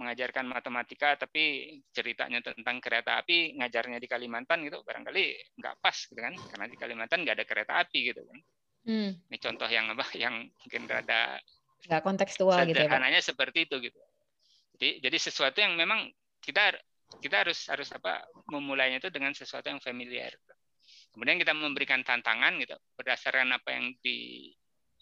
mengajarkan 0.00 0.48
matematika 0.48 1.12
tapi 1.20 1.76
ceritanya 1.92 2.40
tentang 2.40 2.80
kereta 2.80 3.20
api 3.20 3.60
ngajarnya 3.60 4.00
di 4.00 4.08
Kalimantan 4.08 4.64
gitu 4.64 4.80
barangkali 4.80 5.54
nggak 5.60 5.74
pas 5.84 5.94
gitu 5.94 6.16
kan. 6.16 6.32
Karena 6.32 6.66
di 6.66 6.76
Kalimantan 6.80 7.20
nggak 7.20 7.36
ada 7.36 7.46
kereta 7.46 7.72
api 7.84 8.00
gitu 8.08 8.24
kan. 8.24 8.40
Hmm. 8.80 9.12
ini 9.28 9.36
contoh 9.36 9.68
yang 9.68 9.92
apa 9.92 10.08
yang 10.16 10.48
mungkin 10.48 10.88
rada 10.88 11.36
nggak 11.84 12.00
kontekstual 12.00 12.64
gitu 12.64 12.80
ya 12.80 12.88
sederhananya 12.88 13.20
seperti 13.20 13.68
itu 13.68 13.76
gitu. 13.80 14.00
Jadi 14.76 15.04
jadi 15.04 15.16
sesuatu 15.20 15.60
yang 15.60 15.76
memang 15.76 16.08
kita 16.40 16.80
kita 17.20 17.44
harus 17.44 17.68
harus 17.68 17.88
apa 17.92 18.24
memulainya 18.48 19.04
itu 19.04 19.12
dengan 19.12 19.36
sesuatu 19.36 19.68
yang 19.68 19.84
familiar. 19.84 20.32
Kemudian 21.12 21.36
kita 21.36 21.52
memberikan 21.52 22.00
tantangan 22.00 22.56
gitu 22.62 22.76
berdasarkan 22.96 23.52
apa 23.52 23.68
yang 23.74 23.92
di 24.00 24.48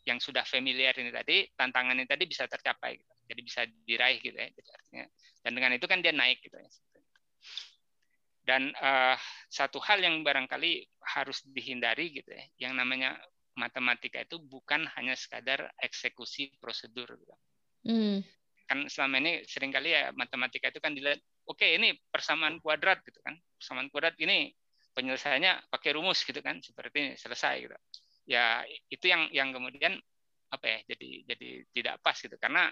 yang 0.09 0.16
sudah 0.16 0.40
familiar 0.48 0.96
ini 0.96 1.12
tadi 1.12 1.44
tantangan 1.52 1.92
ini 1.92 2.09
tadi 2.09 2.24
bisa 2.24 2.48
tercapai 2.48 2.96
gitu. 2.96 3.12
Jadi 3.28 3.40
bisa 3.44 3.61
diraih 3.68 4.18
gitu 4.24 4.32
ya 4.40 4.48
jadi 4.48 4.70
artinya. 4.72 5.06
Dan 5.44 5.50
dengan 5.52 5.70
itu 5.76 5.84
kan 5.84 6.00
dia 6.00 6.16
naik 6.16 6.40
gitu 6.40 6.56
ya. 6.56 6.70
Dan 8.48 8.72
uh, 8.80 9.16
satu 9.52 9.76
hal 9.84 10.00
yang 10.00 10.24
barangkali 10.24 10.88
harus 11.12 11.44
dihindari 11.44 12.16
gitu 12.16 12.32
ya 12.32 12.44
yang 12.56 12.80
namanya 12.80 13.20
matematika 13.52 14.24
itu 14.24 14.40
bukan 14.40 14.88
hanya 14.96 15.12
sekadar 15.12 15.68
eksekusi 15.76 16.56
prosedur 16.56 17.12
gitu. 17.12 17.36
Hmm. 17.84 18.20
kan 18.68 18.84
selama 18.84 19.16
ini 19.16 19.48
sering 19.48 19.72
kali 19.72 19.96
ya 19.96 20.12
matematika 20.12 20.68
itu 20.68 20.76
kan 20.76 20.92
dilihat 20.92 21.16
oke 21.48 21.56
okay, 21.56 21.80
ini 21.80 21.96
persamaan 22.09 22.61
kuadrat 22.64 23.04
gitu 23.04 23.20
kan. 23.20 23.36
Persamaan 23.61 23.88
kuadrat 23.92 24.16
ini 24.20 24.52
penyelesaiannya 24.92 25.68
pakai 25.68 25.96
rumus 25.96 26.24
gitu 26.24 26.40
kan. 26.40 26.61
Seperti 26.64 26.96
ini 26.96 27.12
selesai 27.16 27.54
gitu 27.64 27.76
ya 28.29 28.61
itu 28.93 29.09
yang 29.09 29.33
yang 29.33 29.49
kemudian 29.57 29.97
apa 30.53 30.66
ya 30.68 30.79
jadi 30.93 31.09
jadi 31.24 31.49
tidak 31.72 31.95
pas 32.05 32.20
gitu. 32.20 32.37
Karena 32.37 32.68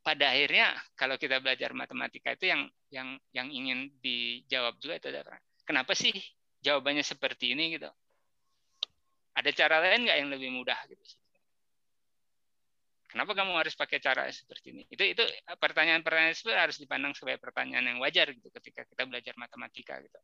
pada 0.00 0.32
akhirnya 0.32 0.72
kalau 0.96 1.20
kita 1.20 1.38
belajar 1.44 1.76
matematika 1.76 2.32
itu 2.32 2.48
yang 2.48 2.66
yang 2.88 3.08
yang 3.36 3.48
ingin 3.52 3.92
dijawab 4.00 4.80
juga 4.80 4.96
itu 4.98 5.08
adalah 5.12 5.36
kenapa 5.68 5.92
sih 5.92 6.10
jawabannya 6.64 7.04
seperti 7.04 7.52
ini 7.52 7.76
gitu? 7.76 7.92
Ada 9.36 9.50
cara 9.52 9.80
lain 9.84 10.08
nggak 10.08 10.18
yang 10.18 10.30
lebih 10.32 10.50
mudah 10.56 10.80
gitu? 10.88 11.04
Kenapa 13.12 13.36
kamu 13.36 13.52
harus 13.60 13.76
pakai 13.76 14.00
cara 14.00 14.24
seperti 14.32 14.72
ini? 14.72 14.82
Itu 14.88 15.04
itu 15.04 15.20
pertanyaan-pertanyaan 15.60 16.32
itu 16.32 16.48
harus 16.48 16.80
dipandang 16.80 17.12
sebagai 17.12 17.44
pertanyaan 17.44 17.92
yang 17.92 17.98
wajar 18.00 18.32
gitu 18.32 18.48
ketika 18.48 18.88
kita 18.88 19.04
belajar 19.04 19.36
matematika 19.36 20.00
gitu 20.00 20.16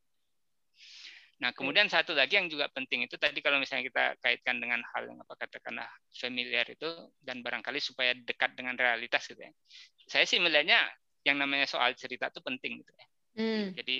Nah, 1.39 1.55
kemudian 1.55 1.87
satu 1.87 2.19
lagi 2.19 2.35
yang 2.35 2.51
juga 2.51 2.67
penting 2.67 3.07
itu 3.07 3.15
tadi 3.15 3.39
kalau 3.39 3.63
misalnya 3.63 3.87
kita 3.87 4.05
kaitkan 4.19 4.59
dengan 4.59 4.83
hal 4.91 5.07
yang 5.07 5.23
apa 5.23 5.39
katakanlah 5.39 5.87
familiar 6.11 6.67
itu 6.67 6.91
dan 7.23 7.47
barangkali 7.47 7.79
supaya 7.79 8.11
dekat 8.19 8.59
dengan 8.59 8.75
realitas 8.75 9.23
gitu 9.31 9.39
ya. 9.39 9.53
Saya 10.11 10.27
sih 10.27 10.43
melihatnya 10.43 10.83
yang 11.23 11.39
namanya 11.39 11.71
soal 11.71 11.95
cerita 11.95 12.27
itu 12.27 12.43
penting 12.43 12.83
gitu 12.83 12.91
ya. 12.91 13.07
Hmm. 13.39 13.71
Jadi 13.71 13.97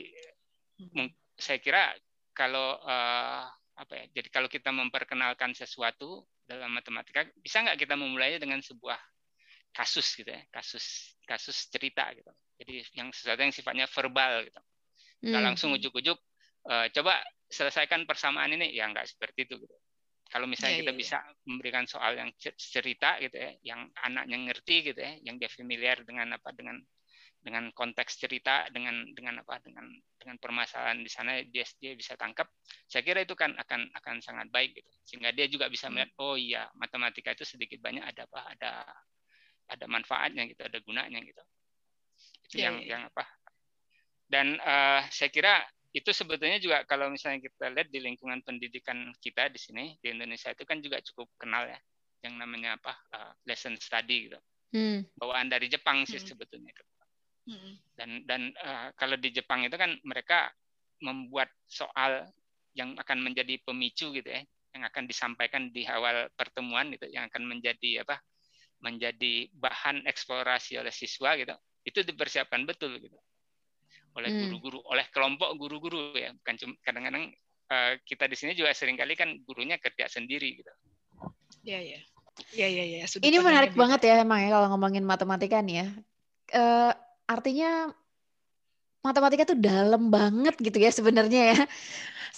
saya 1.39 1.63
kira 1.63 1.95
kalau 2.35 2.83
uh, 2.83 3.47
apa 3.79 3.93
ya? 3.95 4.05
Jadi 4.19 4.29
kalau 4.35 4.51
kita 4.51 4.75
memperkenalkan 4.75 5.55
sesuatu 5.55 6.27
dalam 6.43 6.75
matematika 6.75 7.23
bisa 7.39 7.63
nggak 7.63 7.79
kita 7.79 7.95
memulainya 7.95 8.43
dengan 8.43 8.59
sebuah 8.59 8.99
kasus 9.71 10.11
gitu 10.19 10.27
ya, 10.27 10.43
kasus 10.51 11.15
kasus 11.23 11.71
cerita 11.71 12.11
gitu. 12.19 12.35
Jadi 12.59 12.83
yang 12.99 13.15
sesuatu 13.15 13.47
yang 13.47 13.55
sifatnya 13.55 13.87
verbal 13.87 14.43
gitu. 14.43 14.61
Nggak 15.23 15.39
hmm. 15.39 15.49
langsung 15.55 15.71
ujuk-ujuk 15.79 16.19
uh, 16.67 16.87
coba 16.91 17.23
selesaikan 17.49 18.05
persamaan 18.05 18.53
ini 18.57 18.75
ya 18.75 18.91
nggak 18.91 19.07
seperti 19.07 19.47
itu 19.47 19.63
gitu. 19.63 19.77
Kalau 20.29 20.45
misalnya 20.45 20.77
yeah, 20.77 20.83
kita 20.85 20.93
yeah, 20.93 21.01
bisa 21.01 21.19
yeah. 21.25 21.47
memberikan 21.49 21.85
soal 21.89 22.13
yang 22.13 22.31
cerita 22.57 23.17
gitu 23.23 23.37
ya, 23.37 23.51
yang 23.65 23.89
anaknya 24.05 24.37
ngerti 24.53 24.93
gitu 24.93 25.01
ya, 25.01 25.17
yang 25.25 25.41
dia 25.41 25.49
familiar 25.49 26.05
dengan 26.05 26.37
apa 26.37 26.53
dengan 26.53 26.77
dengan 27.39 27.71
konteks 27.71 28.19
cerita 28.19 28.67
dengan 28.75 29.15
dengan 29.15 29.41
apa 29.41 29.63
dengan 29.63 29.87
dengan 30.19 30.37
permasalahan 30.43 31.01
di 31.01 31.11
sana 31.11 31.39
dia 31.47 31.63
dia 31.79 31.95
bisa 31.95 32.19
tangkap 32.19 32.51
saya 32.91 33.07
kira 33.07 33.23
itu 33.23 33.39
kan 33.39 33.55
akan 33.55 33.89
akan 33.95 34.17
sangat 34.19 34.51
baik 34.51 34.75
gitu 34.75 34.91
sehingga 35.07 35.31
dia 35.31 35.47
juga 35.47 35.71
bisa 35.71 35.87
melihat 35.87 36.11
hmm. 36.19 36.23
oh 36.23 36.35
iya 36.35 36.67
matematika 36.75 37.31
itu 37.33 37.47
sedikit 37.47 37.79
banyak 37.79 38.03
ada 38.03 38.27
apa 38.27 38.41
ada 38.59 38.73
ada 39.71 39.85
manfaatnya 39.87 40.51
gitu 40.51 40.67
ada 40.67 40.79
gunanya 40.83 41.23
gitu 41.23 41.43
itu 42.51 42.57
yeah, 42.59 42.65
yang 42.69 42.77
yeah. 42.83 42.89
yang 42.91 43.03
apa 43.07 43.25
dan 44.29 44.47
uh, 44.59 45.01
saya 45.09 45.31
kira 45.31 45.63
itu 45.93 46.11
sebetulnya 46.13 46.61
juga 46.61 46.85
kalau 46.85 47.09
misalnya 47.09 47.49
kita 47.49 47.73
lihat 47.73 47.89
di 47.89 48.01
lingkungan 48.05 48.45
pendidikan 48.45 49.09
kita 49.25 49.49
di 49.49 49.57
sini 49.57 49.85
di 50.05 50.13
Indonesia 50.13 50.53
itu 50.53 50.65
kan 50.69 50.85
juga 50.85 51.01
cukup 51.01 51.33
kenal 51.41 51.65
ya 51.65 51.81
yang 52.21 52.37
namanya 52.37 52.77
apa 52.77 52.93
uh, 53.15 53.33
lesson 53.49 53.79
study 53.81 54.29
gitu 54.29 54.39
hmm. 54.77 55.09
bawaan 55.17 55.49
dari 55.49 55.73
Jepang 55.73 56.05
sih 56.05 56.21
hmm. 56.21 56.29
sebetulnya 56.29 56.73
hmm. 57.49 57.73
dan 57.97 58.11
dan 58.29 58.41
uh, 58.61 58.93
kalau 59.01 59.17
di 59.17 59.33
Jepang 59.33 59.65
itu 59.65 59.77
kan 59.81 59.97
mereka 60.05 60.53
membuat 61.01 61.49
soal 61.65 62.27
yang 62.77 62.93
akan 62.99 63.25
menjadi 63.25 63.57
pemicu 63.65 64.13
gitu 64.13 64.29
ya 64.29 64.45
yang 64.77 64.85
akan 64.85 65.09
disampaikan 65.09 65.73
di 65.73 65.89
awal 65.89 66.29
pertemuan 66.37 66.93
gitu 66.93 67.09
yang 67.09 67.33
akan 67.33 67.49
menjadi 67.49 68.05
apa 68.05 68.21
menjadi 68.85 69.49
bahan 69.57 70.05
eksplorasi 70.07 70.79
oleh 70.79 70.93
siswa 70.93 71.35
gitu 71.35 71.57
itu 71.89 72.05
dipersiapkan 72.05 72.69
betul 72.69 73.01
gitu 73.01 73.17
oleh 74.19 74.31
hmm. 74.35 74.41
guru-guru, 74.51 74.79
oleh 74.91 75.07
kelompok 75.15 75.55
guru-guru 75.55 76.19
ya. 76.19 76.35
Bukan 76.35 76.55
cuma 76.59 76.75
kadang-kadang 76.83 77.31
uh, 77.71 77.93
kita 78.03 78.27
di 78.27 78.37
sini 78.37 78.53
juga 78.59 78.75
sering 78.75 78.99
kali 78.99 79.15
kan 79.15 79.31
gurunya 79.47 79.79
kerja 79.79 80.11
sendiri 80.11 80.59
gitu. 80.59 80.73
Iya, 81.63 81.79
iya. 81.79 82.01
Iya, 82.55 82.67
iya, 82.71 82.85
iya. 82.85 83.05
Ini 83.07 83.39
menarik 83.43 83.75
banget 83.75 84.07
ya 84.07 84.23
emang 84.23 84.39
ya 84.43 84.55
kalau 84.55 84.71
ngomongin 84.75 85.03
matematika 85.07 85.59
nih 85.63 85.83
ya. 85.83 85.87
Uh, 86.55 86.93
artinya 87.29 87.93
matematika 89.05 89.55
tuh 89.55 89.59
dalam 89.59 90.11
banget 90.11 90.55
gitu 90.59 90.79
ya 90.79 90.91
sebenarnya 90.91 91.55
ya. 91.55 91.59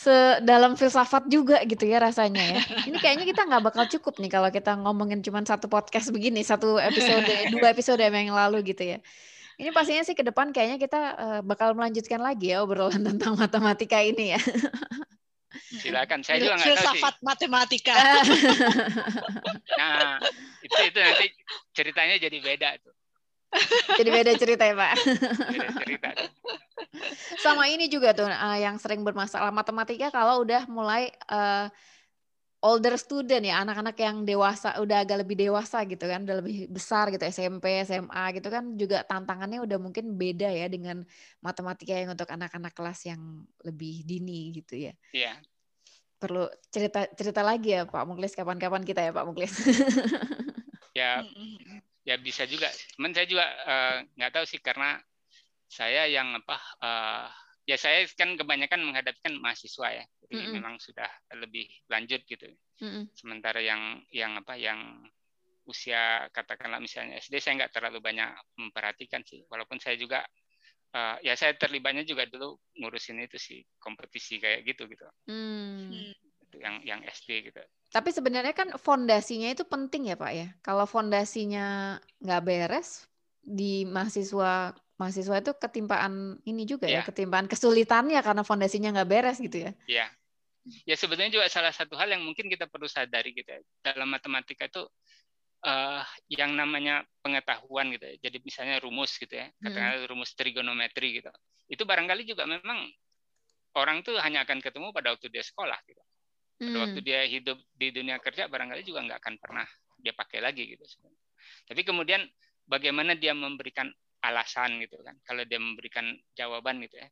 Sedalam 0.00 0.80
filsafat 0.80 1.28
juga 1.28 1.60
gitu 1.68 1.84
ya 1.84 2.00
rasanya 2.00 2.40
ya. 2.40 2.60
Ini 2.88 2.96
kayaknya 2.96 3.26
kita 3.28 3.44
nggak 3.44 3.62
bakal 3.68 3.84
cukup 3.84 4.16
nih 4.16 4.32
kalau 4.32 4.48
kita 4.48 4.72
ngomongin 4.80 5.20
cuma 5.20 5.44
satu 5.44 5.68
podcast 5.68 6.08
begini, 6.08 6.40
satu 6.40 6.80
episode, 6.80 7.28
dua 7.52 7.68
episode 7.68 8.00
yang 8.00 8.32
lalu 8.32 8.64
gitu 8.72 8.96
ya. 8.96 8.98
Ini 9.60 9.70
pastinya 9.76 10.00
sih 10.00 10.16
ke 10.16 10.24
depan 10.24 10.56
kayaknya 10.56 10.80
kita 10.80 11.00
uh, 11.20 11.40
bakal 11.44 11.76
melanjutkan 11.76 12.16
lagi 12.16 12.56
ya 12.56 12.64
obrolan 12.64 13.04
tentang 13.12 13.36
matematika 13.36 14.00
ini 14.00 14.32
ya. 14.32 14.40
Silakan, 15.70 16.24
saya 16.24 16.40
juga 16.40 16.56
nggak 16.56 16.66
tahu 16.66 16.74
Filsafat 16.74 17.14
matematika. 17.20 17.94
nah, 19.80 20.18
itu 20.64 20.78
itu 20.88 20.98
nanti 20.98 21.26
ceritanya 21.76 22.16
jadi 22.16 22.38
beda 22.40 22.70
tuh. 22.80 22.94
Jadi 23.98 24.08
beda 24.14 24.32
cerita 24.38 24.62
ya 24.62 24.74
Pak. 24.78 24.94
Beda 25.50 25.68
cerita. 25.82 26.08
Sama 27.42 27.66
ini 27.68 27.90
juga 27.90 28.14
tuh 28.14 28.30
uh, 28.30 28.58
yang 28.58 28.78
sering 28.78 29.02
bermasalah 29.02 29.50
matematika 29.50 30.08
kalau 30.10 30.42
udah 30.42 30.64
mulai 30.70 31.10
uh, 31.28 31.66
older 32.60 33.00
student 33.00 33.40
ya, 33.40 33.64
anak-anak 33.64 33.96
yang 33.96 34.28
dewasa 34.28 34.76
udah 34.76 35.00
agak 35.00 35.24
lebih 35.24 35.48
dewasa 35.48 35.80
gitu 35.88 36.04
kan, 36.04 36.28
udah 36.28 36.44
lebih 36.44 36.68
besar 36.68 37.08
gitu 37.08 37.24
SMP, 37.24 37.80
SMA 37.88 38.24
gitu 38.36 38.48
kan 38.52 38.76
juga 38.76 39.00
tantangannya 39.08 39.64
udah 39.64 39.80
mungkin 39.80 40.20
beda 40.20 40.52
ya 40.52 40.68
dengan 40.68 41.00
matematika 41.40 41.96
yang 41.96 42.12
untuk 42.12 42.28
anak-anak 42.28 42.72
kelas 42.76 43.08
yang 43.08 43.48
lebih 43.64 44.04
dini 44.04 44.52
gitu 44.52 44.76
ya. 44.76 44.92
Iya. 45.16 45.40
Perlu 46.20 46.52
cerita 46.68 47.08
cerita 47.16 47.40
lagi 47.40 47.72
ya 47.72 47.88
Pak 47.88 48.04
Muklis 48.04 48.36
kapan-kapan 48.36 48.84
kita 48.84 49.08
ya 49.08 49.12
Pak 49.16 49.24
Muklis. 49.24 49.56
ya 51.00 51.24
ya 52.04 52.16
bisa 52.20 52.44
juga. 52.44 52.68
Cuman 52.96 53.16
saya 53.16 53.24
juga 53.24 53.48
eh, 53.48 53.96
nggak 54.20 54.30
uh, 54.30 54.34
tahu 54.36 54.44
sih 54.44 54.60
karena 54.60 55.00
saya 55.64 56.04
yang 56.12 56.36
apa 56.36 56.60
uh, 56.84 57.28
ya 57.70 57.78
saya 57.78 58.02
kan 58.18 58.34
kebanyakan 58.34 58.82
menghadapkan 58.82 59.38
mahasiswa 59.38 60.02
ya. 60.02 60.04
Jadi 60.26 60.34
mm 60.34 60.42
-hmm. 60.42 60.54
memang 60.58 60.74
sudah 60.82 61.06
lebih 61.38 61.70
lanjut 61.86 62.26
gitu. 62.26 62.50
Mm 62.82 62.90
-hmm. 62.90 63.02
sementara 63.14 63.62
yang 63.62 64.02
yang 64.10 64.34
apa 64.34 64.58
yang 64.58 64.98
usia 65.70 66.26
katakanlah 66.34 66.82
misalnya 66.82 67.22
SD 67.22 67.38
saya 67.38 67.62
nggak 67.62 67.78
terlalu 67.78 68.02
banyak 68.02 68.26
memperhatikan 68.58 69.22
sih. 69.22 69.46
Walaupun 69.46 69.78
saya 69.78 69.94
juga 69.94 70.26
uh, 70.98 71.16
ya 71.22 71.38
saya 71.38 71.54
terlibatnya 71.54 72.02
juga 72.02 72.26
dulu 72.26 72.58
ngurusin 72.82 73.22
itu 73.22 73.38
sih 73.38 73.62
kompetisi 73.78 74.42
kayak 74.42 74.66
gitu 74.66 74.90
gitu. 74.90 75.06
Mm. 75.30 76.10
yang 76.58 76.82
yang 76.82 77.00
SD 77.06 77.46
gitu. 77.46 77.62
Tapi 77.94 78.10
sebenarnya 78.10 78.50
kan 78.50 78.74
fondasinya 78.74 79.54
itu 79.54 79.62
penting 79.62 80.10
ya 80.10 80.18
pak 80.18 80.32
ya? 80.34 80.50
Kalau 80.66 80.82
fondasinya 80.82 81.94
nggak 82.18 82.42
beres 82.42 83.06
di 83.38 83.86
mahasiswa 83.86 84.74
mahasiswa 85.00 85.40
itu 85.40 85.56
ketimpaan 85.56 86.36
ini 86.44 86.68
juga 86.68 86.84
ya, 86.84 87.00
ya 87.00 87.02
ketimpaan 87.08 87.48
kesulitannya 87.48 88.20
karena 88.20 88.44
fondasinya 88.44 88.92
nggak 88.92 89.08
beres 89.08 89.40
gitu 89.40 89.64
ya. 89.64 89.72
Iya. 89.88 90.06
Ya 90.84 90.92
sebetulnya 91.00 91.32
juga 91.32 91.48
salah 91.48 91.72
satu 91.72 91.96
hal 91.96 92.12
yang 92.12 92.20
mungkin 92.20 92.52
kita 92.52 92.68
perlu 92.68 92.84
sadari 92.84 93.32
gitu 93.32 93.48
ya. 93.48 93.64
Dalam 93.80 94.12
matematika 94.12 94.68
itu 94.68 94.84
uh, 95.64 96.04
yang 96.28 96.52
namanya 96.52 97.00
pengetahuan 97.24 97.88
gitu 97.96 98.04
ya. 98.04 98.28
Jadi 98.28 98.44
misalnya 98.44 98.76
rumus 98.84 99.16
gitu 99.16 99.32
ya, 99.32 99.48
katakanlah 99.64 100.04
hmm. 100.04 100.10
rumus 100.12 100.30
trigonometri 100.36 101.24
gitu. 101.24 101.32
Itu 101.64 101.88
barangkali 101.88 102.28
juga 102.28 102.44
memang 102.44 102.92
orang 103.72 104.04
tuh 104.04 104.20
hanya 104.20 104.44
akan 104.44 104.60
ketemu 104.60 104.92
pada 104.92 105.16
waktu 105.16 105.32
dia 105.32 105.40
sekolah 105.40 105.80
gitu. 105.88 106.02
Pada 106.60 106.68
hmm. 106.68 106.82
waktu 106.84 107.00
dia 107.00 107.24
hidup 107.24 107.56
di 107.72 107.88
dunia 107.88 108.20
kerja 108.20 108.44
barangkali 108.52 108.84
juga 108.84 109.00
nggak 109.00 109.18
akan 109.24 109.34
pernah 109.40 109.66
dia 109.96 110.12
pakai 110.12 110.44
lagi 110.44 110.76
gitu. 110.76 110.84
Tapi 111.64 111.80
kemudian 111.88 112.20
bagaimana 112.68 113.16
dia 113.16 113.32
memberikan 113.32 113.88
alasan 114.20 114.80
gitu 114.84 115.00
kan. 115.00 115.16
Kalau 115.24 115.42
dia 115.44 115.60
memberikan 115.60 116.12
jawaban 116.36 116.80
gitu 116.84 117.00
ya, 117.00 117.08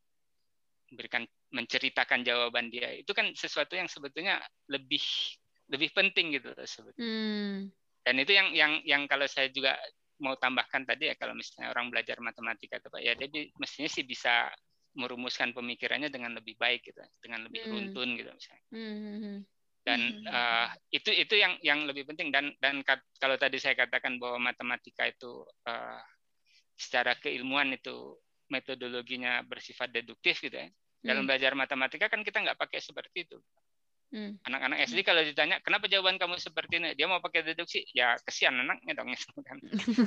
memberikan 0.93 1.25
menceritakan 1.49 2.21
jawaban 2.25 2.69
dia 2.69 2.93
itu 2.93 3.09
kan 3.17 3.33
sesuatu 3.33 3.73
yang 3.73 3.89
sebetulnya 3.89 4.41
lebih 4.69 5.01
lebih 5.69 5.93
penting 5.93 6.37
gitu 6.37 6.53
sebetulnya. 6.65 7.01
Hmm. 7.01 7.57
Dan 8.05 8.15
itu 8.25 8.33
yang 8.33 8.49
yang 8.57 8.73
yang 8.85 9.03
kalau 9.05 9.29
saya 9.29 9.53
juga 9.53 9.77
mau 10.19 10.35
tambahkan 10.35 10.83
tadi 10.89 11.13
ya 11.13 11.15
kalau 11.15 11.37
misalnya 11.37 11.71
orang 11.71 11.93
belajar 11.93 12.19
matematika 12.19 12.81
itu 12.81 12.89
Pak 12.91 13.03
ya 13.05 13.13
dia 13.15 13.29
mestinya 13.61 13.89
sih 13.89 14.03
bisa 14.03 14.51
merumuskan 14.99 15.55
pemikirannya 15.55 16.11
dengan 16.11 16.35
lebih 16.35 16.59
baik 16.59 16.91
gitu, 16.91 17.05
dengan 17.23 17.47
lebih 17.47 17.65
hmm. 17.65 17.71
runtun 17.71 18.09
gitu 18.17 18.31
misalnya. 18.33 18.65
Hmm. 18.73 18.97
hmm, 18.99 19.19
hmm. 19.21 19.39
Dan 19.89 20.01
uh, 20.29 20.69
itu 20.93 21.09
itu 21.17 21.33
yang 21.41 21.57
yang 21.65 21.89
lebih 21.89 22.05
penting 22.05 22.29
dan 22.29 22.53
dan 22.61 22.85
kalau 23.17 23.41
tadi 23.41 23.57
saya 23.57 23.73
katakan 23.73 24.21
bahwa 24.21 24.53
matematika 24.53 25.09
itu 25.09 25.49
uh, 25.65 26.03
secara 26.79 27.19
keilmuan 27.19 27.75
itu 27.75 28.15
metodologinya 28.49 29.43
bersifat 29.45 29.91
deduktif 29.91 30.39
gitu 30.39 30.55
ya. 30.55 30.71
Dalam 30.99 31.27
hmm. 31.27 31.29
belajar 31.31 31.53
matematika 31.59 32.07
kan 32.07 32.23
kita 32.23 32.43
nggak 32.43 32.59
pakai 32.59 32.79
seperti 32.79 33.27
itu. 33.27 33.39
Hmm. 34.09 34.41
Anak-anak 34.41 34.89
SD 34.89 35.05
kalau 35.05 35.21
ditanya 35.21 35.61
kenapa 35.61 35.85
jawaban 35.85 36.17
kamu 36.17 36.41
seperti 36.41 36.81
ini, 36.81 36.97
dia 36.97 37.05
mau 37.05 37.21
pakai 37.21 37.45
deduksi, 37.45 37.85
ya 37.93 38.17
kesian 38.25 38.57
anaknya 38.57 38.97
dong 38.97 39.13
gitu 39.19 39.45
kan. 39.45 39.61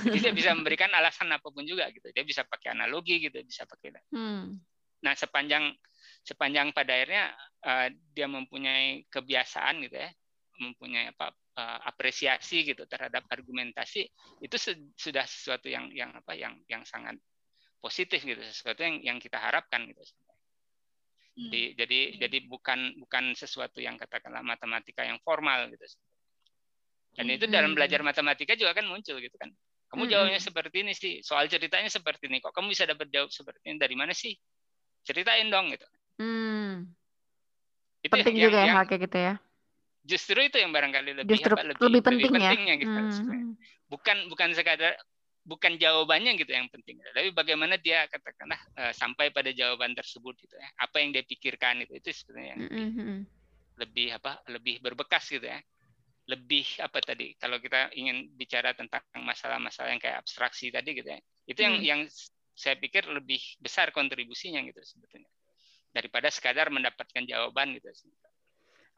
Jadi 0.09 0.17
dia 0.17 0.33
bisa 0.33 0.51
memberikan 0.57 0.89
alasan 0.89 1.29
apa 1.29 1.47
pun 1.53 1.61
juga 1.67 1.85
gitu. 1.93 2.09
Dia 2.09 2.25
bisa 2.25 2.41
pakai 2.41 2.73
analogi 2.73 3.21
gitu, 3.21 3.37
bisa 3.45 3.69
pakai. 3.69 3.93
Hmm. 4.09 4.57
Nah 5.05 5.13
sepanjang 5.13 5.69
sepanjang 6.25 6.73
pada 6.73 6.97
akhirnya 6.97 7.33
uh, 7.61 7.87
dia 8.13 8.25
mempunyai 8.25 9.05
kebiasaan 9.05 9.85
gitu 9.85 9.97
ya, 10.01 10.09
mempunyai 10.61 11.09
apa 11.09 11.33
uh, 11.57 11.79
apresiasi 11.89 12.61
gitu 12.61 12.85
terhadap 12.85 13.25
argumentasi 13.27 14.05
itu 14.39 14.55
sudah 14.93 15.25
sesuatu 15.25 15.67
yang 15.67 15.89
yang 15.91 16.13
apa 16.13 16.37
yang 16.37 16.61
yang 16.69 16.85
sangat 16.85 17.17
positif 17.81 18.21
gitu 18.21 18.39
sesuatu 18.45 18.85
yang 18.85 19.01
yang 19.01 19.17
kita 19.17 19.41
harapkan 19.41 19.89
gitu 19.89 19.99
hmm. 19.99 21.49
jadi 21.49 21.61
jadi 21.75 21.99
hmm. 21.99 22.17
jadi 22.21 22.37
bukan 22.45 22.79
bukan 23.01 23.23
sesuatu 23.33 23.81
yang 23.81 23.97
katakanlah 23.97 24.45
matematika 24.45 25.01
yang 25.01 25.17
formal 25.25 25.65
gitu 25.73 25.85
dan 27.17 27.27
itu 27.27 27.49
hmm. 27.49 27.53
dalam 27.53 27.71
belajar 27.73 27.99
matematika 28.05 28.55
juga 28.55 28.77
kan 28.77 28.85
muncul 28.87 29.17
gitu 29.17 29.35
kan 29.35 29.49
kamu 29.91 30.07
hmm. 30.07 30.11
jawabnya 30.13 30.39
seperti 30.39 30.77
ini 30.87 30.93
sih 30.95 31.19
soal 31.25 31.49
ceritanya 31.51 31.91
seperti 31.91 32.31
ini 32.31 32.39
kok 32.39 32.55
kamu 32.55 32.71
bisa 32.71 32.87
dapat 32.87 33.11
jawab 33.11 33.33
seperti 33.33 33.73
ini 33.73 33.77
dari 33.81 33.95
mana 33.97 34.15
sih 34.15 34.31
ceritain 35.03 35.49
dong 35.51 35.73
gitu 35.73 35.87
hmm. 36.21 36.87
itu 38.05 38.13
penting 38.13 38.37
yang, 38.37 38.45
juga 38.47 38.59
ya 38.61 38.65
yang, 38.71 38.87
kayak 38.87 39.01
gitu 39.09 39.17
ya 39.19 39.33
justru 40.01 40.39
itu 40.41 40.57
yang 40.57 40.73
barangkali 40.73 41.23
lebih 41.23 41.37
justru 41.37 41.53
apa, 41.53 41.63
lebih, 41.73 41.81
lebih 41.81 42.01
penting 42.01 42.29
lebih 42.31 42.41
ya? 42.41 42.49
pentingnya 42.49 42.75
gitu 42.81 42.99
hmm. 42.99 43.53
bukan 43.89 44.17
bukan 44.33 44.49
sekadar 44.57 44.93
bukan 45.41 45.73
jawabannya 45.81 46.37
gitu 46.37 46.53
yang 46.53 46.69
penting 46.69 47.01
tapi 47.01 47.33
bagaimana 47.33 47.77
dia 47.81 48.05
katakanlah 48.05 48.61
uh, 48.77 48.93
sampai 48.93 49.33
pada 49.33 49.49
jawaban 49.49 49.97
tersebut 49.97 50.37
gitu 50.37 50.53
ya 50.53 50.69
apa 50.77 51.01
yang 51.01 51.09
dia 51.13 51.25
pikirkan 51.25 51.81
itu 51.81 51.97
itu 51.97 52.13
sebenarnya 52.13 52.49
yang 52.53 52.61
lebih, 52.61 52.85
mm-hmm. 52.85 53.19
lebih 53.81 54.07
apa 54.21 54.31
lebih 54.53 54.75
berbekas 54.85 55.25
gitu 55.33 55.49
ya 55.49 55.57
lebih 56.29 56.65
apa 56.77 57.01
tadi 57.01 57.33
kalau 57.41 57.57
kita 57.57 57.89
ingin 57.97 58.29
bicara 58.37 58.77
tentang 58.77 59.01
masalah-masalah 59.17 59.89
yang 59.89 60.01
kayak 60.01 60.21
abstraksi 60.21 60.69
tadi 60.69 60.93
gitu 60.93 61.09
ya 61.09 61.19
itu 61.49 61.59
yang 61.59 61.75
mm. 61.81 61.85
yang 61.89 62.01
saya 62.53 62.77
pikir 62.77 63.09
lebih 63.09 63.41
besar 63.57 63.89
kontribusinya 63.89 64.61
gitu 64.61 64.77
sebetulnya 64.85 65.29
daripada 65.89 66.29
sekadar 66.29 66.69
mendapatkan 66.69 67.25
jawaban 67.25 67.73
gitu 67.81 67.89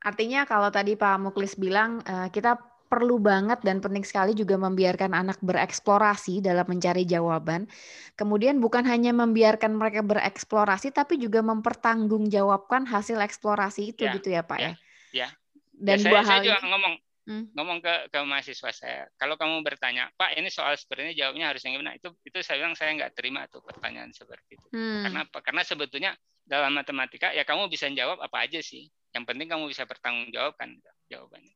Artinya 0.04 0.44
kalau 0.44 0.68
tadi 0.70 1.00
Pak 1.00 1.16
Muklis 1.24 1.56
bilang 1.56 2.04
uh, 2.04 2.28
kita 2.28 2.60
perlu 2.94 3.18
banget 3.18 3.58
dan 3.66 3.82
penting 3.82 4.06
sekali 4.06 4.38
juga 4.38 4.54
membiarkan 4.54 5.18
anak 5.18 5.42
bereksplorasi 5.42 6.46
dalam 6.46 6.70
mencari 6.70 7.10
jawaban. 7.10 7.66
Kemudian 8.14 8.62
bukan 8.62 8.86
hanya 8.86 9.10
membiarkan 9.10 9.74
mereka 9.74 10.06
bereksplorasi 10.06 10.94
tapi 10.94 11.18
juga 11.18 11.42
mempertanggungjawabkan 11.42 12.86
hasil 12.86 13.18
eksplorasi 13.18 13.98
itu 13.98 14.06
ya, 14.06 14.14
gitu 14.14 14.30
ya 14.30 14.46
Pak 14.46 14.60
ya. 14.62 14.70
Ya. 14.70 14.74
ya. 15.10 15.28
Dan 15.74 15.98
ya, 15.98 16.06
saya, 16.06 16.22
saya 16.22 16.40
juga 16.46 16.62
ngomong 16.70 16.94
hmm. 17.28 17.56
ngomong 17.56 17.80
ke 17.84 18.12
ke 18.12 18.20
mahasiswa 18.24 18.72
saya, 18.72 19.04
kalau 19.16 19.36
kamu 19.36 19.64
bertanya, 19.64 20.10
Pak 20.16 20.36
ini 20.36 20.50
soal 20.52 20.76
seperti 20.76 21.12
ini 21.12 21.14
jawabnya 21.16 21.52
harus 21.52 21.62
yang 21.64 21.80
gimana? 21.80 21.96
Itu 21.96 22.16
itu 22.24 22.38
saya 22.44 22.64
bilang 22.64 22.76
saya 22.76 22.96
nggak 22.96 23.14
terima 23.16 23.46
tuh 23.52 23.64
pertanyaan 23.64 24.12
seperti 24.12 24.60
itu. 24.60 24.68
Hmm. 24.74 25.08
Karena 25.08 25.20
apa? 25.28 25.38
Karena 25.44 25.62
sebetulnya 25.66 26.12
dalam 26.44 26.76
matematika 26.76 27.32
ya 27.32 27.48
kamu 27.48 27.72
bisa 27.72 27.88
jawab 27.96 28.20
apa 28.20 28.44
aja 28.44 28.60
sih 28.60 28.92
yang 29.16 29.24
penting 29.24 29.48
kamu 29.48 29.72
bisa 29.72 29.88
bertanggung 29.88 30.34
jawab 30.34 30.58
kan 30.58 30.74
jawabannya. 31.08 31.56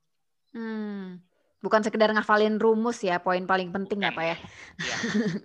Hmm. 0.54 1.20
Bukan 1.58 1.82
sekedar 1.82 2.14
ngafalin 2.14 2.62
rumus 2.62 3.02
ya, 3.02 3.18
poin 3.18 3.42
paling 3.50 3.74
penting 3.74 4.06
ya 4.06 4.14
Pak 4.14 4.26
ya. 4.30 4.38
ya. 4.78 4.98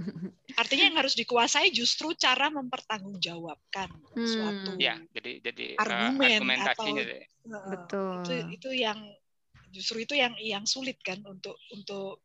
Artinya 0.61 0.85
yang 0.93 0.97
harus 1.01 1.17
dikuasai 1.17 1.73
justru 1.73 2.13
cara 2.13 2.53
mempertanggungjawabkan 2.53 3.89
hmm. 4.13 4.29
suatu 4.29 4.71
ya, 4.77 5.01
jadi 5.17 5.41
jadi 5.41 5.65
eh, 5.73 5.81
argumen 5.81 6.53
uh, 6.53 6.69
atau 6.69 6.85
uh, 6.85 7.67
betul. 7.73 8.15
Itu 8.29 8.35
itu 8.53 8.69
yang 8.77 9.01
justru 9.73 10.05
itu 10.05 10.15
yang 10.15 10.37
yang 10.39 10.65
sulit 10.69 11.01
kan 11.01 11.19
untuk 11.25 11.57
untuk 11.73 12.21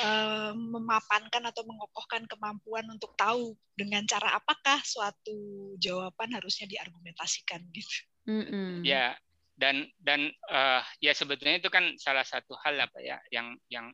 uh, 0.00 0.52
memapankan 0.54 1.42
atau 1.50 1.66
mengokohkan 1.66 2.24
kemampuan 2.30 2.86
untuk 2.88 3.12
tahu 3.18 3.52
dengan 3.74 4.06
cara 4.06 4.38
apakah 4.38 4.80
suatu 4.86 5.74
jawaban 5.82 6.32
harusnya 6.32 6.70
diargumentasikan 6.70 7.60
gitu. 7.74 7.96
Mm-hmm. 8.26 8.86
Ya 8.86 9.18
dan 9.56 9.88
dan 10.00 10.28
uh, 10.52 10.84
ya 11.00 11.16
sebetulnya 11.16 11.58
itu 11.58 11.72
kan 11.72 11.96
salah 11.96 12.24
satu 12.24 12.52
hal 12.60 12.76
apa 12.76 13.00
ya 13.00 13.16
yang 13.32 13.56
yang 13.72 13.88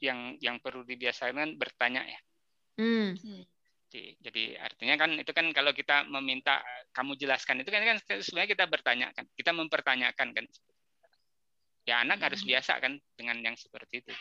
yang 0.00 0.36
yang 0.40 0.56
perlu 0.60 0.84
dibiasakan 0.84 1.56
bertanya 1.56 2.04
ya. 2.04 2.20
Mm. 2.76 3.16
Jadi, 3.86 4.18
jadi 4.18 4.44
artinya 4.60 4.94
kan 4.98 5.10
itu 5.16 5.32
kan 5.32 5.46
kalau 5.54 5.72
kita 5.72 6.04
meminta 6.10 6.60
kamu 6.92 7.16
jelaskan 7.16 7.62
itu 7.62 7.70
kan 7.70 7.80
kan 7.86 7.96
sebenarnya 8.20 8.50
kita 8.50 8.64
bertanya 8.66 9.06
kan 9.14 9.24
kita 9.36 9.54
mempertanyakan 9.56 10.28
kan. 10.36 10.44
Ya 11.86 12.02
anak 12.02 12.18
harus 12.18 12.42
biasa 12.42 12.82
kan 12.82 12.98
dengan 13.14 13.38
yang 13.40 13.54
seperti 13.54 14.02
itu. 14.02 14.12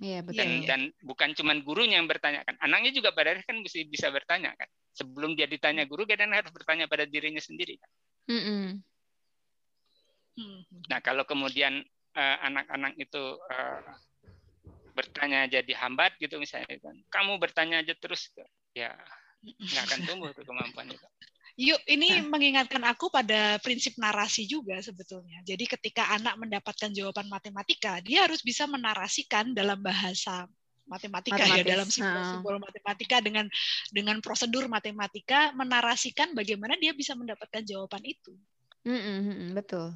Iya 0.00 0.24
betul. 0.24 0.40
Dan, 0.40 0.50
dan 0.64 0.80
bukan 1.04 1.36
cuma 1.36 1.52
gurunya 1.60 2.00
yang 2.00 2.08
bertanya 2.08 2.40
kan, 2.44 2.56
anaknya 2.64 2.96
juga 2.96 3.12
pada 3.12 3.36
kan 3.44 3.60
bisa 3.60 3.84
bisa 3.84 4.08
bertanya 4.08 4.56
kan. 4.56 4.68
Sebelum 4.96 5.36
dia 5.36 5.44
ditanya 5.44 5.84
guru, 5.84 6.08
kadang 6.08 6.32
harus 6.32 6.48
bertanya 6.52 6.88
pada 6.88 7.04
dirinya 7.04 7.40
sendiri 7.40 7.76
kan. 7.76 7.90
Mm 8.32 8.40
-mm. 8.40 8.68
Nah 10.88 11.04
kalau 11.04 11.28
kemudian 11.28 11.84
uh, 12.16 12.36
anak-anak 12.48 12.96
itu 12.96 13.22
uh, 13.36 13.82
bertanya 14.96 15.48
jadi 15.52 15.72
hambat 15.84 16.16
gitu 16.16 16.40
misalnya 16.40 16.80
kan, 16.80 16.96
kamu 17.12 17.36
bertanya 17.36 17.84
aja 17.84 17.92
terus 17.96 18.32
ya 18.72 18.96
nggak 19.40 19.84
akan 19.88 20.00
tumbuh 20.08 20.30
tuh 20.32 20.44
kemampuannya. 20.48 20.96
Yuk, 21.58 21.80
ini 21.90 22.22
mengingatkan 22.22 22.82
aku 22.86 23.10
pada 23.10 23.58
prinsip 23.58 23.98
narasi 23.98 24.46
juga 24.46 24.78
sebetulnya. 24.78 25.42
Jadi 25.42 25.66
ketika 25.66 26.06
anak 26.14 26.38
mendapatkan 26.38 26.90
jawaban 26.94 27.26
matematika, 27.26 27.98
dia 28.04 28.26
harus 28.28 28.40
bisa 28.44 28.70
menarasikan 28.70 29.50
dalam 29.50 29.82
bahasa 29.82 30.46
matematika 30.90 31.38
ya, 31.38 31.46
Matematis. 31.46 31.62
ya 31.62 31.70
dalam 31.70 31.88
simbol-simbol 31.88 32.56
matematika 32.58 33.16
dengan 33.22 33.46
dengan 33.94 34.18
prosedur 34.18 34.66
matematika 34.66 35.54
menarasikan 35.54 36.34
bagaimana 36.34 36.74
dia 36.82 36.90
bisa 36.90 37.14
mendapatkan 37.14 37.62
jawaban 37.62 38.02
itu. 38.02 38.34
Mm 38.82 38.98
-hmm, 38.98 39.48
betul. 39.54 39.94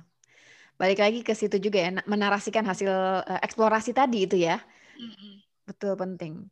Balik 0.79 1.03
lagi 1.03 1.21
ke 1.27 1.35
situ 1.35 1.59
juga 1.59 1.83
ya, 1.83 1.91
menarasikan 2.07 2.63
hasil 2.63 2.91
uh, 2.91 3.41
eksplorasi 3.43 3.91
tadi 3.91 4.27
itu 4.27 4.39
ya. 4.39 4.63
Mm 4.95 5.11
-hmm. 5.11 5.35
Betul 5.65 5.97
penting. 5.97 6.45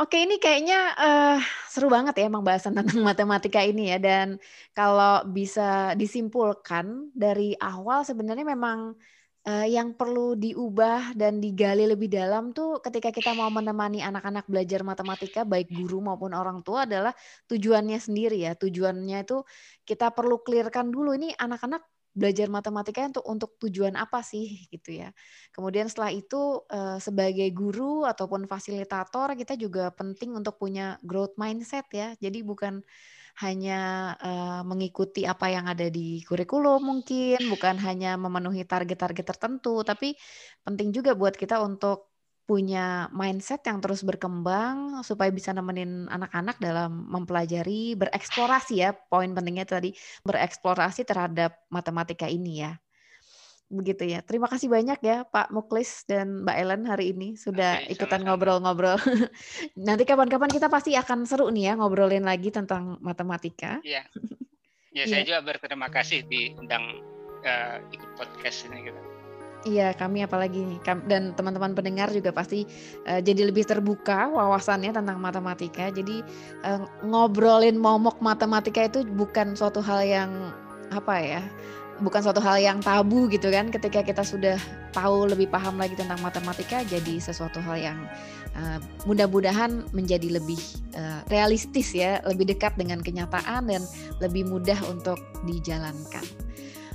Oke, 0.00 0.24
ini 0.24 0.40
kayaknya 0.40 0.96
uh, 0.96 1.36
seru 1.68 1.92
banget 1.92 2.14
ya 2.16 2.24
emang 2.32 2.40
bahasan 2.48 2.72
tentang 2.72 3.00
matematika 3.08 3.60
ini 3.60 3.92
ya. 3.92 3.98
Dan 4.00 4.40
kalau 4.72 5.22
bisa 5.28 5.92
disimpulkan 6.00 7.12
dari 7.12 7.52
awal 7.60 8.08
sebenarnya 8.08 8.46
memang 8.48 8.96
uh, 9.44 9.66
yang 9.68 9.92
perlu 9.92 10.32
diubah 10.40 11.12
dan 11.12 11.44
digali 11.44 11.84
lebih 11.84 12.08
dalam 12.08 12.56
tuh 12.56 12.80
ketika 12.80 13.12
kita 13.12 13.36
mau 13.36 13.52
menemani 13.52 14.00
anak-anak 14.00 14.48
belajar 14.48 14.80
matematika, 14.80 15.44
baik 15.44 15.68
guru 15.68 16.00
maupun 16.00 16.32
orang 16.32 16.64
tua 16.64 16.88
adalah 16.88 17.12
tujuannya 17.52 18.00
sendiri 18.00 18.48
ya. 18.48 18.56
Tujuannya 18.56 19.28
itu 19.28 19.44
kita 19.84 20.08
perlu 20.16 20.40
clearkan 20.40 20.88
dulu 20.88 21.12
ini 21.12 21.36
anak-anak 21.36 21.84
belajar 22.14 22.46
matematika 22.46 23.02
untuk 23.10 23.24
untuk 23.26 23.50
tujuan 23.58 23.98
apa 23.98 24.22
sih 24.22 24.70
gitu 24.70 25.02
ya. 25.02 25.10
Kemudian 25.50 25.90
setelah 25.90 26.14
itu 26.14 26.62
uh, 26.70 26.96
sebagai 27.02 27.50
guru 27.50 28.06
ataupun 28.06 28.46
fasilitator 28.46 29.34
kita 29.34 29.58
juga 29.58 29.90
penting 29.90 30.32
untuk 30.38 30.56
punya 30.56 30.96
growth 31.02 31.34
mindset 31.34 31.90
ya. 31.90 32.14
Jadi 32.22 32.46
bukan 32.46 32.80
hanya 33.42 34.14
uh, 34.22 34.62
mengikuti 34.62 35.26
apa 35.26 35.50
yang 35.50 35.66
ada 35.66 35.90
di 35.90 36.22
kurikulum 36.22 36.78
mungkin, 36.78 37.42
bukan 37.50 37.82
hanya 37.82 38.14
memenuhi 38.14 38.62
target-target 38.62 39.26
tertentu, 39.26 39.82
tapi 39.82 40.14
penting 40.62 40.94
juga 40.94 41.18
buat 41.18 41.34
kita 41.34 41.58
untuk 41.58 42.13
punya 42.44 43.08
mindset 43.08 43.64
yang 43.64 43.80
terus 43.80 44.04
berkembang 44.04 45.00
supaya 45.00 45.32
bisa 45.32 45.56
nemenin 45.56 46.04
anak-anak 46.12 46.60
dalam 46.60 47.08
mempelajari, 47.08 47.96
bereksplorasi 47.96 48.84
ya, 48.84 48.92
poin 48.92 49.32
pentingnya 49.32 49.64
tadi 49.64 49.96
bereksplorasi 50.28 51.08
terhadap 51.08 51.56
matematika 51.72 52.28
ini 52.28 52.68
ya. 52.68 52.76
Begitu 53.72 54.12
ya. 54.12 54.20
Terima 54.20 54.46
kasih 54.46 54.68
banyak 54.68 55.00
ya 55.00 55.24
Pak 55.24 55.48
Muklis 55.48 56.04
dan 56.04 56.44
Mbak 56.44 56.56
Ellen 56.60 56.82
hari 56.84 57.16
ini 57.16 57.34
sudah 57.34 57.80
Oke, 57.80 57.96
ikutan 57.96 58.20
ngobrol-ngobrol. 58.22 59.00
Nanti 59.88 60.04
kapan-kapan 60.04 60.52
kita 60.52 60.68
pasti 60.68 60.92
akan 60.94 61.24
seru 61.24 61.48
nih 61.48 61.72
ya 61.72 61.80
ngobrolin 61.80 62.28
lagi 62.28 62.52
tentang 62.52 63.00
matematika. 63.00 63.80
Iya. 63.82 64.04
Ya, 64.94 65.10
saya 65.10 65.26
ya. 65.26 65.34
juga 65.34 65.58
berterima 65.58 65.90
kasih 65.90 66.22
diundang 66.30 67.02
uh, 67.42 67.82
ikut 67.90 68.14
podcast 68.14 68.62
ini 68.70 68.86
gitu. 68.86 69.13
Iya, 69.64 69.96
kami 69.96 70.20
apalagi 70.20 70.60
dan 71.08 71.32
teman-teman 71.32 71.72
pendengar 71.72 72.12
juga 72.12 72.36
pasti 72.36 72.68
uh, 73.08 73.24
jadi 73.24 73.48
lebih 73.48 73.64
terbuka 73.64 74.28
wawasannya 74.28 74.92
tentang 74.92 75.16
matematika. 75.16 75.88
Jadi 75.88 76.20
uh, 76.68 76.84
ngobrolin 77.00 77.80
momok 77.80 78.20
matematika 78.20 78.84
itu 78.84 79.08
bukan 79.08 79.56
suatu 79.56 79.80
hal 79.80 80.04
yang 80.04 80.30
apa 80.92 81.16
ya? 81.16 81.40
Bukan 82.04 82.20
suatu 82.20 82.44
hal 82.44 82.60
yang 82.60 82.84
tabu 82.84 83.24
gitu 83.32 83.48
kan. 83.48 83.72
Ketika 83.72 84.04
kita 84.04 84.20
sudah 84.20 84.60
tahu 84.92 85.32
lebih 85.32 85.48
paham 85.48 85.80
lagi 85.80 85.96
tentang 85.96 86.20
matematika, 86.20 86.84
jadi 86.84 87.16
sesuatu 87.16 87.56
hal 87.64 87.80
yang 87.80 87.98
uh, 88.60 88.76
mudah-mudahan 89.08 89.88
menjadi 89.96 90.28
lebih 90.44 90.60
uh, 90.92 91.24
realistis 91.32 91.96
ya, 91.96 92.20
lebih 92.28 92.52
dekat 92.52 92.76
dengan 92.76 93.00
kenyataan 93.00 93.64
dan 93.72 93.80
lebih 94.20 94.44
mudah 94.44 94.76
untuk 94.92 95.16
dijalankan. 95.48 96.26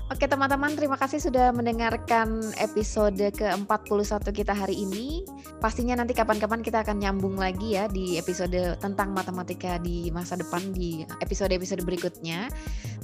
Oke 0.10 0.26
teman-teman, 0.26 0.74
terima 0.74 0.98
kasih 0.98 1.22
sudah 1.22 1.54
mendengarkan 1.54 2.42
episode 2.58 3.30
ke-41 3.30 4.26
kita 4.34 4.58
hari 4.58 4.82
ini. 4.82 5.22
Pastinya 5.62 6.02
nanti 6.02 6.18
kapan-kapan 6.18 6.66
kita 6.66 6.82
akan 6.82 6.98
nyambung 6.98 7.38
lagi 7.38 7.78
ya 7.78 7.86
di 7.86 8.18
episode 8.18 8.74
tentang 8.82 9.14
matematika 9.14 9.78
di 9.78 10.10
masa 10.10 10.34
depan 10.34 10.74
di 10.74 11.06
episode-episode 11.22 11.86
berikutnya. 11.86 12.50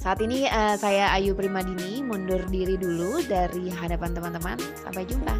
Saat 0.02 0.18
ini 0.18 0.50
uh, 0.50 0.74
saya 0.74 1.14
Ayu 1.14 1.38
Primadini 1.38 2.02
mundur 2.02 2.42
diri 2.50 2.74
dulu 2.74 3.22
dari 3.22 3.70
hadapan 3.70 4.10
teman-teman. 4.10 4.58
Sampai 4.82 5.06
jumpa. 5.06 5.34